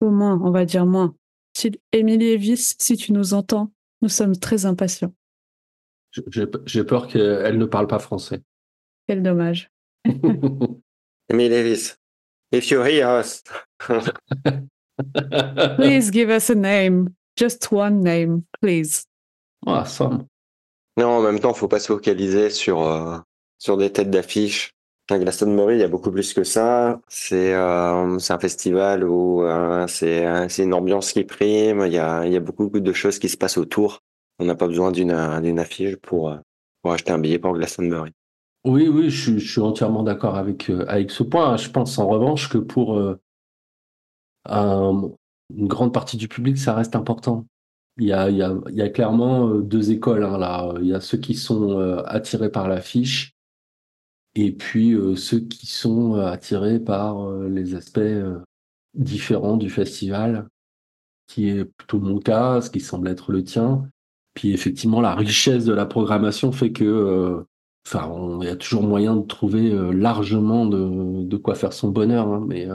Au 0.00 0.10
moins, 0.10 0.40
on 0.42 0.50
va 0.50 0.64
dire 0.64 0.86
moins. 0.86 1.14
Si, 1.54 1.72
Émilie 1.92 2.32
Evis, 2.32 2.74
si 2.78 2.96
tu 2.96 3.12
nous 3.12 3.34
entends, 3.34 3.72
nous 4.00 4.08
sommes 4.08 4.36
très 4.36 4.66
impatients. 4.66 5.14
J'ai 6.66 6.84
peur 6.84 7.06
qu'elle 7.08 7.58
ne 7.58 7.64
parle 7.64 7.86
pas 7.86 7.98
français. 7.98 8.42
Quel 9.06 9.22
dommage. 9.22 9.70
Émilie 11.28 11.54
Evis, 11.54 11.96
if 12.52 12.70
you 12.70 12.82
hear 12.82 13.08
us. 13.20 13.42
please 15.78 16.10
give 16.10 16.30
us 16.30 16.50
a 16.50 16.54
name. 16.54 17.14
Just 17.36 17.72
one 17.72 18.00
name, 18.00 18.42
please. 18.60 19.06
Awesome. 19.66 20.26
Non, 20.98 21.08
en 21.08 21.22
même 21.22 21.40
temps, 21.40 21.50
il 21.50 21.54
ne 21.54 21.58
faut 21.58 21.68
pas 21.68 21.80
se 21.80 21.86
focaliser 21.86 22.50
sur, 22.50 22.82
euh, 22.82 23.18
sur 23.58 23.76
des 23.78 23.90
têtes 23.90 24.10
d'affiche. 24.10 24.74
Glastonbury, 25.18 25.76
il 25.76 25.80
y 25.80 25.84
a 25.84 25.88
beaucoup 25.88 26.10
plus 26.10 26.32
que 26.34 26.44
ça. 26.44 27.00
C'est 27.08 27.54
euh, 27.54 28.18
un 28.28 28.38
festival 28.38 29.04
où 29.04 29.42
euh, 29.42 29.86
c'est 29.86 30.24
une 30.58 30.74
ambiance 30.74 31.12
qui 31.12 31.24
prime. 31.24 31.84
Il 31.86 31.92
y 31.92 31.98
a, 31.98 32.40
beaucoup 32.40 32.68
de 32.68 32.92
choses 32.92 33.18
qui 33.18 33.28
se 33.28 33.36
passent 33.36 33.58
autour. 33.58 34.02
On 34.38 34.44
n'a 34.44 34.54
pas 34.54 34.66
besoin 34.66 34.92
d'une 34.92 35.10
affiche 35.58 35.96
pour, 35.96 36.30
euh, 36.30 36.36
acheter 36.84 37.12
un 37.12 37.18
billet 37.18 37.38
pour 37.38 37.52
Glastonbury. 37.52 38.10
Oui, 38.64 38.88
oui, 38.88 39.10
je, 39.10 39.38
suis 39.38 39.60
entièrement 39.60 40.02
d'accord 40.02 40.36
avec, 40.36 40.70
euh, 40.70 40.84
avec 40.88 41.10
ce 41.10 41.22
point. 41.22 41.56
Je 41.56 41.70
pense 41.70 41.98
en 41.98 42.08
revanche 42.08 42.48
que 42.48 42.58
pour 42.58 42.96
euh, 42.96 43.20
un, 44.48 45.10
une 45.56 45.68
grande 45.68 45.92
partie 45.92 46.16
du 46.16 46.28
public, 46.28 46.58
ça 46.58 46.74
reste 46.74 46.96
important. 46.96 47.46
Il 47.98 48.06
y 48.06 48.12
a 48.12 48.88
clairement 48.88 49.48
deux 49.48 49.90
écoles 49.90 50.24
hein, 50.24 50.38
là. 50.38 50.72
Il 50.80 50.86
y 50.86 50.94
a 50.94 51.00
ceux 51.00 51.18
qui 51.18 51.34
sont 51.34 51.78
attirés 52.06 52.50
par 52.50 52.66
l'affiche 52.66 53.34
et 54.34 54.52
puis 54.52 54.92
euh, 54.92 55.14
ceux 55.16 55.40
qui 55.40 55.66
sont 55.66 56.16
euh, 56.16 56.26
attirés 56.26 56.80
par 56.80 57.28
euh, 57.28 57.48
les 57.48 57.74
aspects 57.74 58.00
différents 58.94 59.56
du 59.56 59.70
festival, 59.70 60.48
qui 61.26 61.48
est 61.48 61.64
plutôt 61.64 62.00
mon 62.00 62.18
cas, 62.18 62.60
ce 62.60 62.70
qui 62.70 62.80
semble 62.80 63.08
être 63.08 63.32
le 63.32 63.44
tien. 63.44 63.88
Puis 64.34 64.52
effectivement, 64.52 65.00
la 65.00 65.14
richesse 65.14 65.64
de 65.64 65.74
la 65.74 65.86
programmation 65.86 66.52
fait 66.52 66.72
que, 66.72 67.44
enfin, 67.86 68.38
il 68.40 68.46
y 68.46 68.50
a 68.50 68.56
toujours 68.56 68.82
moyen 68.82 69.16
de 69.16 69.26
trouver 69.26 69.70
largement 69.92 70.66
de, 70.66 71.24
de, 71.24 71.36
quoi 71.36 71.54
faire 71.54 71.72
son 71.72 71.88
bonheur. 71.88 72.28
Hein, 72.28 72.44
mais, 72.46 72.66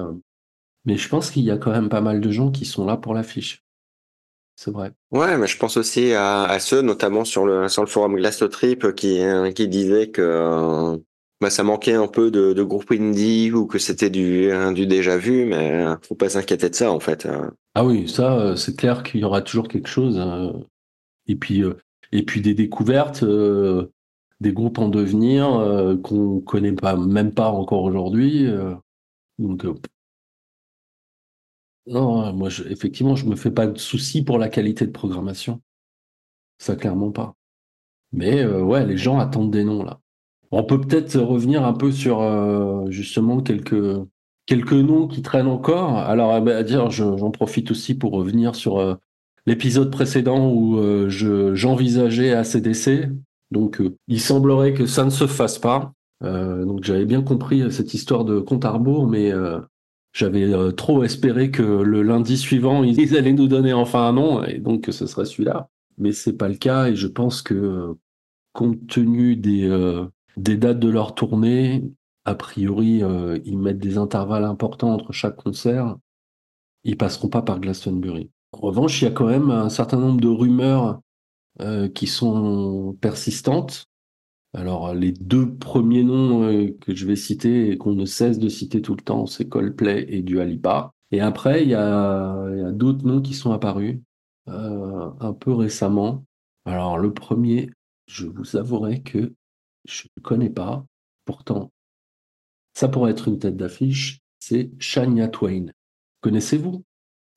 mais 0.85 0.97
je 0.97 1.09
pense 1.09 1.31
qu'il 1.31 1.43
y 1.43 1.51
a 1.51 1.57
quand 1.57 1.71
même 1.71 1.89
pas 1.89 2.01
mal 2.01 2.21
de 2.21 2.31
gens 2.31 2.51
qui 2.51 2.65
sont 2.65 2.85
là 2.85 2.97
pour 2.97 3.13
l'affiche. 3.13 3.63
C'est 4.55 4.71
vrai. 4.71 4.91
Ouais, 5.11 5.37
mais 5.37 5.47
je 5.47 5.57
pense 5.57 5.77
aussi 5.77 6.13
à, 6.13 6.43
à, 6.43 6.59
ceux, 6.59 6.81
notamment 6.81 7.25
sur 7.25 7.45
le 7.45 7.67
sur 7.67 7.83
le 7.83 7.87
forum 7.87 8.15
Glass 8.15 8.43
Trip, 8.51 8.95
qui 8.95 9.19
qui 9.55 9.67
disaient 9.67 10.09
que 10.09 10.99
bah, 11.39 11.49
ça 11.49 11.63
manquait 11.63 11.93
un 11.93 12.07
peu 12.07 12.31
de, 12.31 12.63
groupe 12.63 12.91
indie 12.91 13.51
ou 13.51 13.67
que 13.67 13.79
c'était 13.79 14.09
du, 14.09 14.49
du 14.73 14.87
déjà 14.87 15.17
vu, 15.17 15.45
mais 15.45 15.85
faut 16.01 16.15
pas 16.15 16.29
s'inquiéter 16.29 16.69
de 16.69 16.75
ça 16.75 16.91
en 16.91 16.99
fait. 16.99 17.27
Ah 17.79 17.85
oui, 17.85 18.09
ça, 18.09 18.39
euh, 18.39 18.55
c'est 18.55 18.75
clair 18.75 19.03
qu'il 19.03 19.21
y 19.21 19.23
aura 19.23 19.43
toujours 19.43 19.67
quelque 19.67 19.87
chose. 19.87 20.17
Hein. 20.19 20.51
Et 21.27 21.35
puis, 21.35 21.63
euh, 21.63 21.75
et 22.11 22.23
puis 22.25 22.41
des 22.41 22.55
découvertes, 22.55 23.21
euh, 23.21 23.93
des 24.39 24.51
groupes 24.51 24.79
en 24.79 24.89
devenir 24.89 25.45
qu'on 26.01 26.39
connaît 26.41 26.73
pas, 26.73 26.95
même 26.95 27.33
pas 27.35 27.51
encore 27.51 27.83
aujourd'hui. 27.83 28.47
Donc, 29.37 29.65
non, 31.85 32.33
moi, 32.33 32.49
je, 32.49 32.63
effectivement, 32.63 33.15
je 33.15 33.27
me 33.27 33.35
fais 33.35 33.51
pas 33.51 33.67
de 33.67 33.77
soucis 33.77 34.23
pour 34.23 34.39
la 34.39 34.49
qualité 34.49 34.87
de 34.87 34.91
programmation. 34.91 35.61
Ça, 36.57 36.75
clairement 36.75 37.11
pas. 37.11 37.35
Mais 38.11 38.43
ouais, 38.43 38.87
les 38.87 38.97
gens 38.97 39.19
attendent 39.19 39.51
des 39.51 39.63
noms 39.63 39.83
là. 39.83 39.99
On 40.51 40.63
peut 40.63 40.79
peut-être 40.79 41.19
revenir 41.19 41.65
un 41.65 41.73
peu 41.73 41.91
sur 41.91 42.21
euh, 42.21 42.89
justement 42.89 43.41
quelques 43.41 43.99
quelques 44.45 44.73
noms 44.73 45.07
qui 45.07 45.21
traînent 45.21 45.47
encore. 45.47 45.97
Alors 45.97 46.31
à 46.31 46.63
dire, 46.63 46.89
j'en 46.89 47.31
profite 47.31 47.71
aussi 47.71 47.95
pour 47.95 48.13
revenir 48.13 48.55
sur 48.55 48.79
euh, 48.79 48.95
l'épisode 49.45 49.91
précédent 49.91 50.49
où 50.49 50.77
euh, 50.77 51.09
j'envisageais 51.53 52.33
ACDC. 52.33 53.09
Donc 53.51 53.81
il 54.07 54.21
semblerait 54.21 54.73
que 54.73 54.85
ça 54.85 55.05
ne 55.05 55.09
se 55.09 55.27
fasse 55.27 55.57
pas. 55.57 55.93
donc 56.21 56.83
j'avais 56.83 57.05
bien 57.05 57.21
compris 57.21 57.71
cette 57.71 57.93
histoire 57.93 58.25
de 58.25 58.39
compte 58.39 58.65
à 58.65 58.71
rebours, 58.71 59.07
mais 59.07 59.31
j'avais 60.11 60.51
trop 60.73 61.03
espéré 61.03 61.49
que 61.49 61.61
le 61.61 62.03
lundi 62.03 62.37
suivant 62.37 62.83
ils 62.83 63.15
allaient 63.15 63.31
nous 63.31 63.47
donner 63.47 63.71
enfin 63.71 64.07
un 64.07 64.13
nom 64.13 64.43
et 64.43 64.59
donc 64.59 64.81
que 64.81 64.91
ce 64.91 65.07
serait 65.07 65.25
celui-là. 65.25 65.69
Mais 65.97 66.11
c'est 66.11 66.33
pas 66.33 66.49
le 66.49 66.55
cas 66.55 66.87
et 66.87 66.95
je 66.95 67.07
pense 67.07 67.41
que 67.41 67.95
compte 68.51 68.85
tenu 68.87 69.37
des 69.37 69.69
des 70.37 70.55
dates 70.55 70.79
de 70.79 70.89
leur 70.89 71.15
tournée. 71.15 71.83
A 72.25 72.35
priori, 72.35 73.03
euh, 73.03 73.39
ils 73.45 73.57
mettent 73.57 73.79
des 73.79 73.97
intervalles 73.97 74.45
importants 74.45 74.93
entre 74.93 75.11
chaque 75.11 75.35
concert. 75.35 75.97
ils 76.83 76.97
passeront 76.97 77.29
pas 77.29 77.41
par 77.41 77.59
Glastonbury. 77.59 78.29
En 78.53 78.59
revanche, 78.59 79.01
il 79.01 79.05
y 79.05 79.07
a 79.07 79.11
quand 79.11 79.27
même 79.27 79.51
un 79.51 79.69
certain 79.69 79.97
nombre 79.97 80.21
de 80.21 80.27
rumeurs 80.27 81.01
euh, 81.61 81.89
qui 81.89 82.07
sont 82.07 82.97
persistantes. 83.01 83.87
Alors, 84.53 84.93
les 84.93 85.11
deux 85.11 85.53
premiers 85.55 86.03
noms 86.03 86.43
euh, 86.43 86.69
que 86.81 86.95
je 86.95 87.05
vais 87.05 87.15
citer 87.15 87.71
et 87.71 87.77
qu'on 87.77 87.93
ne 87.93 88.05
cesse 88.05 88.39
de 88.39 88.47
citer 88.47 88.81
tout 88.81 88.95
le 88.95 89.01
temps, 89.03 89.25
c'est 89.25 89.49
Coldplay 89.49 90.05
et 90.07 90.21
Dua 90.21 90.45
Lipa. 90.45 90.91
Et 91.11 91.19
après, 91.19 91.63
il 91.63 91.69
y 91.69 91.75
a, 91.75 92.71
d'autres 92.71 93.05
noms 93.05 93.21
qui 93.21 93.33
sont 93.33 93.51
apparus 93.51 93.99
un 94.47 95.33
peu 95.33 95.53
récemment. 95.53 96.25
Alors, 96.65 96.97
le 96.97 97.13
premier, 97.13 97.69
je 98.07 98.27
vous 98.27 98.55
avouerai 98.55 99.01
que 99.01 99.33
je 99.87 100.07
ne 100.15 100.21
connais 100.21 100.49
pas. 100.49 100.85
Pourtant, 101.25 101.71
ça 102.73 102.87
pourrait 102.87 103.11
être 103.11 103.27
une 103.27 103.39
tête 103.39 103.57
d'affiche. 103.57 104.19
C'est 104.39 104.69
Shania 104.79 105.27
Twain. 105.27 105.67
Connaissez-vous? 106.21 106.83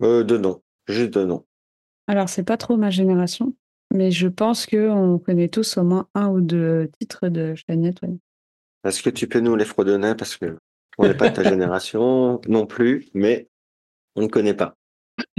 Euh, 0.02 0.24
de 0.24 0.36
nom, 0.36 0.62
juste 0.86 1.14
de 1.14 1.24
nom. 1.24 1.46
Alors, 2.06 2.28
c'est 2.28 2.44
pas 2.44 2.56
trop 2.56 2.76
ma 2.76 2.90
génération, 2.90 3.54
mais 3.92 4.10
je 4.10 4.28
pense 4.28 4.66
qu'on 4.66 5.18
connaît 5.18 5.48
tous 5.48 5.76
au 5.78 5.84
moins 5.84 6.08
un 6.14 6.28
ou 6.28 6.40
deux 6.40 6.90
titres 6.98 7.28
de 7.28 7.54
Shania 7.54 7.92
Twain. 7.92 8.16
Est-ce 8.84 9.02
que 9.02 9.10
tu 9.10 9.28
peux 9.28 9.40
nous 9.40 9.56
les 9.56 9.64
fredonner? 9.64 10.14
Parce 10.14 10.36
que 10.36 10.58
on 10.98 11.06
n'est 11.06 11.16
pas 11.16 11.30
de 11.30 11.36
ta 11.36 11.42
génération 11.48 12.40
non 12.48 12.66
plus, 12.66 13.08
mais 13.14 13.48
on 14.16 14.22
ne 14.22 14.28
connaît 14.28 14.54
pas. 14.54 14.76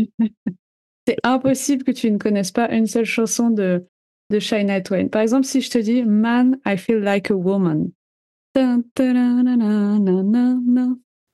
C'est 1.07 1.17
impossible 1.23 1.83
que 1.83 1.91
tu 1.91 2.11
ne 2.11 2.17
connaisses 2.17 2.51
pas 2.51 2.71
une 2.71 2.85
seule 2.85 3.05
chanson 3.05 3.49
de, 3.49 3.87
de 4.31 4.39
Shania 4.39 4.81
Twain. 4.81 5.07
Par 5.07 5.21
exemple, 5.21 5.45
si 5.45 5.61
je 5.61 5.69
te 5.69 5.77
dis 5.77 6.03
Man, 6.03 6.57
I 6.65 6.77
feel 6.77 6.97
like 6.97 7.29
a 7.29 7.35
woman. 7.35 7.91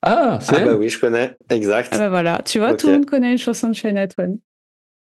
Ah, 0.01 0.37
c'est 0.41 0.55
Ah 0.55 0.65
bah 0.65 0.75
oui, 0.75 0.89
je 0.89 0.99
connais, 0.99 1.35
exact. 1.49 1.89
Ah 1.93 1.97
bah 1.97 2.09
voilà, 2.09 2.41
tu 2.45 2.59
vois, 2.59 2.75
tout 2.75 2.87
le 2.87 2.93
monde 2.93 3.05
connaît 3.05 3.31
une 3.31 3.37
chanson 3.37 3.69
de 3.69 3.73
Shania 3.73 4.07
Twain. 4.07 4.35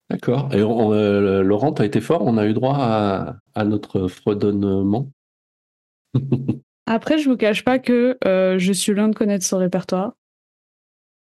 D'accord. 0.09 0.49
Et 0.53 0.59
Laurent, 0.59 1.73
tu 1.73 1.81
as 1.81 1.85
été 1.85 2.01
fort, 2.01 2.21
on 2.23 2.37
a 2.37 2.45
eu 2.45 2.53
droit 2.53 2.77
à, 3.55 3.63
notre 3.63 4.07
fredonnement. 4.07 5.09
Après, 6.85 7.17
je 7.17 7.27
vous 7.29 7.37
cache 7.37 7.63
pas 7.63 7.79
que 7.79 8.17
je 8.23 8.71
suis 8.73 8.93
loin 8.93 9.07
de 9.07 9.15
connaître 9.15 9.45
son 9.45 9.57
répertoire. 9.57 10.13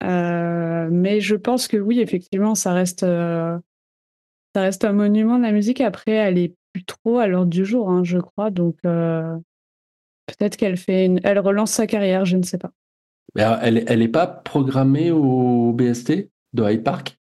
Mais 0.03 1.21
je 1.21 1.37
pense 1.37 1.69
que 1.69 1.77
oui, 1.77 2.01
effectivement, 2.01 2.57
ça 2.57 2.73
reste, 2.73 3.07
ça 4.55 4.63
reste 4.63 4.85
un 4.85 4.93
monument 4.93 5.39
de 5.39 5.43
la 5.43 5.53
musique. 5.53 5.81
Après, 5.81 6.13
elle 6.13 6.39
est 6.39 6.55
plus 6.73 6.85
trop 6.85 7.19
à 7.19 7.27
l'ordre 7.27 7.51
du 7.51 7.65
jour, 7.65 7.91
hein, 7.91 8.05
je 8.05 8.19
crois. 8.19 8.51
Donc, 8.51 8.77
euh, 8.85 9.37
peut-être 10.27 10.57
qu'elle 10.57 10.77
fait 10.77 11.07
une... 11.07 11.21
elle 11.25 11.39
relance 11.39 11.73
sa 11.73 11.87
carrière, 11.87 12.25
je 12.25 12.37
ne 12.37 12.43
sais 12.43 12.59
pas. 12.59 12.71
Mais 13.35 13.43
alors, 13.43 13.59
elle, 13.63 13.85
elle 13.87 14.03
est 14.03 14.09
pas 14.09 14.27
programmée 14.27 15.11
au 15.11 15.73
BST 15.73 16.31
de 16.53 16.71
Hyde 16.71 16.85
Park? 16.85 17.19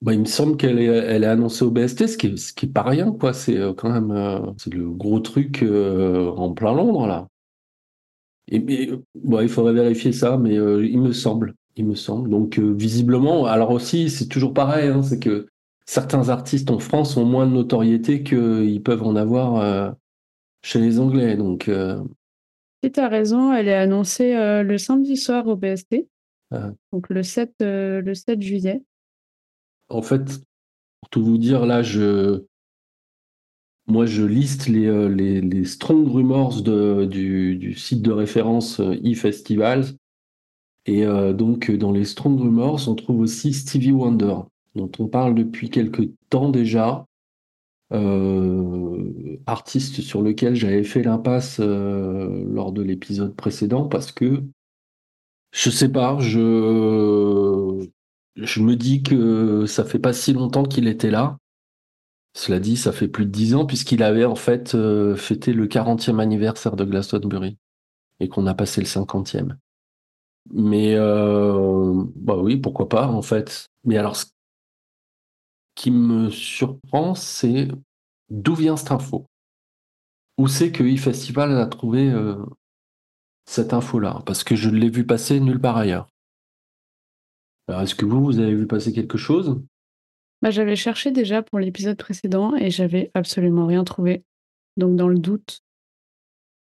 Bah, 0.00 0.12
Il 0.12 0.20
me 0.20 0.24
semble 0.26 0.56
qu'elle 0.56 0.78
est, 0.78 0.84
elle 0.84 1.24
est 1.24 1.28
annoncée 1.28 1.64
au 1.64 1.70
BST, 1.70 2.06
ce 2.06 2.16
qui 2.16 2.26
est, 2.28 2.36
ce 2.36 2.52
qui 2.52 2.66
pas 2.66 2.82
rien, 2.82 3.12
quoi. 3.12 3.32
C'est 3.32 3.56
euh, 3.58 3.72
quand 3.74 3.90
même 3.90 4.10
euh, 4.10 4.40
c'est 4.58 4.72
le 4.72 4.90
gros 4.90 5.20
truc 5.20 5.62
euh, 5.62 6.30
en 6.30 6.52
plein 6.52 6.74
Londres, 6.74 7.06
là. 7.06 7.28
Et, 8.50 8.90
euh, 8.90 9.02
bon, 9.14 9.40
il 9.40 9.48
faudrait 9.48 9.72
vérifier 9.72 10.12
ça, 10.12 10.36
mais 10.36 10.58
euh, 10.58 10.86
il 10.86 11.00
me 11.00 11.12
semble. 11.12 11.54
Il 11.76 11.86
me 11.86 11.94
semble. 11.94 12.30
Donc, 12.30 12.58
euh, 12.58 12.72
visiblement, 12.72 13.46
alors 13.46 13.70
aussi, 13.70 14.10
c'est 14.10 14.28
toujours 14.28 14.54
pareil, 14.54 14.88
hein, 14.88 15.02
c'est 15.02 15.18
que 15.18 15.46
certains 15.86 16.28
artistes 16.28 16.70
en 16.70 16.78
France 16.78 17.16
ont 17.16 17.24
moins 17.24 17.46
de 17.46 17.52
notoriété 17.52 18.22
qu'ils 18.22 18.82
peuvent 18.82 19.02
en 19.02 19.16
avoir 19.16 19.56
euh, 19.56 19.90
chez 20.62 20.80
les 20.80 20.98
Anglais. 20.98 21.36
Donc, 21.36 21.68
euh, 21.68 22.02
Si 22.82 22.90
tu 22.90 23.00
as 23.00 23.08
raison, 23.08 23.52
elle 23.52 23.68
est 23.68 23.74
annoncée 23.74 24.34
euh, 24.34 24.62
le 24.62 24.78
samedi 24.78 25.16
soir 25.16 25.46
au 25.46 25.56
BST, 25.56 26.08
Ah. 26.50 26.70
donc 26.92 27.08
le 27.10 27.22
7, 27.22 27.52
euh, 27.62 28.00
le 28.00 28.14
7 28.14 28.40
juillet. 28.40 28.82
En 29.88 30.02
fait, 30.02 30.24
pour 31.00 31.10
tout 31.10 31.22
vous 31.24 31.38
dire, 31.38 31.66
là, 31.66 31.82
je, 31.82 32.42
moi, 33.86 34.06
je 34.06 34.24
liste 34.24 34.66
les, 34.66 35.08
les, 35.10 35.42
les 35.42 35.64
strong 35.66 36.10
rumors 36.10 36.62
de, 36.62 37.04
du, 37.04 37.56
du 37.56 37.74
site 37.74 38.00
de 38.00 38.10
référence 38.10 38.80
eFestivals. 39.02 39.84
Et 40.86 41.04
donc, 41.34 41.70
dans 41.70 41.92
les 41.92 42.04
strong 42.04 42.38
rumors, 42.40 42.88
on 42.88 42.94
trouve 42.94 43.20
aussi 43.20 43.52
Stevie 43.52 43.92
Wonder, 43.92 44.36
dont 44.74 44.90
on 44.98 45.06
parle 45.06 45.34
depuis 45.34 45.70
quelques 45.70 46.08
temps 46.30 46.50
déjà. 46.50 47.06
Euh, 47.92 49.38
artiste 49.46 50.00
sur 50.00 50.22
lequel 50.22 50.56
j'avais 50.56 50.84
fait 50.84 51.02
l'impasse 51.02 51.60
euh, 51.60 52.44
lors 52.48 52.72
de 52.72 52.82
l'épisode 52.82 53.36
précédent 53.36 53.84
parce 53.88 54.10
que 54.10 54.42
je 55.52 55.70
sais 55.70 55.90
pas, 55.90 56.18
je 56.18 56.32
me 58.34 58.74
dis 58.74 59.02
que 59.02 59.66
ça 59.66 59.84
fait 59.84 60.00
pas 60.00 60.12
si 60.12 60.32
longtemps 60.32 60.64
qu'il 60.64 60.88
était 60.88 61.10
là. 61.10 61.38
Cela 62.32 62.58
dit, 62.58 62.76
ça 62.76 62.90
fait 62.90 63.06
plus 63.06 63.26
de 63.26 63.30
dix 63.30 63.54
ans 63.54 63.64
puisqu'il 63.66 64.02
avait 64.02 64.24
en 64.24 64.34
fait 64.34 64.74
euh, 64.74 65.14
fêté 65.14 65.52
le 65.52 65.68
40e 65.68 66.18
anniversaire 66.18 66.74
de 66.74 66.84
Glastonbury 66.84 67.58
et 68.18 68.28
qu'on 68.28 68.46
a 68.46 68.54
passé 68.54 68.80
le 68.80 68.88
50e. 68.88 69.56
Mais 70.52 70.96
bah 70.96 72.36
oui, 72.38 72.56
pourquoi 72.56 72.88
pas 72.88 73.06
en 73.06 73.22
fait. 73.22 73.68
Mais 73.84 73.98
alors, 73.98 74.16
ce 74.16 74.26
qui 75.74 75.90
me 75.90 76.30
surprend, 76.30 77.14
c'est 77.14 77.68
d'où 78.30 78.54
vient 78.54 78.76
cette 78.76 78.92
info? 78.92 79.26
Où 80.38 80.48
c'est 80.48 80.72
que 80.72 80.82
eFestival 80.82 81.56
a 81.56 81.66
trouvé 81.66 82.10
euh, 82.10 82.44
cette 83.46 83.72
info-là? 83.72 84.22
Parce 84.26 84.44
que 84.44 84.56
je 84.56 84.70
l'ai 84.70 84.90
vu 84.90 85.06
passer 85.06 85.40
nulle 85.40 85.60
part 85.60 85.76
ailleurs. 85.76 86.08
Alors, 87.68 87.82
est-ce 87.82 87.94
que 87.94 88.04
vous, 88.04 88.22
vous 88.22 88.38
avez 88.38 88.54
vu 88.54 88.66
passer 88.66 88.92
quelque 88.92 89.18
chose? 89.18 89.62
Bah, 90.42 90.50
j'avais 90.50 90.76
cherché 90.76 91.10
déjà 91.10 91.42
pour 91.42 91.58
l'épisode 91.58 91.96
précédent 91.96 92.54
et 92.54 92.70
j'avais 92.70 93.10
absolument 93.14 93.66
rien 93.66 93.84
trouvé. 93.84 94.24
Donc, 94.76 94.96
dans 94.96 95.08
le 95.08 95.18
doute, 95.18 95.62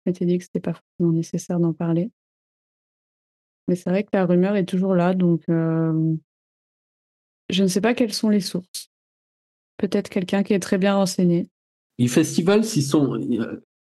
je 0.04 0.10
m'étais 0.10 0.26
dit 0.26 0.38
que 0.38 0.44
c'était 0.44 0.60
pas 0.60 0.74
forcément 0.74 1.12
nécessaire 1.12 1.60
d'en 1.60 1.72
parler. 1.72 2.10
Mais 3.68 3.76
c'est 3.76 3.90
vrai 3.90 4.02
que 4.02 4.10
la 4.14 4.24
rumeur 4.24 4.56
est 4.56 4.64
toujours 4.64 4.94
là, 4.94 5.12
donc 5.12 5.42
euh, 5.50 6.16
je 7.50 7.62
ne 7.62 7.68
sais 7.68 7.82
pas 7.82 7.94
quelles 7.94 8.14
sont 8.14 8.30
les 8.30 8.40
sources. 8.40 8.87
Peut-être 9.78 10.08
quelqu'un 10.08 10.42
qui 10.42 10.52
est 10.52 10.60
très 10.60 10.78
bien 10.78 10.94
renseigné. 10.94 11.48
eFestivals, 11.98 12.64
ils 12.76 12.82
sont, 12.82 13.18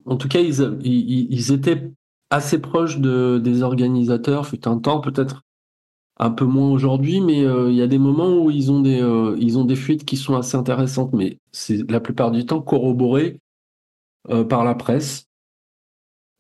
en 0.05 0.17
tout 0.17 0.27
cas, 0.27 0.39
ils, 0.39 1.51
étaient 1.51 1.91
assez 2.29 2.59
proches 2.59 2.99
de, 2.99 3.39
des 3.43 3.61
organisateurs, 3.61 4.47
fut 4.47 4.67
un 4.67 4.79
temps, 4.79 5.01
peut-être 5.01 5.43
un 6.17 6.31
peu 6.31 6.45
moins 6.45 6.71
aujourd'hui, 6.71 7.21
mais 7.21 7.43
euh, 7.43 7.69
il 7.69 7.75
y 7.75 7.81
a 7.81 7.87
des 7.87 7.97
moments 7.97 8.43
où 8.43 8.51
ils 8.51 8.71
ont 8.71 8.81
des, 8.81 9.01
euh, 9.01 9.35
ils 9.39 9.57
ont 9.57 9.65
des 9.65 9.75
fuites 9.75 10.05
qui 10.05 10.17
sont 10.17 10.35
assez 10.35 10.55
intéressantes, 10.55 11.13
mais 11.13 11.39
c'est 11.51 11.89
la 11.89 11.99
plupart 11.99 12.31
du 12.31 12.45
temps 12.45 12.61
corroboré 12.61 13.39
euh, 14.29 14.43
par 14.43 14.63
la 14.63 14.75
presse. 14.75 15.25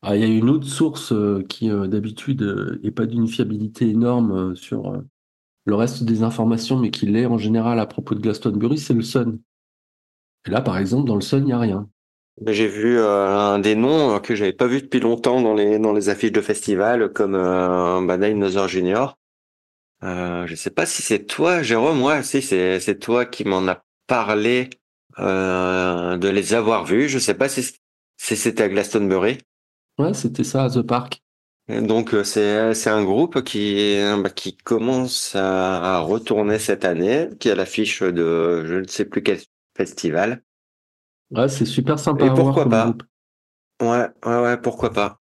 Ah, 0.03 0.15
il 0.15 0.21
y 0.21 0.23
a 0.23 0.27
une 0.27 0.49
autre 0.49 0.67
source 0.67 1.11
euh, 1.11 1.43
qui, 1.47 1.69
euh, 1.69 1.87
d'habitude, 1.87 2.41
n'est 2.83 2.91
pas 2.91 3.05
d'une 3.05 3.27
fiabilité 3.27 3.87
énorme 3.89 4.31
euh, 4.31 4.55
sur 4.55 4.87
euh, 4.91 5.01
le 5.65 5.75
reste 5.75 6.03
des 6.03 6.23
informations, 6.23 6.77
mais 6.77 6.91
qui 6.91 7.05
l'est 7.05 7.25
en 7.25 7.37
général 7.37 7.79
à 7.79 7.85
propos 7.85 8.15
de 8.15 8.19
Glastonbury, 8.21 8.77
c'est 8.77 8.93
le 8.93 9.01
Sun. 9.01 9.39
Et 10.47 10.49
là, 10.49 10.61
par 10.61 10.77
exemple, 10.77 11.07
dans 11.07 11.15
le 11.15 11.21
Sun, 11.21 11.41
il 11.41 11.45
n'y 11.45 11.53
a 11.53 11.59
rien. 11.59 11.87
J'ai 12.47 12.67
vu 12.67 12.97
euh, 12.97 13.37
un 13.37 13.59
des 13.59 13.75
noms 13.75 14.19
que 14.19 14.35
j'avais 14.35 14.53
pas 14.53 14.67
vu 14.67 14.81
depuis 14.81 14.99
longtemps 14.99 15.41
dans 15.41 15.53
les 15.53 15.77
dans 15.77 15.93
les 15.93 16.09
affiches 16.09 16.31
de 16.31 16.41
festival, 16.41 17.11
comme 17.13 17.35
euh, 17.35 17.99
Other 17.99 18.67
Junior. 18.67 19.17
Euh, 20.03 20.47
je 20.47 20.55
sais 20.55 20.71
pas 20.71 20.85
si 20.85 21.01
c'est 21.01 21.25
toi, 21.25 21.61
Jérôme. 21.61 22.01
Ouais, 22.01 22.23
si 22.23 22.41
c'est 22.41 22.79
c'est 22.79 22.97
toi 22.97 23.25
qui 23.25 23.43
m'en 23.43 23.67
a 23.67 23.83
parlé 24.07 24.69
euh, 25.19 26.17
de 26.17 26.27
les 26.29 26.53
avoir 26.53 26.85
vus. 26.85 27.09
Je 27.09 27.19
sais 27.19 27.35
pas 27.35 27.49
si 27.49 27.75
si 28.17 28.35
c'était 28.35 28.63
à 28.63 28.69
Glastonbury. 28.69 29.37
Ouais, 29.99 30.13
c'était 30.13 30.43
ça 30.43 30.63
à 30.63 30.69
The 30.69 30.81
Park. 30.81 31.20
Donc 31.69 32.13
euh, 32.13 32.23
c'est 32.23 32.73
c'est 32.73 32.89
un 32.89 33.03
groupe 33.03 33.43
qui 33.43 33.97
bah, 34.21 34.29
qui 34.29 34.57
commence 34.57 35.35
à, 35.35 35.97
à 35.97 35.99
retourner 35.99 36.59
cette 36.59 36.83
année, 36.85 37.29
qui 37.39 37.49
a 37.49 37.55
l'affiche 37.55 38.01
de 38.03 38.65
je 38.65 38.75
ne 38.75 38.87
sais 38.87 39.05
plus 39.05 39.23
quel 39.23 39.39
festival. 39.77 40.43
Ouais, 41.31 41.47
c'est 41.49 41.65
super 41.65 41.97
sympa 41.99 42.25
Et 42.25 42.29
à 42.29 42.35
voir 42.35 42.59
pourquoi 42.59 42.61
comme 42.61 42.69
pas? 42.69 42.95
groupe. 42.95 43.03
Ouais, 43.81 44.07
ouais, 44.25 44.41
ouais, 44.41 44.57
pourquoi 44.61 44.93
pas? 44.93 45.21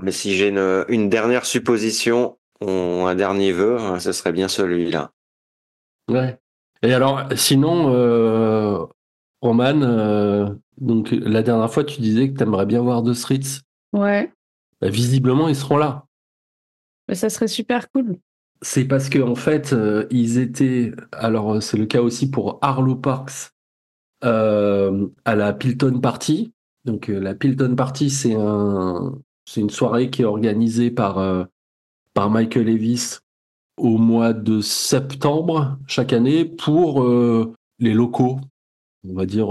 Mais 0.00 0.12
si 0.12 0.36
j'ai 0.36 0.48
une, 0.50 0.84
une 0.88 1.08
dernière 1.10 1.46
supposition 1.46 2.38
ou 2.62 2.70
un 2.70 3.14
dernier 3.16 3.52
vœu, 3.52 3.78
hein, 3.80 4.00
ce 4.00 4.12
serait 4.12 4.32
bien 4.32 4.48
celui-là. 4.48 5.12
Ouais. 6.08 6.38
Et 6.82 6.92
alors, 6.92 7.22
sinon, 7.36 7.92
euh, 7.94 8.84
Roman, 9.42 9.82
euh, 9.82 10.50
donc 10.78 11.10
la 11.12 11.42
dernière 11.44 11.72
fois, 11.72 11.84
tu 11.84 12.02
disais 12.02 12.30
que 12.32 12.38
tu 12.38 12.44
aimerais 12.44 12.66
bien 12.66 12.82
voir 12.82 13.04
The 13.04 13.14
Streets. 13.14 13.62
Ouais, 13.94 14.33
visiblement, 14.90 15.48
ils 15.48 15.56
seront 15.56 15.76
là. 15.76 16.06
mais 17.08 17.14
ça 17.14 17.28
serait 17.30 17.48
super 17.48 17.90
cool. 17.90 18.18
C'est 18.62 18.84
parce 18.84 19.08
que 19.08 19.18
en 19.18 19.34
fait, 19.34 19.72
euh, 19.72 20.06
ils 20.10 20.38
étaient. 20.38 20.92
Alors, 21.12 21.54
euh, 21.54 21.60
c'est 21.60 21.76
le 21.76 21.86
cas 21.86 22.00
aussi 22.00 22.30
pour 22.30 22.58
Arlo 22.62 22.96
Parks 22.96 23.52
euh, 24.24 25.06
à 25.24 25.34
la 25.34 25.52
Pilton 25.52 26.00
Party. 26.00 26.52
Donc, 26.84 27.10
euh, 27.10 27.18
la 27.20 27.34
Pilton 27.34 27.74
Party, 27.76 28.10
c'est 28.10 28.34
un, 28.34 29.14
c'est 29.44 29.60
une 29.60 29.70
soirée 29.70 30.10
qui 30.10 30.22
est 30.22 30.26
organisée 30.26 30.90
par 30.90 31.46
par 32.14 32.30
Michael 32.30 32.66
Levis 32.66 33.18
au 33.76 33.98
mois 33.98 34.32
de 34.32 34.60
septembre 34.60 35.78
chaque 35.86 36.12
année 36.12 36.44
pour 36.44 37.04
les 37.80 37.92
locaux, 37.92 38.38
on 39.06 39.14
va 39.14 39.26
dire 39.26 39.48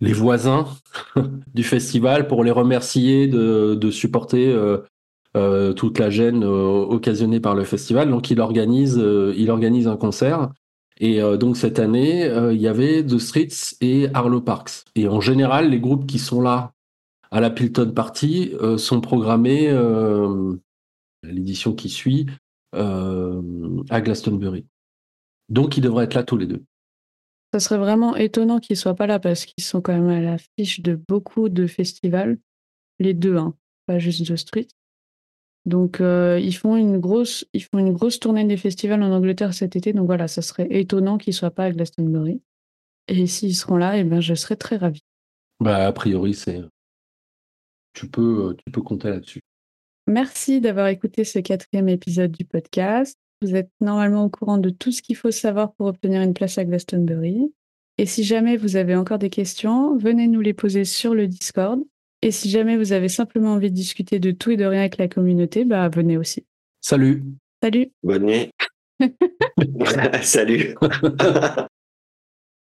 les 0.00 0.12
voisins 0.12 0.66
du 1.54 1.62
festival, 1.62 2.26
pour 2.26 2.44
les 2.44 2.50
remercier 2.50 3.28
de, 3.28 3.90
supporter 3.90 4.54
euh, 5.36 5.72
toute 5.72 5.98
la 5.98 6.10
gêne 6.10 6.44
occasionnée 6.44 7.40
par 7.40 7.54
le 7.54 7.64
festival. 7.64 8.10
Donc 8.10 8.30
il 8.30 8.40
organise, 8.40 8.98
un 8.98 9.96
concert. 9.96 10.50
Et 11.02 11.20
donc 11.38 11.56
cette 11.56 11.78
année, 11.78 12.26
il 12.52 12.60
y 12.60 12.68
avait 12.68 13.04
The 13.04 13.18
Streets 13.18 13.76
et 13.80 14.08
Arlo 14.12 14.40
Parks. 14.40 14.84
Et 14.94 15.08
en 15.08 15.20
général, 15.20 15.70
les 15.70 15.80
groupes 15.80 16.06
qui 16.06 16.18
sont 16.18 16.40
là 16.42 16.72
à 17.30 17.40
la 17.40 17.50
Pilton 17.50 17.92
Party 17.92 18.52
sont 18.76 19.00
programmés 19.00 19.70
l'édition 21.22 21.72
qui 21.74 21.88
suit 21.88 22.26
euh, 22.74 23.82
à 23.90 24.00
Glastonbury. 24.00 24.66
Donc, 25.48 25.76
ils 25.76 25.80
devraient 25.80 26.04
être 26.04 26.14
là 26.14 26.22
tous 26.22 26.36
les 26.36 26.46
deux. 26.46 26.62
Ça 27.52 27.60
serait 27.60 27.78
vraiment 27.78 28.14
étonnant 28.16 28.60
qu'ils 28.60 28.76
soient 28.76 28.94
pas 28.94 29.06
là 29.06 29.18
parce 29.18 29.44
qu'ils 29.44 29.64
sont 29.64 29.80
quand 29.80 29.92
même 29.92 30.08
à 30.08 30.20
l'affiche 30.20 30.80
de 30.80 30.94
beaucoup 30.94 31.48
de 31.48 31.66
festivals, 31.66 32.38
les 32.98 33.14
deux, 33.14 33.36
hein, 33.36 33.54
pas 33.86 33.98
juste 33.98 34.26
The 34.26 34.36
Street. 34.36 34.68
Donc 35.66 36.00
euh, 36.00 36.38
ils 36.40 36.54
font 36.54 36.76
une 36.76 36.98
grosse, 36.98 37.44
ils 37.52 37.62
font 37.62 37.78
une 37.78 37.92
grosse 37.92 38.18
tournée 38.18 38.44
des 38.44 38.56
festivals 38.56 39.02
en 39.02 39.12
Angleterre 39.12 39.52
cet 39.52 39.76
été. 39.76 39.92
Donc 39.92 40.06
voilà, 40.06 40.28
ça 40.28 40.42
serait 40.42 40.68
étonnant 40.70 41.18
qu'ils 41.18 41.34
soient 41.34 41.50
pas 41.50 41.64
à 41.64 41.70
Glastonbury. 41.70 42.40
Et 43.08 43.26
s'ils 43.26 43.56
seront 43.56 43.76
là, 43.76 43.98
eh 43.98 44.04
ben 44.04 44.20
je 44.20 44.34
serais 44.34 44.56
très 44.56 44.76
ravi. 44.76 45.00
Bah 45.58 45.86
a 45.86 45.92
priori 45.92 46.34
c'est, 46.34 46.62
tu 47.92 48.08
peux, 48.08 48.56
tu 48.64 48.70
peux 48.72 48.82
compter 48.82 49.10
là-dessus. 49.10 49.40
Merci 50.06 50.60
d'avoir 50.60 50.88
écouté 50.88 51.24
ce 51.24 51.38
quatrième 51.38 51.88
épisode 51.88 52.32
du 52.32 52.44
podcast. 52.44 53.18
Vous 53.42 53.54
êtes 53.54 53.70
normalement 53.80 54.24
au 54.24 54.28
courant 54.28 54.58
de 54.58 54.70
tout 54.70 54.92
ce 54.92 55.00
qu'il 55.00 55.16
faut 55.16 55.30
savoir 55.30 55.72
pour 55.72 55.86
obtenir 55.86 56.20
une 56.20 56.34
place 56.34 56.58
à 56.58 56.64
Glastonbury. 56.64 57.52
Et 57.96 58.06
si 58.06 58.22
jamais 58.22 58.56
vous 58.56 58.76
avez 58.76 58.94
encore 58.94 59.18
des 59.18 59.30
questions, 59.30 59.96
venez 59.96 60.26
nous 60.26 60.40
les 60.40 60.52
poser 60.52 60.84
sur 60.84 61.14
le 61.14 61.26
Discord. 61.26 61.80
Et 62.22 62.30
si 62.30 62.50
jamais 62.50 62.76
vous 62.76 62.92
avez 62.92 63.08
simplement 63.08 63.54
envie 63.54 63.70
de 63.70 63.74
discuter 63.74 64.18
de 64.18 64.30
tout 64.30 64.50
et 64.50 64.56
de 64.56 64.64
rien 64.64 64.80
avec 64.80 64.98
la 64.98 65.08
communauté, 65.08 65.64
bah 65.64 65.88
venez 65.88 66.18
aussi. 66.18 66.44
Salut. 66.82 67.22
Salut. 67.62 67.90
Bonne 68.02 68.26
nuit. 68.26 68.50
Salut. 70.22 70.74